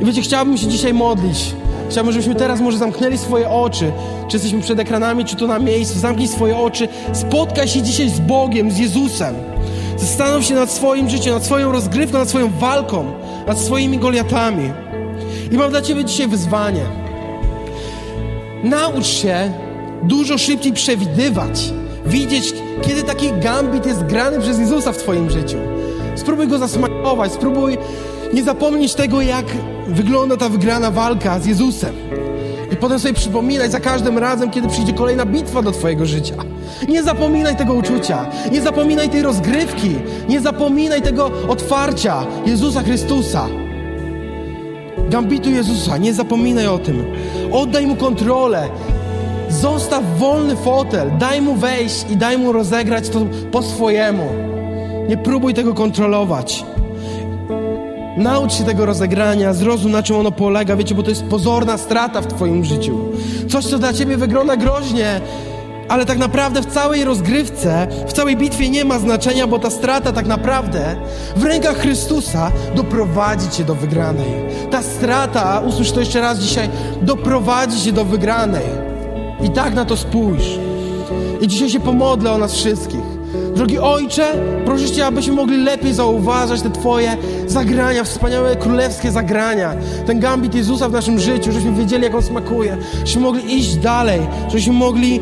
I 0.00 0.04
wiecie, 0.04 0.22
chciałbym 0.22 0.56
się 0.56 0.66
dzisiaj 0.66 0.94
modlić. 0.94 1.54
Chciałbym, 1.90 2.12
żebyśmy 2.12 2.34
teraz 2.34 2.60
może 2.60 2.78
zamknęli 2.78 3.18
swoje 3.18 3.50
oczy. 3.50 3.92
Czy 4.28 4.36
jesteśmy 4.36 4.60
przed 4.60 4.78
ekranami, 4.78 5.24
czy 5.24 5.36
tu 5.36 5.46
na 5.46 5.58
miejscu. 5.58 5.98
Zamknij 5.98 6.28
swoje 6.28 6.56
oczy. 6.56 6.88
Spotkaj 7.12 7.68
się 7.68 7.82
dzisiaj 7.82 8.08
z 8.08 8.20
Bogiem, 8.20 8.70
z 8.70 8.78
Jezusem. 8.78 9.34
Zastanów 9.96 10.44
się 10.44 10.54
nad 10.54 10.70
swoim 10.70 11.08
życiem, 11.08 11.34
nad 11.34 11.44
swoją 11.44 11.72
rozgrywką, 11.72 12.18
nad 12.18 12.28
swoją 12.28 12.50
walką, 12.50 13.04
nad 13.46 13.58
swoimi 13.58 13.98
Goliatami. 13.98 14.70
I 15.50 15.56
mam 15.56 15.70
dla 15.70 15.82
Ciebie 15.82 16.04
dzisiaj 16.04 16.28
wyzwanie. 16.28 16.82
Naucz 18.64 19.06
się 19.06 19.52
dużo 20.02 20.38
szybciej 20.38 20.72
przewidywać, 20.72 21.72
widzieć, 22.08 22.54
kiedy 22.82 23.02
taki 23.02 23.32
gambit 23.32 23.86
jest 23.86 24.04
grany 24.04 24.40
przez 24.40 24.58
Jezusa 24.58 24.92
w 24.92 24.96
Twoim 24.96 25.30
życiu. 25.30 25.58
Spróbuj 26.16 26.48
go 26.48 26.58
zasmakować, 26.58 27.32
spróbuj 27.32 27.78
nie 28.32 28.44
zapomnieć 28.44 28.94
tego, 28.94 29.22
jak 29.22 29.46
wygląda 29.86 30.36
ta 30.36 30.48
wygrana 30.48 30.90
walka 30.90 31.40
z 31.40 31.46
Jezusem. 31.46 31.94
I 32.72 32.76
potem 32.76 32.98
sobie 32.98 33.14
przypominać 33.14 33.72
za 33.72 33.80
każdym 33.80 34.18
razem, 34.18 34.50
kiedy 34.50 34.68
przyjdzie 34.68 34.92
kolejna 34.92 35.26
bitwa 35.26 35.62
do 35.62 35.72
Twojego 35.72 36.06
życia. 36.06 36.34
Nie 36.88 37.02
zapominaj 37.02 37.56
tego 37.56 37.74
uczucia, 37.74 38.26
nie 38.52 38.62
zapominaj 38.62 39.08
tej 39.08 39.22
rozgrywki, 39.22 39.94
nie 40.28 40.40
zapominaj 40.40 41.02
tego 41.02 41.30
otwarcia 41.48 42.26
Jezusa 42.46 42.82
Chrystusa. 42.82 43.46
Gambitu 45.10 45.50
Jezusa, 45.50 45.96
nie 45.96 46.14
zapominaj 46.14 46.66
o 46.66 46.78
tym. 46.78 47.04
Oddaj 47.52 47.86
mu 47.86 47.96
kontrolę. 47.96 48.68
Zostaw 49.48 50.18
wolny 50.18 50.56
fotel, 50.56 51.10
daj 51.18 51.42
mu 51.42 51.54
wejść 51.54 52.06
i 52.10 52.16
daj 52.16 52.38
mu 52.38 52.52
rozegrać 52.52 53.08
to 53.08 53.26
po 53.52 53.62
swojemu. 53.62 54.28
Nie 55.08 55.16
próbuj 55.16 55.54
tego 55.54 55.74
kontrolować. 55.74 56.64
Naucz 58.16 58.52
się 58.52 58.64
tego 58.64 58.86
rozegrania, 58.86 59.52
zrozum 59.52 59.92
na 59.92 60.02
czym 60.02 60.16
ono 60.16 60.30
polega, 60.30 60.76
wiecie, 60.76 60.94
bo 60.94 61.02
to 61.02 61.10
jest 61.10 61.24
pozorna 61.24 61.78
strata 61.78 62.20
w 62.20 62.26
Twoim 62.26 62.64
życiu. 62.64 62.98
Coś, 63.48 63.66
co 63.66 63.78
dla 63.78 63.92
Ciebie 63.92 64.16
wygląda 64.16 64.56
groźnie, 64.56 65.20
ale 65.88 66.06
tak 66.06 66.18
naprawdę 66.18 66.62
w 66.62 66.66
całej 66.66 67.04
rozgrywce, 67.04 67.86
w 68.06 68.12
całej 68.12 68.36
bitwie 68.36 68.70
nie 68.70 68.84
ma 68.84 68.98
znaczenia, 68.98 69.46
bo 69.46 69.58
ta 69.58 69.70
strata 69.70 70.12
tak 70.12 70.26
naprawdę 70.26 70.96
w 71.36 71.44
rękach 71.44 71.76
Chrystusa 71.76 72.52
doprowadzi 72.74 73.50
Cię 73.50 73.64
do 73.64 73.74
wygranej. 73.74 74.30
Ta 74.70 74.82
strata, 74.82 75.62
usłysz 75.66 75.92
to 75.92 76.00
jeszcze 76.00 76.20
raz 76.20 76.38
dzisiaj, 76.38 76.68
doprowadzi 77.02 77.80
Cię 77.80 77.92
do 77.92 78.04
wygranej. 78.04 78.87
I 79.42 79.50
tak 79.50 79.74
na 79.74 79.84
to 79.84 79.96
spójrz. 79.96 80.58
I 81.40 81.48
dzisiaj 81.48 81.70
się 81.70 81.80
pomodlę 81.80 82.32
o 82.32 82.38
nas 82.38 82.54
wszystkich. 82.54 83.18
Drogi 83.54 83.78
Ojcze, 83.78 84.34
proszę 84.64 84.90
Cię, 84.90 85.06
abyśmy 85.06 85.34
mogli 85.34 85.64
lepiej 85.64 85.94
zauważać 85.94 86.62
te 86.62 86.70
Twoje 86.70 87.16
zagrania, 87.46 88.04
wspaniałe 88.04 88.56
królewskie 88.56 89.10
zagrania, 89.10 89.74
ten 90.06 90.20
gambit 90.20 90.54
Jezusa 90.54 90.88
w 90.88 90.92
naszym 90.92 91.18
życiu, 91.18 91.52
żebyśmy 91.52 91.72
wiedzieli, 91.72 92.04
jak 92.04 92.14
On 92.14 92.22
smakuje, 92.22 92.76
żebyśmy 92.94 93.20
mogli 93.20 93.56
iść 93.56 93.76
dalej, 93.76 94.20
żebyśmy 94.48 94.72
mogli 94.72 95.20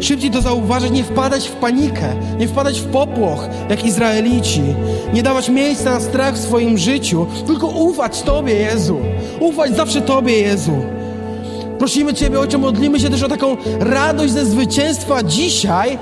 szybciej 0.00 0.30
to 0.30 0.40
zauważyć, 0.40 0.90
nie 0.90 1.04
wpadać 1.04 1.48
w 1.48 1.52
panikę, 1.52 2.08
nie 2.38 2.48
wpadać 2.48 2.80
w 2.80 2.86
popłoch, 2.86 3.48
jak 3.70 3.84
Izraelici, 3.84 4.62
nie 5.12 5.22
dawać 5.22 5.48
miejsca 5.48 5.90
na 5.90 6.00
strach 6.00 6.34
w 6.34 6.38
swoim 6.38 6.78
życiu, 6.78 7.26
tylko 7.46 7.66
ufać 7.66 8.22
Tobie, 8.22 8.54
Jezu, 8.54 8.98
ufać 9.40 9.76
zawsze 9.76 10.00
Tobie, 10.00 10.40
Jezu. 10.40 10.95
Prosimy 11.78 12.14
Ciebie, 12.14 12.40
Ojcze, 12.40 12.58
modlimy 12.58 13.00
się 13.00 13.10
też 13.10 13.22
o 13.22 13.28
taką 13.28 13.56
radość 13.80 14.32
ze 14.32 14.46
zwycięstwa 14.46 15.22
dzisiaj, 15.22 15.98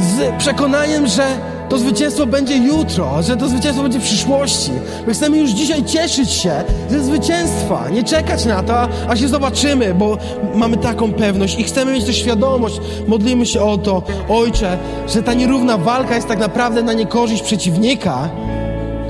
z 0.00 0.38
przekonaniem, 0.38 1.06
że 1.06 1.22
to 1.68 1.78
zwycięstwo 1.78 2.26
będzie 2.26 2.56
jutro, 2.56 3.22
że 3.22 3.36
to 3.36 3.48
zwycięstwo 3.48 3.82
będzie 3.82 3.98
w 3.98 4.02
przyszłości. 4.02 4.70
My 5.06 5.12
chcemy 5.14 5.38
już 5.38 5.50
dzisiaj 5.50 5.84
cieszyć 5.84 6.30
się 6.30 6.52
ze 6.90 7.04
zwycięstwa, 7.04 7.88
nie 7.92 8.04
czekać 8.04 8.44
na 8.44 8.62
to, 8.62 8.88
aż 9.08 9.20
się 9.20 9.28
zobaczymy, 9.28 9.94
bo 9.94 10.18
mamy 10.54 10.76
taką 10.76 11.12
pewność 11.12 11.58
i 11.58 11.64
chcemy 11.64 11.92
mieć 11.92 12.04
też 12.04 12.16
świadomość, 12.16 12.80
modlimy 13.06 13.46
się 13.46 13.62
o 13.62 13.78
to, 13.78 14.02
Ojcze, 14.28 14.78
że 15.08 15.22
ta 15.22 15.34
nierówna 15.34 15.78
walka 15.78 16.14
jest 16.14 16.28
tak 16.28 16.38
naprawdę 16.38 16.82
na 16.82 16.92
niekorzyść 16.92 17.42
przeciwnika, 17.42 18.28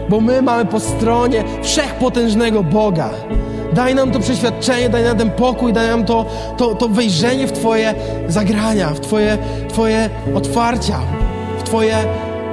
bo 0.09 0.20
my 0.20 0.43
mamy 0.43 0.64
po 0.64 0.80
stronie 0.80 1.45
wszechpotężnego 1.62 2.62
Boga. 2.62 3.11
Daj 3.75 3.95
nam 3.95 4.11
to 4.11 4.20
przeświadczenie, 4.20 4.89
daj 4.89 5.05
nam 5.05 5.18
ten 5.18 5.31
pokój, 5.31 5.72
daj 5.72 5.89
nam 5.89 6.05
to, 6.05 6.27
to, 6.57 6.75
to 6.75 6.89
wejrzenie 6.89 7.47
w 7.47 7.53
Twoje 7.53 7.95
zagrania, 8.29 8.91
w 8.91 9.01
Twoje, 9.01 9.39
twoje 9.68 10.11
otwarcia, 10.35 11.01
w 11.59 11.62
Twoje 11.62 11.97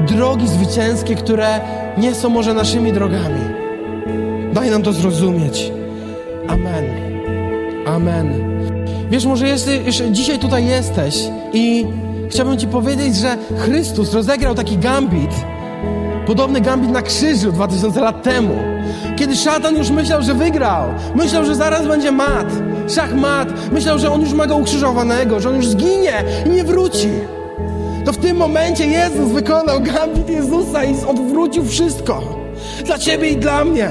drogi 0.08 0.48
zwycięskie, 0.48 1.16
które 1.16 1.60
nie 1.98 2.16
są 2.16 2.30
może 2.30 2.54
naszymi 2.54 2.94
drogami. 2.94 3.42
Daj 4.54 4.70
nam 4.70 4.84
to 4.84 4.94
zrozumieć. 4.94 5.72
Amen. 6.48 6.86
Amen. 7.86 8.52
Wiesz, 9.12 9.26
może 9.26 9.48
jesteś, 9.48 10.02
dzisiaj 10.12 10.40
tutaj 10.40 10.66
jesteś 10.66 11.16
i 11.54 11.86
chciałbym 12.30 12.58
Ci 12.58 12.68
powiedzieć, 12.68 13.16
że 13.16 13.38
Chrystus 13.58 14.14
rozegrał 14.14 14.56
taki 14.56 14.78
gambit, 14.78 15.32
podobny 16.28 16.62
gambit 16.62 16.92
na 16.92 17.02
krzyżu 17.02 17.52
2000 17.52 18.02
lat 18.02 18.24
temu. 18.24 18.54
Kiedy 19.16 19.36
szatan 19.36 19.78
już 19.78 19.90
myślał, 19.90 20.22
że 20.22 20.34
wygrał, 20.34 20.84
myślał, 21.16 21.46
że 21.46 21.56
zaraz 21.56 21.88
będzie 21.88 22.12
mat, 22.12 22.48
szach 22.96 23.16
mat, 23.16 23.72
myślał, 23.72 24.00
że 24.00 24.12
on 24.12 24.22
już 24.22 24.34
ma 24.34 24.48
go 24.48 24.56
ukrzyżowanego, 24.56 25.40
że 25.40 25.50
on 25.50 25.56
już 25.56 25.68
zginie 25.68 26.24
i 26.46 26.50
nie 26.50 26.64
wróci. 26.64 27.10
To 28.06 28.14
w 28.14 28.18
tym 28.18 28.38
momencie 28.38 28.86
Jezus 28.86 29.32
wykonał 29.32 29.82
gambit 29.82 30.30
Jezusa 30.30 30.84
i 30.84 31.06
odwrócił 31.06 31.66
wszystko. 31.66 32.24
Dla 32.86 32.98
ciebie 32.98 33.30
i 33.30 33.38
dla 33.38 33.66
mnie. 33.66 33.90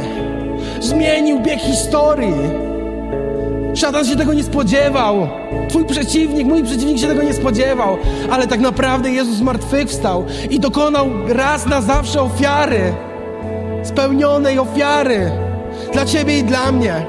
Zmienił 0.80 1.40
bieg 1.40 1.60
historii. 1.60 2.69
Szatan 3.80 4.04
się 4.04 4.16
tego 4.16 4.34
nie 4.34 4.42
spodziewał. 4.42 5.28
Twój 5.68 5.84
przeciwnik, 5.84 6.46
mój 6.46 6.64
przeciwnik 6.64 6.98
się 6.98 7.06
tego 7.06 7.22
nie 7.22 7.34
spodziewał. 7.34 7.96
Ale 8.30 8.46
tak 8.46 8.60
naprawdę 8.60 9.10
Jezus 9.10 9.36
zmartwychwstał 9.36 10.24
i 10.50 10.60
dokonał 10.60 11.06
raz 11.28 11.66
na 11.66 11.80
zawsze 11.80 12.22
ofiary. 12.22 12.94
Spełnionej 13.82 14.58
ofiary. 14.58 15.30
Dla 15.92 16.04
ciebie 16.04 16.38
i 16.38 16.44
dla 16.44 16.72
mnie. 16.72 17.06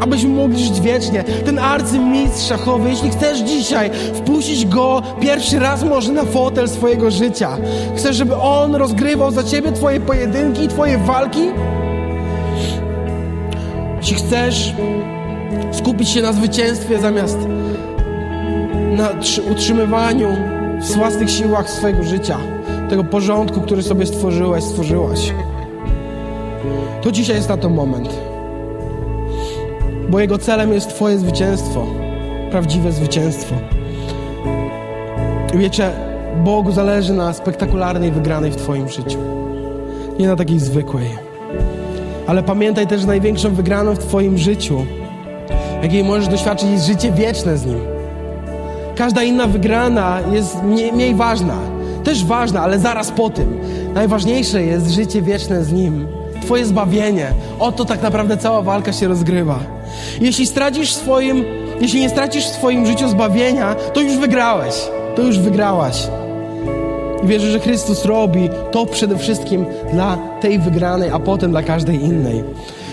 Abyśmy 0.00 0.28
mogli 0.28 0.64
żyć 0.64 0.80
wiecznie. 0.80 1.24
Ten 1.24 1.58
arcymistrz 1.58 2.48
szachowy, 2.48 2.90
jeśli 2.90 3.10
chcesz 3.10 3.38
dzisiaj 3.38 3.90
wpuścić 4.14 4.66
go 4.66 5.02
pierwszy 5.20 5.58
raz 5.58 5.84
może 5.84 6.12
na 6.12 6.24
fotel 6.24 6.68
swojego 6.68 7.10
życia. 7.10 7.58
Chcesz, 7.96 8.16
żeby 8.16 8.36
on 8.36 8.74
rozgrywał 8.74 9.30
za 9.30 9.44
ciebie 9.44 9.72
twoje 9.72 10.00
pojedynki, 10.00 10.68
twoje 10.68 10.98
walki? 10.98 11.48
Jeśli 14.00 14.16
chcesz 14.16 14.72
skupić 15.72 16.08
się 16.08 16.22
na 16.22 16.32
zwycięstwie 16.32 16.98
zamiast 16.98 17.38
na 18.96 19.08
utrzymywaniu 19.50 20.28
w 20.80 20.94
własnych 20.94 21.30
siłach 21.30 21.70
swojego 21.70 22.02
życia, 22.02 22.38
tego 22.90 23.04
porządku, 23.04 23.60
który 23.60 23.82
sobie 23.82 24.06
stworzyłeś, 24.06 24.64
stworzyłaś, 24.64 25.32
to 27.02 27.12
dzisiaj 27.12 27.36
jest 27.36 27.48
na 27.48 27.56
to 27.56 27.68
moment. 27.68 28.08
Bo 30.10 30.20
Jego 30.20 30.38
celem 30.38 30.72
jest 30.72 30.88
Twoje 30.88 31.18
zwycięstwo, 31.18 31.86
prawdziwe 32.50 32.92
zwycięstwo. 32.92 33.54
I 35.54 35.58
wiecie, 35.58 35.90
Bogu 36.44 36.72
zależy 36.72 37.12
na 37.12 37.32
spektakularnej 37.32 38.12
wygranej 38.12 38.50
w 38.50 38.56
Twoim 38.56 38.88
życiu, 38.88 39.18
nie 40.18 40.26
na 40.26 40.36
takiej 40.36 40.58
zwykłej. 40.58 41.08
Ale 42.26 42.42
pamiętaj 42.42 42.86
też, 42.86 43.00
że 43.00 43.06
największą 43.06 43.54
wygraną 43.54 43.94
w 43.94 43.98
Twoim 43.98 44.38
życiu 44.38 44.86
jakiej 45.82 46.04
możesz 46.04 46.28
doświadczyć, 46.28 46.70
jest 46.70 46.86
życie 46.86 47.12
wieczne 47.12 47.58
z 47.58 47.66
Nim. 47.66 47.80
Każda 48.96 49.22
inna 49.22 49.46
wygrana 49.46 50.20
jest 50.32 50.62
mniej, 50.62 50.92
mniej 50.92 51.14
ważna. 51.14 51.56
Też 52.04 52.24
ważna, 52.24 52.62
ale 52.62 52.78
zaraz 52.78 53.10
po 53.10 53.30
tym. 53.30 53.60
Najważniejsze 53.94 54.62
jest 54.62 54.90
życie 54.90 55.22
wieczne 55.22 55.64
z 55.64 55.72
Nim. 55.72 56.08
Twoje 56.42 56.66
zbawienie. 56.66 57.26
Oto 57.58 57.84
tak 57.84 58.02
naprawdę 58.02 58.36
cała 58.36 58.62
walka 58.62 58.92
się 58.92 59.08
rozgrywa. 59.08 59.58
Jeśli 60.20 60.46
stracisz 60.46 60.92
swoim, 60.94 61.44
jeśli 61.80 62.00
nie 62.00 62.08
stracisz 62.08 62.44
w 62.44 62.54
swoim 62.54 62.86
życiu 62.86 63.08
zbawienia, 63.08 63.74
to 63.74 64.00
już 64.00 64.16
wygrałeś. 64.16 64.74
To 65.16 65.22
już 65.22 65.38
wygrałaś. 65.38 66.08
I 67.24 67.26
wierzę, 67.26 67.50
że 67.50 67.60
Chrystus 67.60 68.04
robi 68.04 68.48
to 68.70 68.86
przede 68.86 69.18
wszystkim 69.18 69.66
dla 69.92 70.18
tej 70.40 70.58
wygranej, 70.58 71.10
a 71.10 71.18
potem 71.18 71.50
dla 71.50 71.62
każdej 71.62 72.04
innej. 72.04 72.44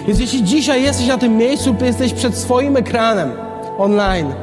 Więc 0.07 0.19
jeśli 0.19 0.43
dzisiaj 0.43 0.83
jesteś 0.83 1.07
na 1.07 1.17
tym 1.17 1.37
miejscu, 1.37 1.73
to 1.73 1.85
jesteś 1.85 2.13
przed 2.13 2.37
swoim 2.37 2.77
ekranem 2.77 3.31
online, 3.77 4.33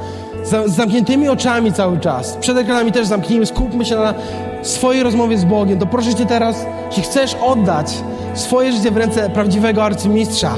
z 0.44 0.70
zamkniętymi 0.70 1.28
oczami 1.28 1.72
cały 1.72 2.00
czas, 2.00 2.36
przed 2.36 2.56
ekranami 2.56 2.92
też 2.92 3.06
zamknijmy, 3.06 3.46
skupmy 3.46 3.84
się 3.84 3.96
na 3.96 4.14
swojej 4.62 5.02
rozmowie 5.02 5.38
z 5.38 5.44
Bogiem, 5.44 5.78
to 5.78 5.86
proszę 5.86 6.14
Cię 6.14 6.26
teraz, 6.26 6.66
jeśli 6.88 7.02
chcesz 7.02 7.34
oddać 7.34 7.94
swoje 8.34 8.72
życie 8.72 8.90
w 8.90 8.96
ręce 8.96 9.30
prawdziwego 9.30 9.84
arcymistrza, 9.84 10.54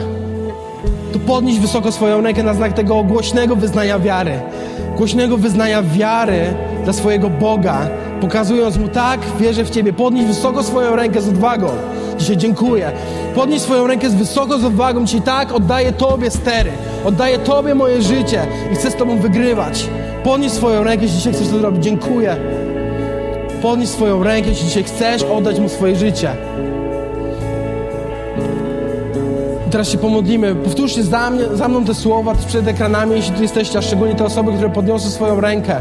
to 1.13 1.19
podnieś 1.19 1.59
wysoko 1.59 1.93
swoją 1.93 2.21
rękę 2.21 2.43
na 2.43 2.55
znak 2.55 2.73
tego 2.73 3.05
głośnego 3.05 3.57
wyznania 3.57 3.99
wiary. 3.99 4.41
Głośnego 4.97 5.37
wyznania 5.37 5.83
wiary 5.83 6.55
dla 6.85 6.93
swojego 6.93 7.31
Boga, 7.31 7.89
pokazując 8.21 8.77
Mu 8.79 8.89
tak, 8.89 9.21
wierzę 9.41 9.65
w 9.65 9.71
Ciebie. 9.71 9.93
Podnieś 9.93 10.25
wysoko 10.25 10.63
swoją 10.63 10.97
rękę 10.97 11.21
z 11.23 11.29
odwagą. 11.29 11.69
Dzisiaj 12.19 12.37
dziękuję. 12.37 12.93
Podnieś 13.35 13.63
swoją 13.63 13.87
rękę 13.87 14.11
z 14.11 14.15
wysoko 14.15 14.59
z 14.59 14.65
odwagą. 14.65 15.05
Dzisiaj 15.05 15.23
tak, 15.23 15.53
oddaję 15.53 15.93
Tobie 15.93 16.31
stery. 16.31 16.71
Oddaję 17.05 17.39
Tobie 17.39 17.75
moje 17.75 18.03
życie 18.03 18.47
i 18.73 18.75
chcę 18.75 18.91
z 18.91 18.95
Tobą 18.95 19.19
wygrywać. 19.19 19.89
Podnieś 20.25 20.53
swoją 20.53 20.85
rękę, 20.85 21.03
jeśli 21.03 21.19
dzisiaj 21.19 21.33
chcesz 21.33 21.49
to 21.49 21.59
zrobić. 21.59 21.85
Dziękuję. 21.85 22.37
Podnieś 23.63 23.89
swoją 23.89 24.23
rękę, 24.23 24.49
jeśli 24.49 24.67
dzisiaj 24.67 24.85
chcesz 24.85 25.23
oddać 25.23 25.61
Mu 25.61 25.69
swoje 25.69 25.97
życie. 25.97 26.33
Teraz 29.69 29.89
się 29.89 29.99
pomodlimy. 29.99 30.55
Powtórzcie 30.55 31.03
za, 31.03 31.31
mnie, 31.31 31.45
za 31.53 31.69
mną 31.69 31.85
te 31.85 31.95
słowa 31.95 32.35
przed 32.47 32.69
ekranami, 32.69 33.17
jeśli 33.17 33.35
tu 33.35 33.43
jesteście, 33.43 33.79
a 33.79 33.83
szczególnie 33.83 34.15
te 34.15 34.25
osoby, 34.25 34.53
które 34.53 34.71
podniosły 34.71 35.11
swoją 35.11 35.41
rękę. 35.41 35.81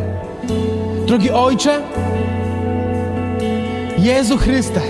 Drogi 1.08 1.32
Ojcze, 1.32 1.82
Jezu 3.98 4.38
Chryste, 4.38 4.82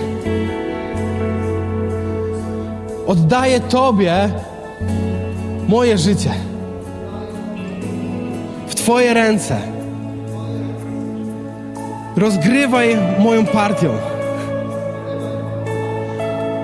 oddaję 3.06 3.60
Tobie 3.60 4.28
moje 5.68 5.98
życie. 5.98 6.30
W 8.68 8.74
Twoje 8.74 9.14
ręce. 9.14 9.56
Rozgrywaj 12.16 12.96
moją 13.18 13.46
partią. 13.46 13.88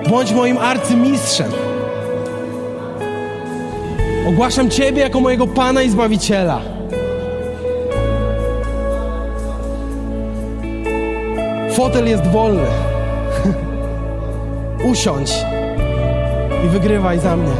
Bądź 0.09 0.31
moim 0.31 0.57
arcymistrzem. 0.57 1.51
Ogłaszam 4.27 4.69
Ciebie 4.69 5.01
jako 5.01 5.19
mojego 5.19 5.47
Pana 5.47 5.81
i 5.81 5.89
Zbawiciela. 5.89 6.61
Fotel 11.71 12.07
jest 12.07 12.27
wolny. 12.27 12.67
Usiądź 14.91 15.31
i 16.65 16.67
wygrywaj 16.67 17.19
za 17.19 17.35
mnie. 17.35 17.53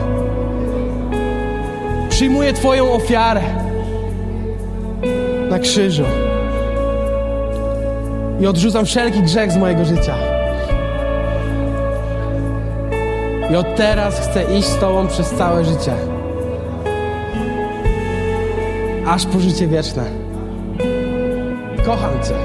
Przyjmuję 2.09 2.53
Twoją 2.53 2.93
ofiarę 2.93 3.41
na 5.49 5.59
krzyżu 5.59 6.03
i 8.39 8.47
odrzucam 8.47 8.85
wszelki 8.85 9.21
grzech 9.21 9.51
z 9.51 9.57
mojego 9.57 9.85
życia. 9.85 10.15
I 13.51 13.55
od 13.55 13.75
teraz 13.75 14.19
chcę 14.19 14.57
iść 14.57 14.67
z 14.67 14.79
Tobą 14.79 15.07
przez 15.07 15.29
całe 15.29 15.65
życie 15.65 16.14
aż 19.07 19.25
po 19.25 19.39
życie 19.39 19.67
wieczne. 19.67 20.03
Kocham 21.85 22.11
Cię. 22.23 22.35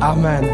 Amen. 0.00 0.44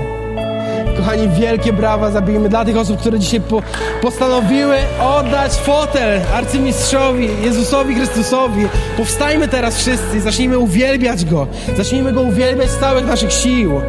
Kochani, 0.97 1.29
wielkie 1.29 1.73
brawa 1.73 2.11
zabijmy 2.11 2.49
dla 2.49 2.65
tych 2.65 2.77
osób, 2.77 3.01
które 3.01 3.19
dzisiaj 3.19 3.41
po, 3.41 3.63
postanowiły 4.03 4.77
oddać 5.19 5.53
fotel 5.53 6.21
arcymistrzowi, 6.35 7.29
Jezusowi 7.43 7.95
Chrystusowi. 7.95 8.69
Powstajmy 8.97 9.49
teraz 9.49 9.77
wszyscy 9.77 10.17
i 10.17 10.21
zacznijmy 10.21 10.59
uwielbiać 10.59 11.25
Go. 11.25 11.47
Zacznijmy 11.77 12.13
Go 12.13 12.21
uwielbiać 12.21 12.71
z 12.71 12.79
całych 12.79 13.07
naszych 13.07 13.33
sił. 13.33 13.81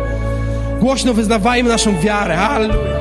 Głośno 0.79 1.13
wyznawajmy 1.13 1.69
naszą 1.69 1.99
wiarę. 1.99 2.35
Halleluja. 2.35 3.00